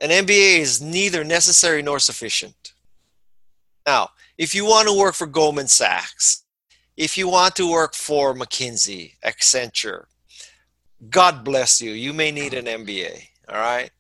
an 0.05 0.11
MBA 0.11 0.59
is 0.59 0.83
neither 0.83 1.25
necessary 1.25 1.81
nor 1.81 1.99
sufficient. 1.99 2.75
Now, 3.87 4.11
if 4.37 4.55
you 4.55 4.67
want 4.67 4.87
to 4.87 4.99
work 4.99 5.15
for 5.15 5.27
Goldman 5.27 5.67
Sachs, 5.67 6.45
if 6.95 7.17
you 7.17 7.27
want 7.27 7.57
to 7.57 7.73
work 7.73 7.95
for 7.95 8.35
McKinsey, 8.35 9.13
Accenture, 9.25 10.05
God 11.09 11.43
bless 11.43 11.81
you. 11.81 11.93
You 11.93 12.13
may 12.13 12.31
need 12.31 12.53
an 12.53 12.67
MBA. 12.67 13.19
All 13.49 13.57
right. 13.57 13.91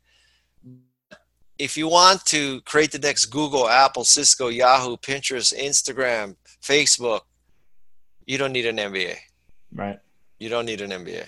If 1.58 1.74
you 1.78 1.88
want 1.88 2.26
to 2.26 2.60
create 2.62 2.92
the 2.92 2.98
next 2.98 3.26
Google, 3.26 3.66
Apple, 3.66 4.04
Cisco, 4.04 4.48
Yahoo, 4.48 4.98
Pinterest, 4.98 5.58
Instagram, 5.58 6.36
Facebook, 6.62 7.20
you 8.26 8.36
don't 8.36 8.52
need 8.52 8.66
an 8.66 8.76
MBA. 8.76 9.16
right. 9.72 9.98
You 10.38 10.50
don't 10.50 10.66
need 10.66 10.82
an 10.82 10.90
MBA. 10.90 11.26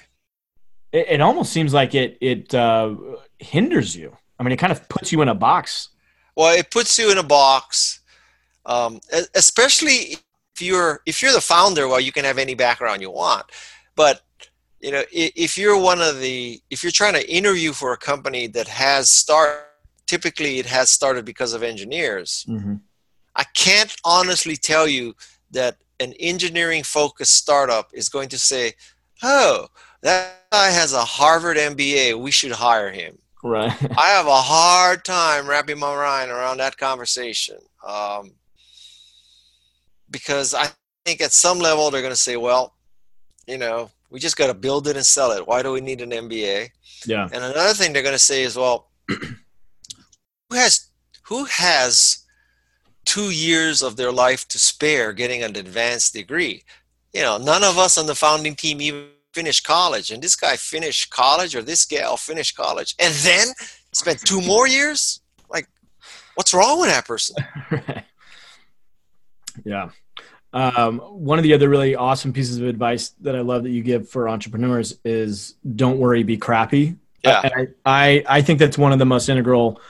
It, 0.93 1.07
it 1.09 1.21
almost 1.23 1.51
seems 1.51 1.73
like 1.73 1.95
it 1.95 2.19
it 2.21 2.55
uh, 2.55 2.95
hinders 3.39 3.97
you. 3.97 4.15
I 4.39 4.43
mean, 4.43 4.53
it 4.53 4.59
kind 4.59 4.73
of 4.73 4.89
puts 4.89 5.13
you 5.13 5.23
in 5.23 5.29
a 5.29 5.35
box. 5.35 5.91
Well, 6.37 6.55
it 6.55 6.71
puts 6.71 6.99
you 6.99 7.11
in 7.11 7.19
a 7.19 7.23
box, 7.23 8.01
um, 8.67 9.01
especially 9.35 10.19
if 10.55 10.61
you're 10.61 11.01
if 11.07 11.23
you're 11.23 11.33
the 11.33 11.41
founder. 11.41 11.89
Well, 11.89 12.01
you 12.01 12.13
can 12.13 12.25
have 12.25 12.39
any 12.39 12.55
background 12.55 13.01
you 13.01 13.11
want, 13.11 13.47
but 13.95 14.21
you 14.81 14.93
know 14.93 15.03
if 15.13 15.57
you're 15.57 15.79
one 15.79 16.01
of 16.01 16.21
the 16.21 16.61
if 16.71 16.83
you're 16.83 16.93
trying 16.93 17.15
to 17.15 17.31
interview 17.33 17.73
for 17.73 17.93
a 17.93 17.97
company 17.97 18.47
that 18.47 18.69
has 18.69 19.11
start 19.11 19.67
typically 20.07 20.59
it 20.59 20.67
has 20.67 20.91
started 20.91 21.25
because 21.25 21.53
of 21.53 21.63
engineers 21.63 22.45
Mm-hmm. 22.49 22.75
i 23.35 23.45
can't 23.55 23.95
honestly 24.05 24.57
tell 24.57 24.87
you 24.87 25.15
that 25.51 25.79
an 25.99 26.13
engineering 26.21 26.83
focused 26.83 27.35
startup 27.35 27.91
is 27.93 28.09
going 28.09 28.29
to 28.29 28.39
say 28.39 28.75
oh 29.23 29.69
that 30.03 30.35
guy 30.53 30.71
has 30.71 30.93
a 30.93 31.05
harvard 31.05 31.57
mba 31.57 32.19
we 32.19 32.31
should 32.31 32.53
hire 32.53 32.91
him 32.91 33.19
Right. 33.43 33.71
I 33.99 34.09
have 34.09 34.27
a 34.27 34.41
hard 34.41 35.05
time 35.05 35.49
wrapping 35.49 35.79
my 35.79 35.95
mind 35.95 36.31
around 36.31 36.59
that 36.59 36.77
conversation 36.77 37.59
um, 37.87 38.33
because 40.11 40.55
I 40.55 40.69
think 41.05 41.21
at 41.21 41.33
some 41.33 41.59
level 41.59 41.91
they're 41.91 42.03
going 42.03 42.13
to 42.13 42.17
say, 42.17 42.37
well, 42.37 42.75
you 43.47 43.59
know, 43.59 43.91
we 44.11 44.21
just 44.21 44.37
got 44.37 44.49
to 44.49 44.55
build 44.55 44.89
it 44.89 44.97
and 44.97 45.07
sell 45.07 45.33
it. 45.33 45.47
Why 45.47 45.63
do 45.63 45.73
we 45.73 45.81
need 45.81 46.01
an 46.01 46.11
MBA? 46.11 46.71
yeah. 47.07 47.29
And 47.33 47.45
another 47.45 47.75
thing 47.75 47.93
they're 47.93 48.03
going 48.03 48.13
to 48.13 48.19
say 48.19 48.43
is, 48.43 48.57
well, 48.57 48.91
who 49.09 50.57
has 50.57 50.91
who 51.25 51.45
has 51.45 52.25
two 53.05 53.31
years 53.31 53.83
of 53.83 53.97
their 53.97 54.13
life 54.13 54.47
to 54.49 54.59
spare 54.59 55.13
getting 55.13 55.43
an 55.43 55.57
advanced 55.57 56.13
degree? 56.13 56.65
You 57.13 57.23
know, 57.23 57.39
none 57.39 57.65
of 57.65 57.79
us 57.79 57.99
on 57.99 58.07
the 58.07 58.15
founding 58.15 58.55
team 58.55 58.81
even 58.81 59.09
finished 59.37 59.65
college, 59.65 60.11
and 60.11 60.23
this 60.23 60.35
guy 60.35 60.57
finished 60.57 61.11
college, 61.11 61.55
or 61.55 61.61
this 61.61 61.85
gal 61.85 62.17
finished 62.17 62.57
college, 62.57 62.95
and 62.99 63.13
then 63.17 63.49
spent 63.93 64.19
two 64.21 64.41
more 64.41 64.67
years. 64.67 65.21
Like, 65.51 65.69
what's 66.37 66.55
wrong 66.55 66.81
with 66.81 66.89
that 66.89 67.05
person? 67.05 67.37
yeah. 69.65 69.91
Um, 70.55 71.01
one 71.01 71.39
of 71.39 71.43
the 71.43 71.53
other 71.53 71.69
really 71.69 71.95
awesome 71.95 72.33
pieces 72.33 72.57
of 72.57 72.67
advice 72.67 73.11
that 73.21 73.37
I 73.37 73.41
love 73.41 73.65
that 73.65 73.71
you 73.71 73.83
give 73.83 74.09
for 74.09 74.27
entrepreneurs 74.27 74.99
is 75.05 75.57
don't 75.75 75.99
worry, 75.99 76.23
be 76.23 76.39
crappy. 76.39 76.97
Yeah. 77.23 77.43
I, 77.45 77.67
I, 77.85 78.25
I 78.39 78.43
think 78.43 78.59
that's 78.59 78.79
one 78.79 78.93
of 78.93 78.99
the 78.99 79.05
most 79.05 79.29
integral 79.29 79.83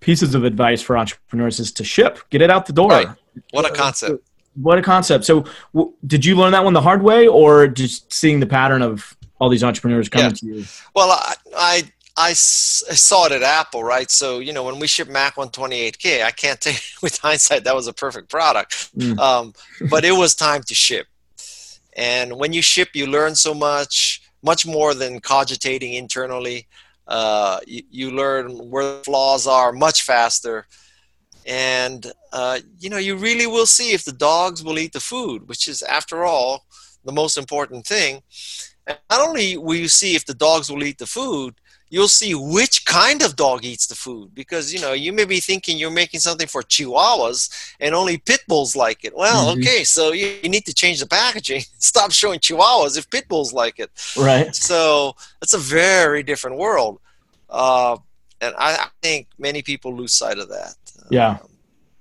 pieces 0.00 0.34
of 0.34 0.44
advice 0.44 0.80
for 0.80 0.96
entrepreneurs 0.96 1.60
is 1.60 1.72
to 1.72 1.84
ship, 1.84 2.20
get 2.30 2.40
it 2.40 2.50
out 2.50 2.64
the 2.64 2.72
door. 2.72 2.88
Right. 2.88 3.08
What 3.50 3.70
a 3.70 3.74
concept! 3.74 4.26
What 4.54 4.78
a 4.78 4.82
concept. 4.82 5.24
So, 5.24 5.44
w- 5.74 5.92
did 6.06 6.24
you 6.24 6.36
learn 6.36 6.52
that 6.52 6.64
one 6.64 6.72
the 6.72 6.80
hard 6.80 7.02
way, 7.02 7.26
or 7.26 7.66
just 7.66 8.12
seeing 8.12 8.40
the 8.40 8.46
pattern 8.46 8.82
of 8.82 9.16
all 9.40 9.48
these 9.48 9.64
entrepreneurs 9.64 10.08
coming 10.08 10.30
Yeah. 10.30 10.34
to 10.36 10.46
you? 10.46 10.64
Well, 10.94 11.10
I 11.56 11.82
I 12.16 12.32
saw 12.34 13.26
it 13.26 13.32
at 13.32 13.42
Apple, 13.42 13.82
right? 13.82 14.08
So, 14.08 14.38
you 14.38 14.52
know, 14.52 14.62
when 14.62 14.78
we 14.78 14.86
shipped 14.86 15.10
Mac 15.10 15.34
128K, 15.34 16.22
I 16.22 16.30
can't 16.30 16.60
tell 16.60 16.72
you 16.72 16.78
with 17.02 17.18
hindsight 17.18 17.64
that 17.64 17.74
was 17.74 17.88
a 17.88 17.92
perfect 17.92 18.28
product, 18.30 18.96
Mm. 18.96 19.18
um, 19.18 19.54
but 19.90 20.04
it 20.04 20.12
was 20.12 20.36
time 20.36 20.62
to 20.64 20.74
ship. 20.76 21.08
And 21.96 22.36
when 22.36 22.52
you 22.52 22.62
ship, 22.62 22.90
you 22.94 23.06
learn 23.06 23.34
so 23.34 23.52
much, 23.54 24.22
much 24.42 24.64
more 24.66 24.94
than 24.94 25.20
cogitating 25.20 25.94
internally. 25.94 26.68
Uh, 27.08 27.58
you, 27.66 27.82
you 27.90 28.10
learn 28.12 28.70
where 28.70 28.84
the 28.98 29.02
flaws 29.04 29.46
are 29.48 29.72
much 29.72 30.02
faster. 30.02 30.66
And, 31.46 32.12
uh, 32.32 32.60
you 32.78 32.88
know, 32.90 32.98
you 32.98 33.16
really 33.16 33.46
will 33.46 33.66
see 33.66 33.92
if 33.92 34.04
the 34.04 34.12
dogs 34.12 34.62
will 34.64 34.78
eat 34.78 34.92
the 34.92 35.00
food, 35.00 35.48
which 35.48 35.68
is, 35.68 35.82
after 35.82 36.24
all, 36.24 36.64
the 37.04 37.12
most 37.12 37.36
important 37.36 37.86
thing. 37.86 38.22
And 38.86 38.98
not 38.98 39.20
only 39.20 39.56
will 39.56 39.76
you 39.76 39.88
see 39.88 40.14
if 40.14 40.24
the 40.24 40.34
dogs 40.34 40.70
will 40.70 40.82
eat 40.84 40.98
the 40.98 41.06
food, 41.06 41.54
you'll 41.90 42.08
see 42.08 42.34
which 42.34 42.84
kind 42.84 43.22
of 43.22 43.36
dog 43.36 43.64
eats 43.64 43.86
the 43.86 43.94
food 43.94 44.34
because 44.34 44.72
you 44.72 44.80
know 44.80 44.92
you 44.92 45.12
may 45.12 45.24
be 45.24 45.38
thinking 45.40 45.76
you're 45.78 45.90
making 45.90 46.20
something 46.20 46.46
for 46.46 46.62
chihuahuas 46.62 47.74
and 47.80 47.94
only 47.94 48.18
pit 48.18 48.40
bulls 48.48 48.74
like 48.74 49.04
it 49.04 49.14
well 49.16 49.50
Mhm. 49.50 49.58
okay 49.58 49.84
so 49.84 50.12
you, 50.12 50.26
you 50.26 50.48
need 50.48 50.64
to 50.64 50.74
change 50.74 50.98
the 51.00 51.06
packaging 51.06 51.60
stop 51.78 52.10
showing 52.10 52.40
chihuahuas 52.40 52.96
if 52.98 53.08
pit 53.10 53.28
bulls 53.28 53.52
like 53.52 53.78
it 53.78 53.90
Right. 54.16 54.54
so 54.54 55.14
it's 55.42 55.52
a 55.54 55.58
very 55.58 56.22
different 56.22 56.56
world 56.58 56.98
uh, 57.50 57.96
and 58.40 58.54
I, 58.58 58.74
I 58.76 58.88
think 59.02 59.28
many 59.38 59.62
people 59.62 59.94
lose 59.94 60.12
sight 60.12 60.38
of 60.38 60.48
that 60.48 60.74
Yeah. 61.10 61.28
Um, 61.30 61.38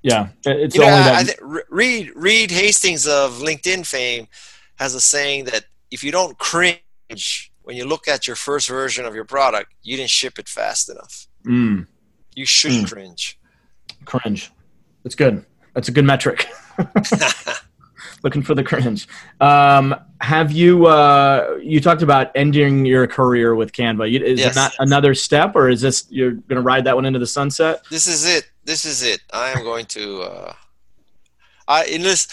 Yeah. 0.02 0.28
It's 0.46 0.76
you 0.76 0.82
know, 0.82 0.88
only 0.88 1.00
I, 1.00 1.04
that. 1.04 1.16
I 1.16 1.24
think 1.24 1.40
Re- 1.42 1.62
Reed 1.70 2.12
Reed 2.16 2.52
Hastings 2.52 3.08
of 3.08 3.34
LinkedIn 3.40 3.86
fame 3.86 4.28
has 4.76 4.96
a 4.96 5.02
saying 5.02 5.46
that 5.46 5.66
if 5.92 6.04
you 6.04 6.12
don't 6.12 6.38
cringe 6.38 7.52
when 7.62 7.78
you 7.78 7.86
look 7.86 8.08
at 8.10 8.28
your 8.28 8.36
first 8.36 8.68
version 8.68 9.06
of 9.06 9.16
your 9.16 9.24
product, 9.26 9.74
you 9.84 9.96
didn't 9.96 10.10
ship 10.10 10.38
it 10.40 10.50
fast 10.50 10.90
enough. 10.90 11.28
mm, 11.46 11.88
You 12.36 12.46
should 12.46 12.72
Mm. 12.72 12.90
cringe. 12.92 13.40
cringe. 14.06 14.52
That's 15.04 15.16
good. 15.16 15.46
That's 15.74 15.88
a 15.88 15.92
good 15.92 16.06
metric. 16.06 16.48
Looking 18.24 18.42
for 18.42 18.56
the 18.56 18.64
cringe. 18.64 19.08
Um, 19.42 19.96
have 20.22 20.52
you 20.52 20.86
uh, 20.88 21.58
you 21.62 21.80
talked 21.82 22.02
about 22.02 22.32
ending 22.36 22.86
your 22.86 23.06
career 23.06 23.54
with 23.56 23.72
Canva? 23.74 24.08
Is 24.24 24.40
Yes. 24.40 24.52
it 24.52 24.56
not 24.56 24.72
another 24.80 25.14
step, 25.14 25.56
or 25.56 25.70
is 25.70 25.82
this 25.82 26.06
you're 26.10 26.32
going 26.32 26.56
to 26.56 26.62
ride 26.62 26.86
that 26.86 26.96
one 26.96 27.06
into 27.06 27.20
the 27.20 27.28
sunset? 27.28 27.82
This 27.90 28.08
is 28.08 28.26
it. 28.26 28.50
This 28.66 28.86
is 28.86 29.04
it. 29.04 29.22
I 29.32 29.52
am 29.52 29.64
going 29.64 29.86
to. 29.88 30.22
Uh, 30.22 30.54
I 31.68 31.86
in 31.86 32.02
this. 32.02 32.28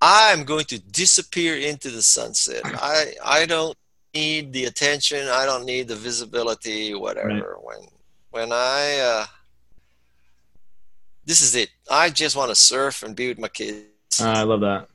I 0.00 0.32
am 0.32 0.44
going 0.44 0.64
to 0.66 0.78
disappear 0.78 1.56
into 1.56 1.90
the 1.90 2.02
sunset. 2.02 2.62
I 2.64 3.14
I 3.24 3.46
don't 3.46 3.76
need 4.14 4.52
the 4.52 4.64
attention. 4.64 5.28
I 5.28 5.46
don't 5.46 5.64
need 5.64 5.88
the 5.88 5.96
visibility. 5.96 6.94
Whatever. 6.94 7.56
When 7.60 7.88
when 8.30 8.52
I. 8.52 8.98
Uh, 8.98 9.26
this 11.24 11.40
is 11.40 11.54
it. 11.54 11.70
I 11.90 12.10
just 12.10 12.36
want 12.36 12.50
to 12.50 12.54
surf 12.56 13.02
and 13.02 13.14
be 13.14 13.28
with 13.28 13.38
my 13.38 13.48
kids. 13.48 13.86
Uh, 14.20 14.28
I 14.28 14.42
love 14.42 14.60
that. 14.60 14.88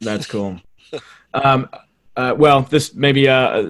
That's 0.00 0.26
cool. 0.26 0.60
um, 1.34 1.68
uh, 2.16 2.34
well, 2.36 2.62
this 2.62 2.94
maybe 2.94 3.28
uh, 3.28 3.62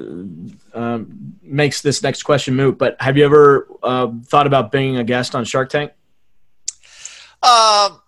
um, 0.75 1.35
makes 1.43 1.81
this 1.81 2.03
next 2.03 2.23
question 2.23 2.55
moot. 2.55 2.79
But 2.79 2.97
have 3.01 3.17
you 3.17 3.25
ever 3.25 3.69
uh, 3.83 4.13
thought 4.25 4.47
about 4.47 4.73
being 4.73 4.97
a 4.97 5.05
guest 5.05 5.35
on 5.35 5.45
Shark 5.45 5.71
Tank? 5.71 5.93
Um, 7.43 8.01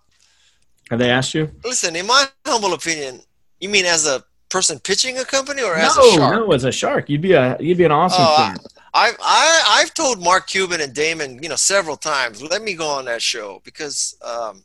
Have 0.89 0.99
they 0.99 1.09
asked 1.09 1.33
you? 1.33 1.51
listen, 1.63 1.95
in 1.95 2.07
my 2.07 2.25
humble 2.45 2.73
opinion, 2.73 3.21
you 3.59 3.69
mean 3.69 3.85
as 3.85 4.07
a 4.07 4.23
person 4.49 4.79
pitching 4.79 5.17
a 5.17 5.25
company 5.25 5.61
or 5.61 5.75
as 5.75 5.97
no, 5.97 6.07
a 6.07 6.11
shark? 6.13 6.33
no, 6.33 6.45
no, 6.45 6.51
as 6.53 6.63
a 6.63 6.71
shark, 6.71 7.09
you'd 7.09 7.21
be 7.21 7.33
a 7.33 7.57
you'd 7.59 7.77
be 7.77 7.83
an 7.83 7.91
awesome. 7.91 8.25
Oh, 8.25 8.37
fan. 8.37 8.57
I've 8.93 9.17
I, 9.21 9.81
I've 9.81 9.93
told 9.93 10.23
Mark 10.23 10.47
Cuban 10.47 10.79
and 10.79 10.93
Daymond, 10.93 11.43
you 11.43 11.49
know, 11.49 11.57
several 11.57 11.97
times, 11.97 12.41
let 12.41 12.61
me 12.61 12.75
go 12.75 12.87
on 12.87 13.05
that 13.05 13.21
show 13.21 13.61
because, 13.65 14.17
um, 14.21 14.63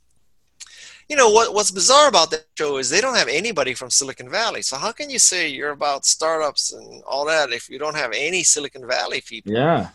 you 1.10 1.16
know, 1.16 1.28
what 1.28 1.52
what's 1.52 1.72
bizarre 1.72 2.08
about 2.08 2.30
that 2.30 2.44
show 2.56 2.78
is 2.78 2.88
they 2.88 3.00
don't 3.00 3.16
have 3.16 3.26
anybody 3.42 3.74
from 3.74 3.90
Silicon 3.90 4.30
Valley. 4.30 4.62
So 4.62 4.76
how 4.84 4.92
can 4.92 5.10
you 5.10 5.18
say 5.18 5.48
you're 5.48 5.72
about 5.80 6.06
startups 6.06 6.72
and 6.72 7.02
all 7.02 7.24
that 7.26 7.50
if 7.58 7.68
you 7.68 7.78
don't 7.80 7.96
have 7.96 8.12
any 8.14 8.42
Silicon 8.44 8.86
Valley 8.86 9.20
people? 9.32 9.52
yeah, 9.52 9.88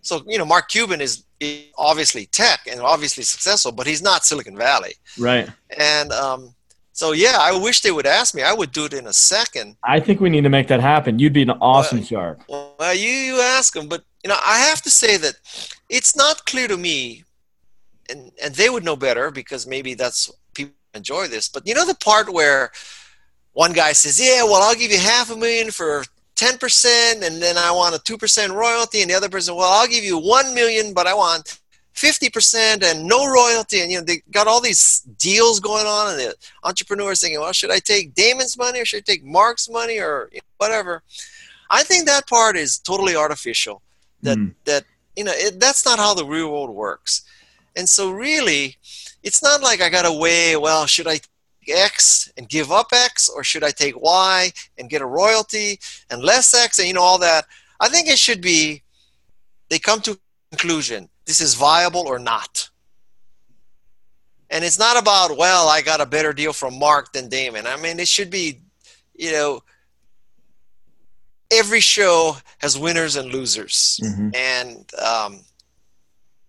So 0.00 0.22
you 0.26 0.38
know, 0.38 0.46
Mark 0.54 0.66
Cuban 0.74 1.00
is, 1.02 1.24
is 1.40 1.66
obviously 1.76 2.24
tech 2.26 2.60
and 2.70 2.80
obviously 2.80 3.22
successful, 3.22 3.70
but 3.70 3.86
he's 3.86 4.02
not 4.10 4.24
Silicon 4.24 4.56
Valley. 4.56 4.94
right. 5.18 5.46
And 5.78 6.10
um, 6.12 6.54
So 6.92 7.12
yeah, 7.12 7.36
I 7.38 7.52
wish 7.66 7.82
they 7.82 7.94
would 7.98 8.06
ask 8.06 8.34
me. 8.34 8.42
I 8.42 8.54
would 8.54 8.72
do 8.72 8.84
it 8.86 8.94
in 8.94 9.06
a 9.06 9.12
second. 9.12 9.76
I 9.96 10.00
think 10.00 10.20
we 10.24 10.30
need 10.30 10.44
to 10.44 10.54
make 10.58 10.68
that 10.68 10.80
happen. 10.80 11.18
You'd 11.18 11.34
be 11.34 11.42
an 11.42 11.50
awesome 11.72 11.98
well, 11.98 12.06
shark. 12.12 12.36
Well, 12.48 12.94
you 12.94 13.10
you 13.28 13.36
ask 13.40 13.74
them, 13.74 13.88
but 13.88 14.02
you 14.22 14.28
know, 14.30 14.40
I 14.54 14.58
have 14.68 14.80
to 14.82 14.90
say 14.90 15.18
that 15.18 15.34
it's 15.96 16.14
not 16.16 16.46
clear 16.50 16.68
to 16.68 16.78
me, 16.88 17.24
and 18.10 18.20
and 18.42 18.54
they 18.54 18.68
would 18.72 18.84
know 18.84 18.96
better 18.96 19.30
because 19.30 19.66
maybe 19.66 19.94
that's 20.02 20.30
enjoy 20.94 21.28
this. 21.28 21.48
But 21.48 21.66
you 21.66 21.74
know, 21.74 21.86
the 21.86 21.94
part 21.94 22.32
where 22.32 22.72
one 23.52 23.72
guy 23.72 23.92
says, 23.92 24.20
"Yeah, 24.20 24.44
well, 24.44 24.62
I'll 24.62 24.74
give 24.74 24.90
you 24.90 24.98
half 24.98 25.30
a 25.30 25.36
million 25.36 25.70
for 25.70 26.04
10%, 26.36 27.22
and 27.22 27.42
then 27.42 27.58
I 27.58 27.70
want 27.70 27.94
a 27.94 27.98
2% 27.98 28.52
royalty," 28.52 29.02
and 29.02 29.10
the 29.10 29.14
other 29.14 29.28
person, 29.28 29.54
"Well, 29.54 29.70
I'll 29.70 29.88
give 29.88 30.04
you 30.04 30.18
1 30.18 30.54
million, 30.54 30.94
but 30.94 31.06
I 31.06 31.14
want 31.14 31.58
50% 31.94 32.82
and 32.82 33.06
no 33.06 33.26
royalty. 33.26 33.80
And, 33.80 33.90
you 33.90 33.98
know, 33.98 34.04
they 34.04 34.22
got 34.30 34.46
all 34.46 34.60
these 34.60 35.00
deals 35.18 35.60
going 35.60 35.86
on, 35.86 36.12
and 36.12 36.18
the 36.18 36.34
entrepreneurs 36.64 37.20
thinking, 37.20 37.40
well, 37.40 37.52
should 37.52 37.70
I 37.70 37.78
take 37.78 38.14
Daymond's 38.14 38.56
money 38.56 38.80
or 38.80 38.84
should 38.84 38.98
I 38.98 39.12
take 39.12 39.24
Mark's 39.24 39.68
money 39.68 39.98
or 39.98 40.28
you 40.32 40.38
know, 40.38 40.66
whatever? 40.66 41.02
I 41.70 41.82
think 41.82 42.06
that 42.06 42.26
part 42.26 42.56
is 42.56 42.78
totally 42.78 43.16
artificial. 43.16 43.82
That, 44.22 44.38
mm. 44.38 44.54
that 44.64 44.84
you 45.16 45.24
know, 45.24 45.32
it, 45.34 45.58
that's 45.58 45.84
not 45.84 45.98
how 45.98 46.14
the 46.14 46.24
real 46.24 46.50
world 46.50 46.70
works. 46.70 47.22
And 47.76 47.88
so, 47.88 48.10
really, 48.10 48.76
it's 49.22 49.42
not 49.42 49.62
like 49.62 49.80
I 49.80 49.88
got 49.88 50.02
to 50.02 50.12
weigh, 50.12 50.56
well, 50.56 50.86
should 50.86 51.06
I 51.06 51.20
X 51.68 52.30
and 52.36 52.48
give 52.48 52.72
up 52.72 52.88
X, 52.92 53.28
or 53.28 53.44
should 53.44 53.62
I 53.62 53.70
take 53.70 54.00
Y 54.00 54.50
and 54.78 54.90
get 54.90 55.02
a 55.02 55.06
royalty 55.06 55.78
and 56.10 56.22
less 56.22 56.54
X, 56.54 56.78
and 56.78 56.88
you 56.88 56.94
know 56.94 57.02
all 57.02 57.18
that. 57.18 57.46
I 57.80 57.88
think 57.88 58.08
it 58.08 58.18
should 58.18 58.40
be 58.40 58.82
they 59.68 59.78
come 59.78 60.00
to 60.02 60.18
conclusion 60.50 61.08
this 61.24 61.40
is 61.40 61.54
viable 61.54 62.06
or 62.06 62.18
not. 62.18 62.68
And 64.50 64.64
it's 64.64 64.78
not 64.78 64.98
about, 64.98 65.38
well, 65.38 65.68
I 65.68 65.80
got 65.80 66.00
a 66.00 66.06
better 66.06 66.32
deal 66.32 66.52
from 66.52 66.78
Mark 66.78 67.12
than 67.12 67.30
Daymond. 67.30 67.66
I 67.66 67.80
mean, 67.80 67.98
it 67.98 68.08
should 68.08 68.28
be, 68.28 68.60
you 69.14 69.32
know, 69.32 69.62
every 71.50 71.80
show 71.80 72.36
has 72.58 72.78
winners 72.78 73.16
and 73.16 73.32
losers. 73.32 73.98
Mm-hmm. 74.02 74.28
And 74.34 74.94
um, 75.02 75.40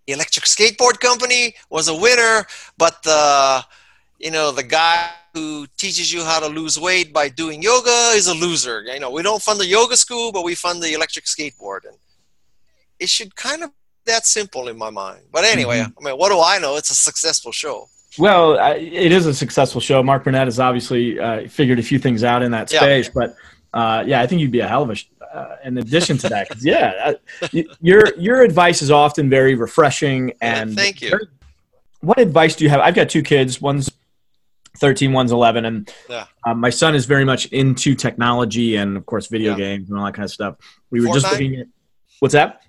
the 0.08 0.14
electric 0.14 0.45
skateboard 0.45 0.99
company 0.99 1.56
was 1.70 1.88
a 1.88 1.95
winner, 1.95 2.45
but 2.78 3.01
the, 3.04 3.64
you 4.20 4.32
know, 4.32 4.51
the 4.51 4.64
guy 4.64 5.10
who 5.34 5.66
teaches 5.78 6.14
you 6.14 6.24
how 6.24 6.39
to 6.39 6.47
lose 6.47 6.80
weight 6.80 7.12
by 7.14 7.30
doing 7.30 7.62
yoga 7.62 8.12
is 8.14 8.28
a 8.28 8.34
loser. 8.34 8.82
You 8.84 8.99
know, 8.99 9.12
we 9.12 9.24
don't 9.24 9.41
fund 9.41 9.60
the 9.60 9.66
yoga 9.66 9.97
school, 9.97 10.32
but 10.32 10.43
we 10.43 10.56
fund 10.56 10.82
the 10.82 10.93
electric 10.93 11.26
skateboard. 11.26 11.86
And 11.88 11.97
it 12.99 13.10
should 13.10 13.36
kind 13.36 13.64
of 13.64 13.72
that 14.06 14.26
simple 14.26 14.68
in 14.68 14.78
my 14.78 14.89
mind. 14.89 15.22
But 15.32 15.45
anyway, 15.45 15.80
mm-hmm. 15.80 16.06
I 16.06 16.10
mean, 16.10 16.20
what 16.20 16.30
do 16.30 16.39
I 16.39 16.60
know? 16.60 16.76
It's 16.76 16.89
a 16.89 16.95
successful 16.95 17.51
show. 17.51 17.88
Well, 18.20 18.60
it 18.76 19.12
is 19.12 19.26
a 19.26 19.34
successful 19.34 19.82
show. 19.82 20.04
Mark 20.04 20.24
Burnett 20.24 20.45
has 20.45 20.60
obviously 20.60 21.20
uh, 21.20 21.47
figured 21.47 21.80
a 21.80 21.84
few 21.84 21.97
things 21.97 22.24
out 22.24 22.43
in 22.43 22.51
that 22.51 22.70
space, 22.70 23.08
yeah. 23.08 23.12
but 23.16 23.36
uh, 23.74 24.04
yeah, 24.06 24.22
I 24.22 24.28
think 24.28 24.41
you'd 24.41 24.51
be 24.51 24.60
a 24.60 24.68
hell 24.68 24.84
of 24.84 24.91
a. 24.91 24.95
Uh, 25.34 25.56
in 25.64 25.78
addition 25.80 26.18
to 26.20 26.30
that, 26.30 26.48
yeah, 26.62 27.14
uh, 27.42 27.48
your 27.82 28.04
your 28.18 28.44
advice 28.44 28.84
is 28.84 28.92
often 28.92 29.30
very 29.30 29.56
refreshing 29.56 30.32
and. 30.42 30.76
thank 30.76 31.02
you. 31.02 31.10
Very, 31.10 31.28
what 32.02 32.20
advice 32.20 32.56
do 32.56 32.66
you 32.66 32.70
have? 32.70 32.82
I've 32.82 32.96
got 32.96 33.10
two 33.10 33.24
kids. 33.24 33.62
One's 33.62 33.90
13, 34.78 35.14
one's 35.14 35.32
11, 35.32 35.66
and 35.66 35.94
yeah. 36.10 36.26
Um, 36.46 36.60
my 36.60 36.70
son 36.70 36.96
is 36.96 37.06
very 37.06 37.26
much 37.26 37.46
into 37.48 37.96
technology 37.96 38.76
and, 38.76 38.98
of 38.98 39.06
course, 39.06 39.28
video 39.28 39.52
yeah. 39.52 39.58
games 39.58 39.90
and 39.90 39.98
all 39.98 40.06
that 40.06 40.14
kind 40.14 40.26
of 40.26 40.32
stuff. 40.32 40.56
We 40.90 41.00
were 41.00 41.08
Fortnite? 41.08 41.14
just 41.14 41.32
looking 41.32 41.56
at 41.58 41.68
what's 42.20 42.34
that? 42.34 42.64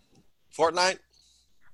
Fortnite. 0.57 0.99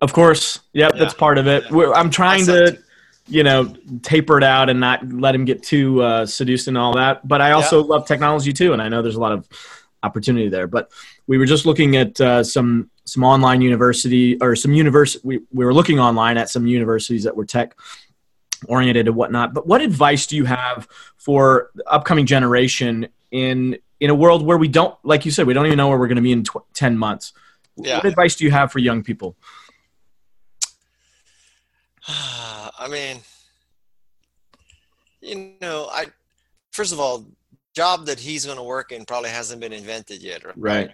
Of 0.00 0.12
course. 0.12 0.60
Yep, 0.72 0.92
yeah. 0.94 0.98
that's 0.98 1.14
part 1.14 1.36
of 1.36 1.46
it. 1.46 1.64
I'm 1.70 2.10
trying 2.10 2.46
to, 2.46 2.78
you 3.26 3.42
know, 3.42 3.74
taper 4.02 4.38
it 4.38 4.44
out 4.44 4.70
and 4.70 4.80
not 4.80 5.06
let 5.12 5.34
him 5.34 5.44
get 5.44 5.62
too 5.62 6.00
uh, 6.02 6.24
seduced 6.24 6.68
and 6.68 6.78
all 6.78 6.94
that. 6.94 7.26
But 7.26 7.40
I 7.42 7.50
also 7.52 7.82
yeah. 7.82 7.88
love 7.88 8.06
technology 8.06 8.52
too, 8.52 8.72
and 8.72 8.80
I 8.80 8.88
know 8.88 9.02
there's 9.02 9.16
a 9.16 9.20
lot 9.20 9.32
of 9.32 9.48
opportunity 10.02 10.48
there. 10.48 10.66
But 10.66 10.90
we 11.26 11.38
were 11.38 11.46
just 11.46 11.66
looking 11.66 11.96
at 11.96 12.20
uh, 12.20 12.42
some 12.42 12.90
some 13.04 13.24
online 13.24 13.60
university 13.60 14.40
or 14.40 14.54
some 14.54 14.72
university. 14.72 15.20
We, 15.24 15.40
we 15.52 15.64
were 15.64 15.74
looking 15.74 15.98
online 15.98 16.36
at 16.36 16.48
some 16.48 16.66
universities 16.66 17.24
that 17.24 17.36
were 17.36 17.44
tech 17.44 17.74
oriented 18.66 19.08
and 19.08 19.16
whatnot. 19.16 19.54
But 19.54 19.66
what 19.66 19.80
advice 19.80 20.26
do 20.26 20.36
you 20.36 20.44
have 20.44 20.86
for 21.16 21.70
the 21.74 21.88
upcoming 21.88 22.26
generation 22.26 23.08
in 23.30 23.78
in 24.00 24.10
a 24.10 24.14
world 24.14 24.44
where 24.44 24.56
we 24.56 24.68
don't, 24.68 24.96
like 25.02 25.24
you 25.24 25.30
said, 25.30 25.46
we 25.46 25.54
don't 25.54 25.66
even 25.66 25.76
know 25.76 25.88
where 25.88 25.98
we're 25.98 26.08
going 26.08 26.16
to 26.16 26.22
be 26.22 26.32
in 26.32 26.44
tw- 26.44 26.72
ten 26.72 26.96
months? 26.96 27.32
Yeah. 27.76 27.96
What 27.96 28.06
advice 28.06 28.36
do 28.36 28.44
you 28.44 28.50
have 28.50 28.72
for 28.72 28.78
young 28.78 29.02
people? 29.02 29.36
I 32.08 32.88
mean, 32.88 33.18
you 35.20 35.52
know, 35.60 35.88
I 35.90 36.06
first 36.72 36.92
of 36.92 37.00
all, 37.00 37.26
job 37.80 38.04
that 38.04 38.20
he's 38.20 38.44
going 38.44 38.58
to 38.58 38.62
work 38.76 38.92
in 38.92 39.06
probably 39.06 39.30
hasn't 39.30 39.60
been 39.64 39.72
invented 39.72 40.20
yet, 40.22 40.44
right? 40.44 40.54
Right. 40.56 40.90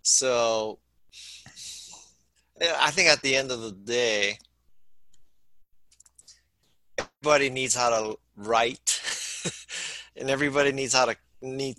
So, 0.00 0.78
I 2.88 2.90
think 2.90 3.08
at 3.10 3.20
the 3.20 3.36
end 3.36 3.50
of 3.50 3.60
the 3.60 3.72
day, 3.72 4.38
everybody 6.98 7.50
needs 7.50 7.74
how 7.74 7.90
to 7.96 8.18
write, 8.36 8.88
and 10.16 10.30
everybody 10.30 10.72
needs 10.72 10.94
how 10.94 11.06
to 11.10 11.16
need. 11.42 11.76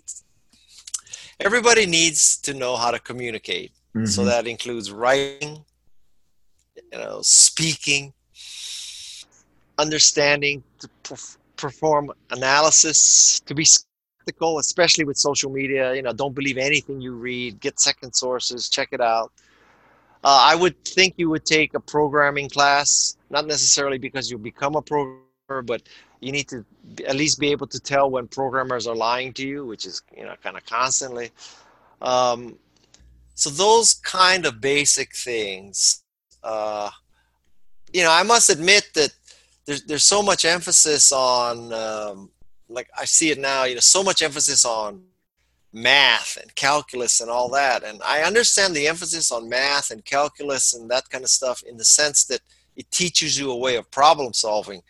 Everybody 1.40 1.84
needs 1.86 2.36
to 2.46 2.54
know 2.54 2.76
how 2.76 2.92
to 2.92 3.00
communicate. 3.00 3.72
Mm-hmm. 3.96 4.06
So 4.06 4.24
that 4.24 4.46
includes 4.46 4.92
writing, 4.92 5.64
you 6.92 6.98
know, 7.02 7.18
speaking, 7.22 8.12
understanding, 9.78 10.62
to 10.78 10.88
perform 11.56 12.12
analysis, 12.30 13.40
to 13.46 13.54
be 13.54 13.66
skeptical, 14.22 14.58
especially 14.58 15.04
with 15.04 15.16
social 15.16 15.50
media. 15.50 15.94
You 15.94 16.02
know, 16.02 16.12
don't 16.12 16.34
believe 16.34 16.58
anything 16.58 17.00
you 17.00 17.14
read. 17.14 17.60
Get 17.60 17.80
second 17.80 18.12
sources. 18.14 18.68
Check 18.68 18.88
it 18.92 19.00
out. 19.00 19.32
Uh, 20.24 20.38
I 20.52 20.54
would 20.54 20.84
think 20.84 21.14
you 21.16 21.30
would 21.30 21.44
take 21.44 21.74
a 21.74 21.80
programming 21.80 22.48
class, 22.48 23.16
not 23.30 23.46
necessarily 23.46 23.98
because 23.98 24.30
you 24.30 24.38
become 24.38 24.76
a 24.76 24.82
programmer, 24.82 25.62
but 25.64 25.82
you 26.20 26.30
need 26.30 26.48
to 26.48 26.64
at 27.08 27.16
least 27.16 27.40
be 27.40 27.50
able 27.50 27.66
to 27.66 27.80
tell 27.80 28.08
when 28.08 28.28
programmers 28.28 28.86
are 28.86 28.94
lying 28.94 29.32
to 29.34 29.46
you, 29.46 29.66
which 29.66 29.84
is 29.84 30.02
you 30.16 30.24
know 30.24 30.34
kind 30.42 30.56
of 30.56 30.64
constantly. 30.64 31.30
Um, 32.00 32.56
so 33.34 33.50
those 33.50 33.94
kind 33.94 34.46
of 34.46 34.60
basic 34.60 35.14
things. 35.16 36.04
Uh, 36.44 36.90
you 37.92 38.02
know, 38.02 38.10
I 38.10 38.22
must 38.22 38.48
admit 38.50 38.90
that 38.94 39.12
there's 39.66 39.82
there's 39.84 40.04
so 40.04 40.22
much 40.22 40.44
emphasis 40.44 41.12
on 41.12 41.72
um, 41.72 42.30
like 42.72 42.88
I 42.98 43.04
see 43.04 43.30
it 43.30 43.38
now. 43.38 43.64
You 43.64 43.74
know, 43.74 43.80
so 43.80 44.02
much 44.02 44.22
emphasis 44.22 44.64
on 44.64 45.02
math 45.72 46.38
and 46.40 46.54
calculus 46.54 47.20
and 47.20 47.30
all 47.30 47.48
that. 47.50 47.82
And 47.82 48.00
I 48.04 48.22
understand 48.22 48.74
the 48.74 48.86
emphasis 48.86 49.32
on 49.32 49.48
math 49.48 49.90
and 49.90 50.04
calculus 50.04 50.74
and 50.74 50.90
that 50.90 51.08
kind 51.08 51.24
of 51.24 51.30
stuff 51.30 51.62
in 51.62 51.76
the 51.76 51.84
sense 51.84 52.24
that 52.24 52.40
it 52.76 52.90
teaches 52.90 53.38
you 53.38 53.50
a 53.50 53.56
way 53.56 53.76
of 53.76 53.90
problem 53.90 54.32
solving. 54.32 54.82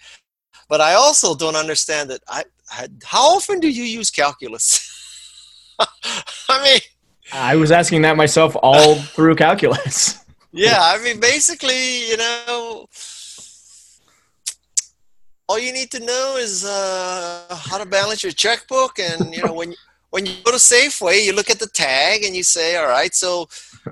But 0.68 0.80
I 0.80 0.95
also 0.95 1.35
don't 1.35 1.57
understand 1.57 2.11
that. 2.11 2.22
I, 2.28 2.45
I 2.70 2.89
how 3.05 3.37
often 3.37 3.61
do 3.61 3.68
you 3.68 3.85
use 3.85 4.11
calculus? 4.11 4.89
I 5.78 6.62
mean, 6.64 6.80
I 7.33 7.57
was 7.57 7.70
asking 7.70 8.03
that 8.03 8.16
myself 8.16 8.57
all 8.62 8.97
through 8.97 9.37
calculus. 9.37 10.24
yeah, 10.53 10.78
I 10.80 11.03
mean, 11.03 11.20
basically, 11.20 12.09
you 12.09 12.16
know 12.16 12.87
all 15.53 15.59
you 15.59 15.72
need 15.72 15.90
to 15.90 16.00
know 16.00 16.36
is 16.38 16.64
uh, 16.64 17.44
how 17.50 17.76
to 17.76 17.84
balance 17.84 18.22
your 18.22 18.32
checkbook 18.32 18.98
and 18.98 19.34
you 19.34 19.44
know 19.44 19.53
when 19.53 19.74
when 20.09 20.24
you 20.24 20.32
go 20.44 20.50
to 20.50 20.57
safeway 20.57 21.22
you 21.24 21.34
look 21.34 21.50
at 21.50 21.59
the 21.59 21.66
tag 21.66 22.24
and 22.24 22.34
you 22.34 22.42
say 22.42 22.76
all 22.76 22.88
right 22.88 23.14
so 23.14 23.46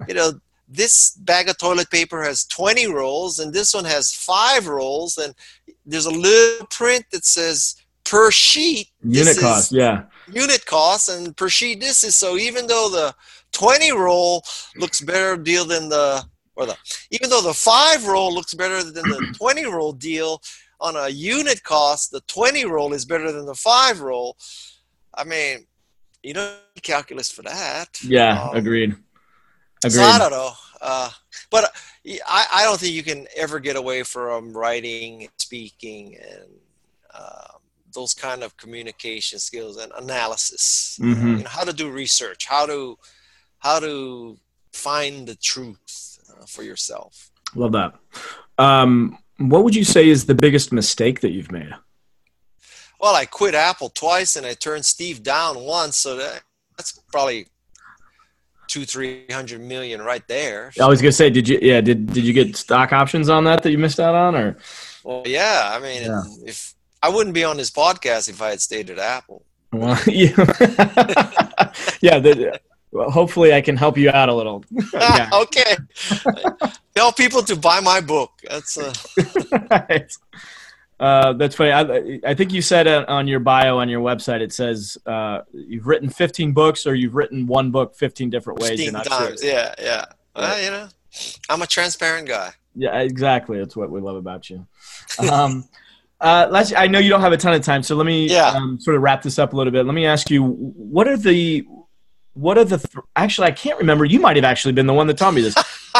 you 0.08 0.14
know 0.14 0.32
this 0.70 1.16
bag 1.16 1.48
of 1.48 1.58
toilet 1.58 1.90
paper 1.90 2.22
has 2.22 2.44
20 2.44 2.86
rolls 2.86 3.40
and 3.40 3.52
this 3.52 3.74
one 3.74 3.84
has 3.84 4.14
five 4.14 4.68
rolls. 4.68 5.18
And 5.18 5.34
there's 5.84 6.06
a 6.06 6.10
little 6.10 6.66
print 6.68 7.04
that 7.10 7.24
says 7.24 7.76
per 8.04 8.30
sheet 8.30 8.88
unit 9.02 9.38
cost 9.38 9.72
yeah. 9.72 10.04
unit 10.32 10.64
cost 10.66 11.08
and 11.08 11.36
per 11.36 11.48
sheet 11.48 11.80
this 11.80 12.02
is 12.02 12.16
so 12.16 12.36
even 12.36 12.66
though 12.66 12.88
the 12.90 13.14
20 13.52 13.92
roll 13.92 14.42
looks 14.76 15.00
better 15.00 15.36
deal 15.36 15.64
than 15.64 15.88
the 15.88 16.24
or 16.56 16.66
the 16.66 16.76
even 17.10 17.28
though 17.28 17.42
the 17.42 17.52
five 17.52 18.06
roll 18.06 18.32
looks 18.32 18.54
better 18.54 18.82
than 18.82 19.08
the 19.08 19.34
20 19.36 19.64
roll 19.66 19.92
deal 19.92 20.40
on 20.80 20.96
a 20.96 21.08
unit 21.08 21.62
cost, 21.62 22.10
the 22.10 22.20
20 22.22 22.64
roll 22.64 22.92
is 22.92 23.04
better 23.04 23.30
than 23.32 23.46
the 23.46 23.54
five 23.54 24.00
roll. 24.00 24.36
I 25.14 25.24
mean, 25.24 25.66
you 26.22 26.34
don't 26.34 26.52
need 26.74 26.82
calculus 26.82 27.30
for 27.30 27.42
that. 27.42 27.98
Yeah, 28.02 28.42
um, 28.42 28.56
agreed. 28.56 28.96
Agreed. 29.84 29.92
So 29.92 30.02
I 30.02 30.18
don't 30.18 30.30
know. 30.30 30.52
Uh, 30.80 31.10
but 31.50 31.72
I, 32.26 32.46
I 32.54 32.64
don't 32.64 32.80
think 32.80 32.94
you 32.94 33.02
can 33.02 33.26
ever 33.36 33.60
get 33.60 33.76
away 33.76 34.02
from 34.02 34.52
writing, 34.52 35.28
speaking, 35.36 36.16
and 36.16 36.48
uh, 37.12 37.48
those 37.92 38.14
kind 38.14 38.42
of 38.42 38.56
communication 38.56 39.38
skills 39.38 39.76
and 39.76 39.92
analysis. 39.98 40.98
Mm-hmm. 41.02 41.28
You 41.28 41.42
know, 41.44 41.50
how 41.50 41.64
to 41.64 41.72
do 41.72 41.90
research, 41.90 42.46
how 42.46 42.66
to 42.66 42.98
how 43.58 43.78
to 43.80 44.38
find 44.72 45.26
the 45.26 45.34
truth 45.34 46.18
uh, 46.30 46.46
for 46.46 46.62
yourself. 46.62 47.30
Love 47.54 47.72
that. 47.72 47.94
Um, 48.58 49.18
what 49.40 49.64
would 49.64 49.74
you 49.74 49.84
say 49.84 50.08
is 50.08 50.26
the 50.26 50.34
biggest 50.34 50.72
mistake 50.72 51.20
that 51.20 51.30
you've 51.30 51.50
made? 51.50 51.72
well, 53.00 53.14
I 53.14 53.24
quit 53.24 53.54
Apple 53.54 53.88
twice 53.88 54.36
and 54.36 54.46
I 54.46 54.54
turned 54.54 54.84
Steve 54.84 55.22
down 55.22 55.58
once, 55.60 55.96
so 55.96 56.16
that, 56.16 56.42
that's 56.76 56.92
probably 57.10 57.46
two, 58.68 58.84
three 58.84 59.24
hundred 59.30 59.60
million 59.60 60.02
right 60.02 60.26
there. 60.28 60.72
I 60.80 60.86
was 60.86 61.00
gonna 61.00 61.12
say, 61.12 61.30
did 61.30 61.48
you? 61.48 61.58
Yeah, 61.62 61.80
did 61.80 62.12
did 62.12 62.24
you 62.24 62.32
get 62.32 62.56
stock 62.56 62.92
options 62.92 63.28
on 63.28 63.44
that 63.44 63.62
that 63.62 63.70
you 63.70 63.78
missed 63.78 64.00
out 64.00 64.14
on, 64.14 64.36
or? 64.36 64.58
Well, 65.02 65.22
yeah. 65.24 65.70
I 65.72 65.80
mean, 65.80 66.02
yeah. 66.02 66.22
if 66.44 66.74
I 67.02 67.08
wouldn't 67.08 67.34
be 67.34 67.44
on 67.44 67.56
this 67.56 67.70
podcast 67.70 68.28
if 68.28 68.42
I 68.42 68.50
had 68.50 68.60
stayed 68.60 68.90
at 68.90 68.98
Apple. 68.98 69.42
Well, 69.72 69.98
yeah, 70.06 70.34
yeah. 72.02 72.18
The, 72.18 72.60
well, 72.92 73.10
hopefully, 73.10 73.54
I 73.54 73.62
can 73.62 73.76
help 73.76 73.96
you 73.96 74.10
out 74.10 74.28
a 74.28 74.34
little. 74.34 74.64
okay. 75.32 75.76
Tell 76.94 77.12
people 77.12 77.42
to 77.42 77.56
buy 77.56 77.80
my 77.80 78.00
book. 78.00 78.32
That's. 78.48 78.78
Uh... 78.78 78.92
Uh, 81.00 81.32
that's 81.32 81.56
funny. 81.56 81.72
I, 81.72 82.20
I, 82.30 82.34
think 82.34 82.52
you 82.52 82.60
said 82.60 82.86
on 82.86 83.26
your 83.26 83.40
bio 83.40 83.78
on 83.78 83.88
your 83.88 84.02
website 84.02 84.42
it 84.42 84.52
says 84.52 84.98
uh, 85.06 85.40
you've 85.50 85.86
written 85.86 86.10
15 86.10 86.52
books 86.52 86.86
or 86.86 86.94
you've 86.94 87.14
written 87.14 87.46
one 87.46 87.70
book 87.70 87.96
15 87.96 88.28
different 88.28 88.60
ways. 88.60 88.78
15 88.78 88.92
times. 89.04 89.40
Sure. 89.40 89.50
Yeah, 89.50 89.74
yeah. 89.80 90.04
Well, 90.36 90.62
you 90.62 90.70
know, 90.70 90.88
I'm 91.48 91.62
a 91.62 91.66
transparent 91.66 92.28
guy. 92.28 92.52
Yeah, 92.74 92.98
exactly. 93.00 93.58
That's 93.58 93.74
what 93.74 93.90
we 93.90 94.00
love 94.00 94.16
about 94.16 94.50
you. 94.50 94.66
Um, 95.30 95.64
uh, 96.20 96.48
let's. 96.50 96.74
I 96.74 96.86
know 96.86 96.98
you 96.98 97.08
don't 97.08 97.22
have 97.22 97.32
a 97.32 97.36
ton 97.38 97.54
of 97.54 97.62
time, 97.62 97.82
so 97.82 97.96
let 97.96 98.06
me 98.06 98.28
yeah. 98.28 98.48
um, 98.48 98.78
sort 98.78 98.94
of 98.94 99.02
wrap 99.02 99.22
this 99.22 99.38
up 99.38 99.54
a 99.54 99.56
little 99.56 99.72
bit. 99.72 99.86
Let 99.86 99.94
me 99.94 100.04
ask 100.04 100.30
you, 100.30 100.44
what 100.44 101.08
are 101.08 101.16
the, 101.16 101.66
what 102.34 102.58
are 102.58 102.64
the? 102.64 102.78
Th- 102.78 103.04
actually, 103.16 103.48
I 103.48 103.52
can't 103.52 103.78
remember. 103.78 104.04
You 104.04 104.20
might 104.20 104.36
have 104.36 104.44
actually 104.44 104.72
been 104.72 104.86
the 104.86 104.92
one 104.92 105.06
that 105.08 105.16
taught 105.16 105.34
me 105.34 105.40
this. 105.40 105.54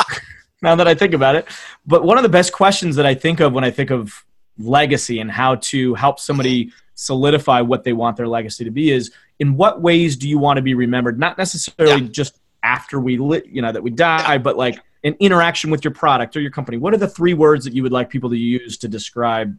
now 0.63 0.75
that 0.77 0.87
I 0.87 0.95
think 0.95 1.15
about 1.15 1.37
it, 1.37 1.47
but 1.87 2.05
one 2.05 2.19
of 2.19 2.23
the 2.23 2.29
best 2.29 2.53
questions 2.53 2.97
that 2.97 3.07
I 3.07 3.15
think 3.15 3.41
of 3.41 3.53
when 3.53 3.65
I 3.65 3.71
think 3.71 3.91
of 3.91 4.25
legacy 4.59 5.21
and 5.21 5.31
how 5.31 5.57
to 5.57 5.95
help 5.95 6.21
somebody 6.21 6.67
mm-hmm. 6.67 6.77
solidify 6.95 7.63
what 7.63 7.85
they 7.85 7.93
want 7.93 8.17
their 8.17 8.29
legacy 8.29 8.65
to 8.65 8.71
be 8.71 8.91
is 8.91 9.11
in 9.39 9.57
what 9.57 9.81
ways 9.81 10.17
do 10.17 10.29
you 10.29 10.39
want 10.39 10.59
to 10.59 10.63
be 10.63 10.75
remembered? 10.75 11.19
Not 11.19 11.39
necessarily 11.39 12.03
yeah. 12.03 12.09
just 12.11 12.39
after 12.63 13.01
we 13.01 13.17
lit 13.17 13.47
you 13.47 13.63
know 13.63 13.73
that 13.73 13.83
we 13.83 13.91
die 13.91 14.37
but 14.37 14.55
like 14.55 14.79
an 15.03 15.17
interaction 15.19 15.71
with 15.71 15.83
your 15.83 15.95
product 15.95 16.37
or 16.37 16.41
your 16.41 16.51
company. 16.51 16.77
What 16.77 16.93
are 16.93 16.99
the 16.99 17.09
three 17.09 17.33
words 17.33 17.65
that 17.65 17.73
you 17.73 17.83
would 17.83 17.93
like 17.93 18.11
people 18.11 18.29
to 18.29 18.37
use 18.37 18.77
to 18.79 18.89
describe 18.89 19.57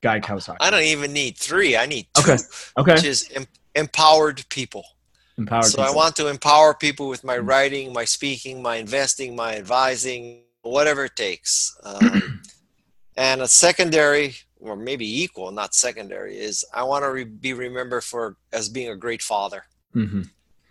guy 0.00 0.18
kawasaki? 0.20 0.56
I 0.60 0.70
don't 0.70 0.82
even 0.82 1.12
need 1.12 1.36
three. 1.36 1.76
I 1.76 1.84
need 1.86 2.06
two 2.14 2.32
okay 2.32 2.42
okay. 2.78 2.94
which 2.94 3.04
is 3.04 3.28
em- 3.34 3.46
empowered 3.74 4.48
people 4.48 4.84
empowered 5.38 5.64
so 5.64 5.78
people. 5.78 5.92
i 5.92 5.94
want 5.94 6.16
to 6.16 6.28
empower 6.28 6.74
people 6.74 7.08
with 7.08 7.22
my 7.24 7.36
writing 7.36 7.92
my 7.92 8.04
speaking 8.04 8.62
my 8.62 8.76
investing 8.76 9.36
my 9.36 9.56
advising 9.56 10.42
whatever 10.62 11.04
it 11.04 11.16
takes 11.16 11.76
um, 11.84 12.42
and 13.16 13.40
a 13.42 13.48
secondary, 13.48 14.34
or 14.60 14.76
maybe 14.76 15.22
equal, 15.22 15.50
not 15.50 15.74
secondary, 15.74 16.38
is 16.38 16.64
I 16.72 16.82
want 16.82 17.04
to 17.04 17.10
re- 17.10 17.24
be 17.24 17.52
remembered 17.54 18.04
for 18.04 18.36
as 18.52 18.68
being 18.68 18.90
a 18.90 18.96
great 18.96 19.22
father. 19.22 19.64
Mm-hmm. 19.94 20.22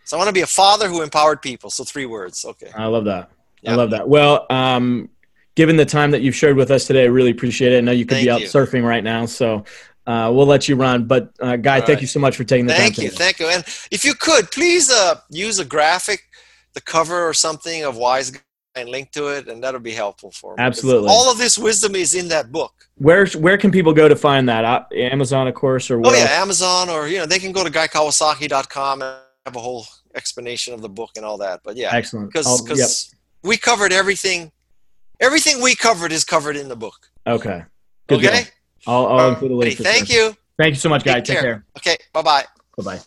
So 0.06 0.18
I 0.18 0.20
want 0.20 0.28
to 0.28 0.34
be 0.34 0.42
a 0.42 0.48
father 0.48 0.88
who 0.88 1.02
empowered 1.02 1.42
people. 1.42 1.70
So 1.70 1.84
three 1.84 2.06
words. 2.06 2.46
Okay. 2.46 2.70
I 2.76 2.86
love 2.86 3.06
that. 3.06 3.32
I 3.68 3.74
love 3.74 3.90
that. 3.92 4.08
Well, 4.08 4.46
um, 4.52 5.10
given 5.56 5.76
the 5.76 5.86
time 5.86 6.12
that 6.12 6.22
you've 6.22 6.36
shared 6.36 6.56
with 6.56 6.70
us 6.70 6.86
today, 6.86 7.02
I 7.02 7.08
really 7.08 7.32
appreciate 7.32 7.72
it. 7.72 7.80
I 7.80 7.82
know 7.82 7.92
you 7.92 8.06
could 8.06 8.18
thank 8.18 8.28
be 8.28 8.30
out 8.30 8.42
you. 8.42 8.48
surfing 8.48 8.84
right 8.84 9.04
now, 9.04 9.26
so 9.26 9.64
uh, 10.08 10.32
we'll 10.34 10.46
let 10.46 10.68
you 10.68 10.76
run. 10.76 11.06
But 11.06 11.32
uh, 11.40 11.56
Guy, 11.56 11.82
thank 11.82 12.02
you 12.02 12.08
so 12.08 12.20
much 12.20 12.36
for 12.36 12.44
taking 12.44 12.66
the 12.66 12.74
thank 12.74 12.96
time. 12.96 13.08
Thank 13.08 13.12
you, 13.12 13.18
thank 13.18 13.40
you. 13.40 13.48
And 13.48 13.64
if 13.92 14.04
you 14.04 14.14
could, 14.14 14.52
please 14.52 14.92
uh, 14.92 15.16
use 15.30 15.60
a 15.60 15.66
graphic, 15.66 16.22
the 16.74 16.82
cover 16.82 17.28
or 17.28 17.34
something 17.34 17.84
of 17.84 17.98
Wise 17.98 18.32
Guy, 18.32 18.40
and 18.76 18.90
link 18.90 19.12
to 19.12 19.28
it, 19.28 19.48
and 19.48 19.64
that'll 19.64 19.80
be 19.80 19.92
helpful 19.92 20.32
for 20.32 20.56
me. 20.56 20.64
Absolutely. 20.64 21.10
All 21.10 21.32
of 21.32 21.38
this 21.38 21.58
wisdom 21.58 21.96
is 21.96 22.14
in 22.14 22.28
that 22.28 22.52
book. 22.52 22.74
Where 22.98 23.26
where 23.28 23.58
can 23.58 23.72
people 23.72 23.94
go 23.94 24.08
to 24.08 24.16
find 24.16 24.48
that? 24.50 24.66
Uh, 24.66 24.84
Amazon, 24.96 25.48
of 25.48 25.56
course, 25.56 25.90
or 25.90 26.00
oh 26.06 26.12
yeah, 26.12 26.22
else? 26.22 26.32
Amazon, 26.32 26.90
or 26.90 27.08
you 27.08 27.18
know, 27.18 27.26
they 27.26 27.40
can 27.40 27.52
go 27.52 27.64
to 27.64 27.72
guykawasaki.com 27.72 29.02
and 29.02 29.18
have 29.46 29.56
a 29.56 29.60
whole 29.60 29.86
explanation 30.14 30.74
of 30.74 30.82
the 30.82 30.90
book 30.90 31.12
and 31.16 31.26
all 31.26 31.38
that. 31.38 31.62
But 31.64 31.78
yeah, 31.78 31.90
excellent. 31.94 32.32
Because 32.32 32.62
because 32.62 33.10
yep. 33.12 33.20
we 33.44 33.58
covered 33.58 33.92
everything. 33.92 34.52
Everything 35.22 35.62
we 35.62 35.76
covered 35.76 36.12
is 36.12 36.26
covered 36.26 36.58
in 36.58 36.68
the 36.68 36.76
book. 36.76 37.10
Okay. 37.26 37.64
Good 38.08 38.26
okay. 38.26 38.44
I'll, 38.88 39.08
I'll 39.08 39.30
include 39.30 39.52
a 39.52 39.56
link. 39.56 39.78
Thank 39.78 40.08
sure. 40.08 40.30
you. 40.30 40.38
Thank 40.58 40.76
you 40.76 40.80
so 40.80 40.90
much, 40.90 41.04
guys. 41.04 41.16
Take, 41.16 41.26
Take 41.26 41.40
care. 41.40 41.44
care. 41.44 41.66
Okay. 41.78 41.98
Bye 42.14 42.22
bye. 42.22 42.44
Bye 42.78 42.84
bye. 42.98 43.02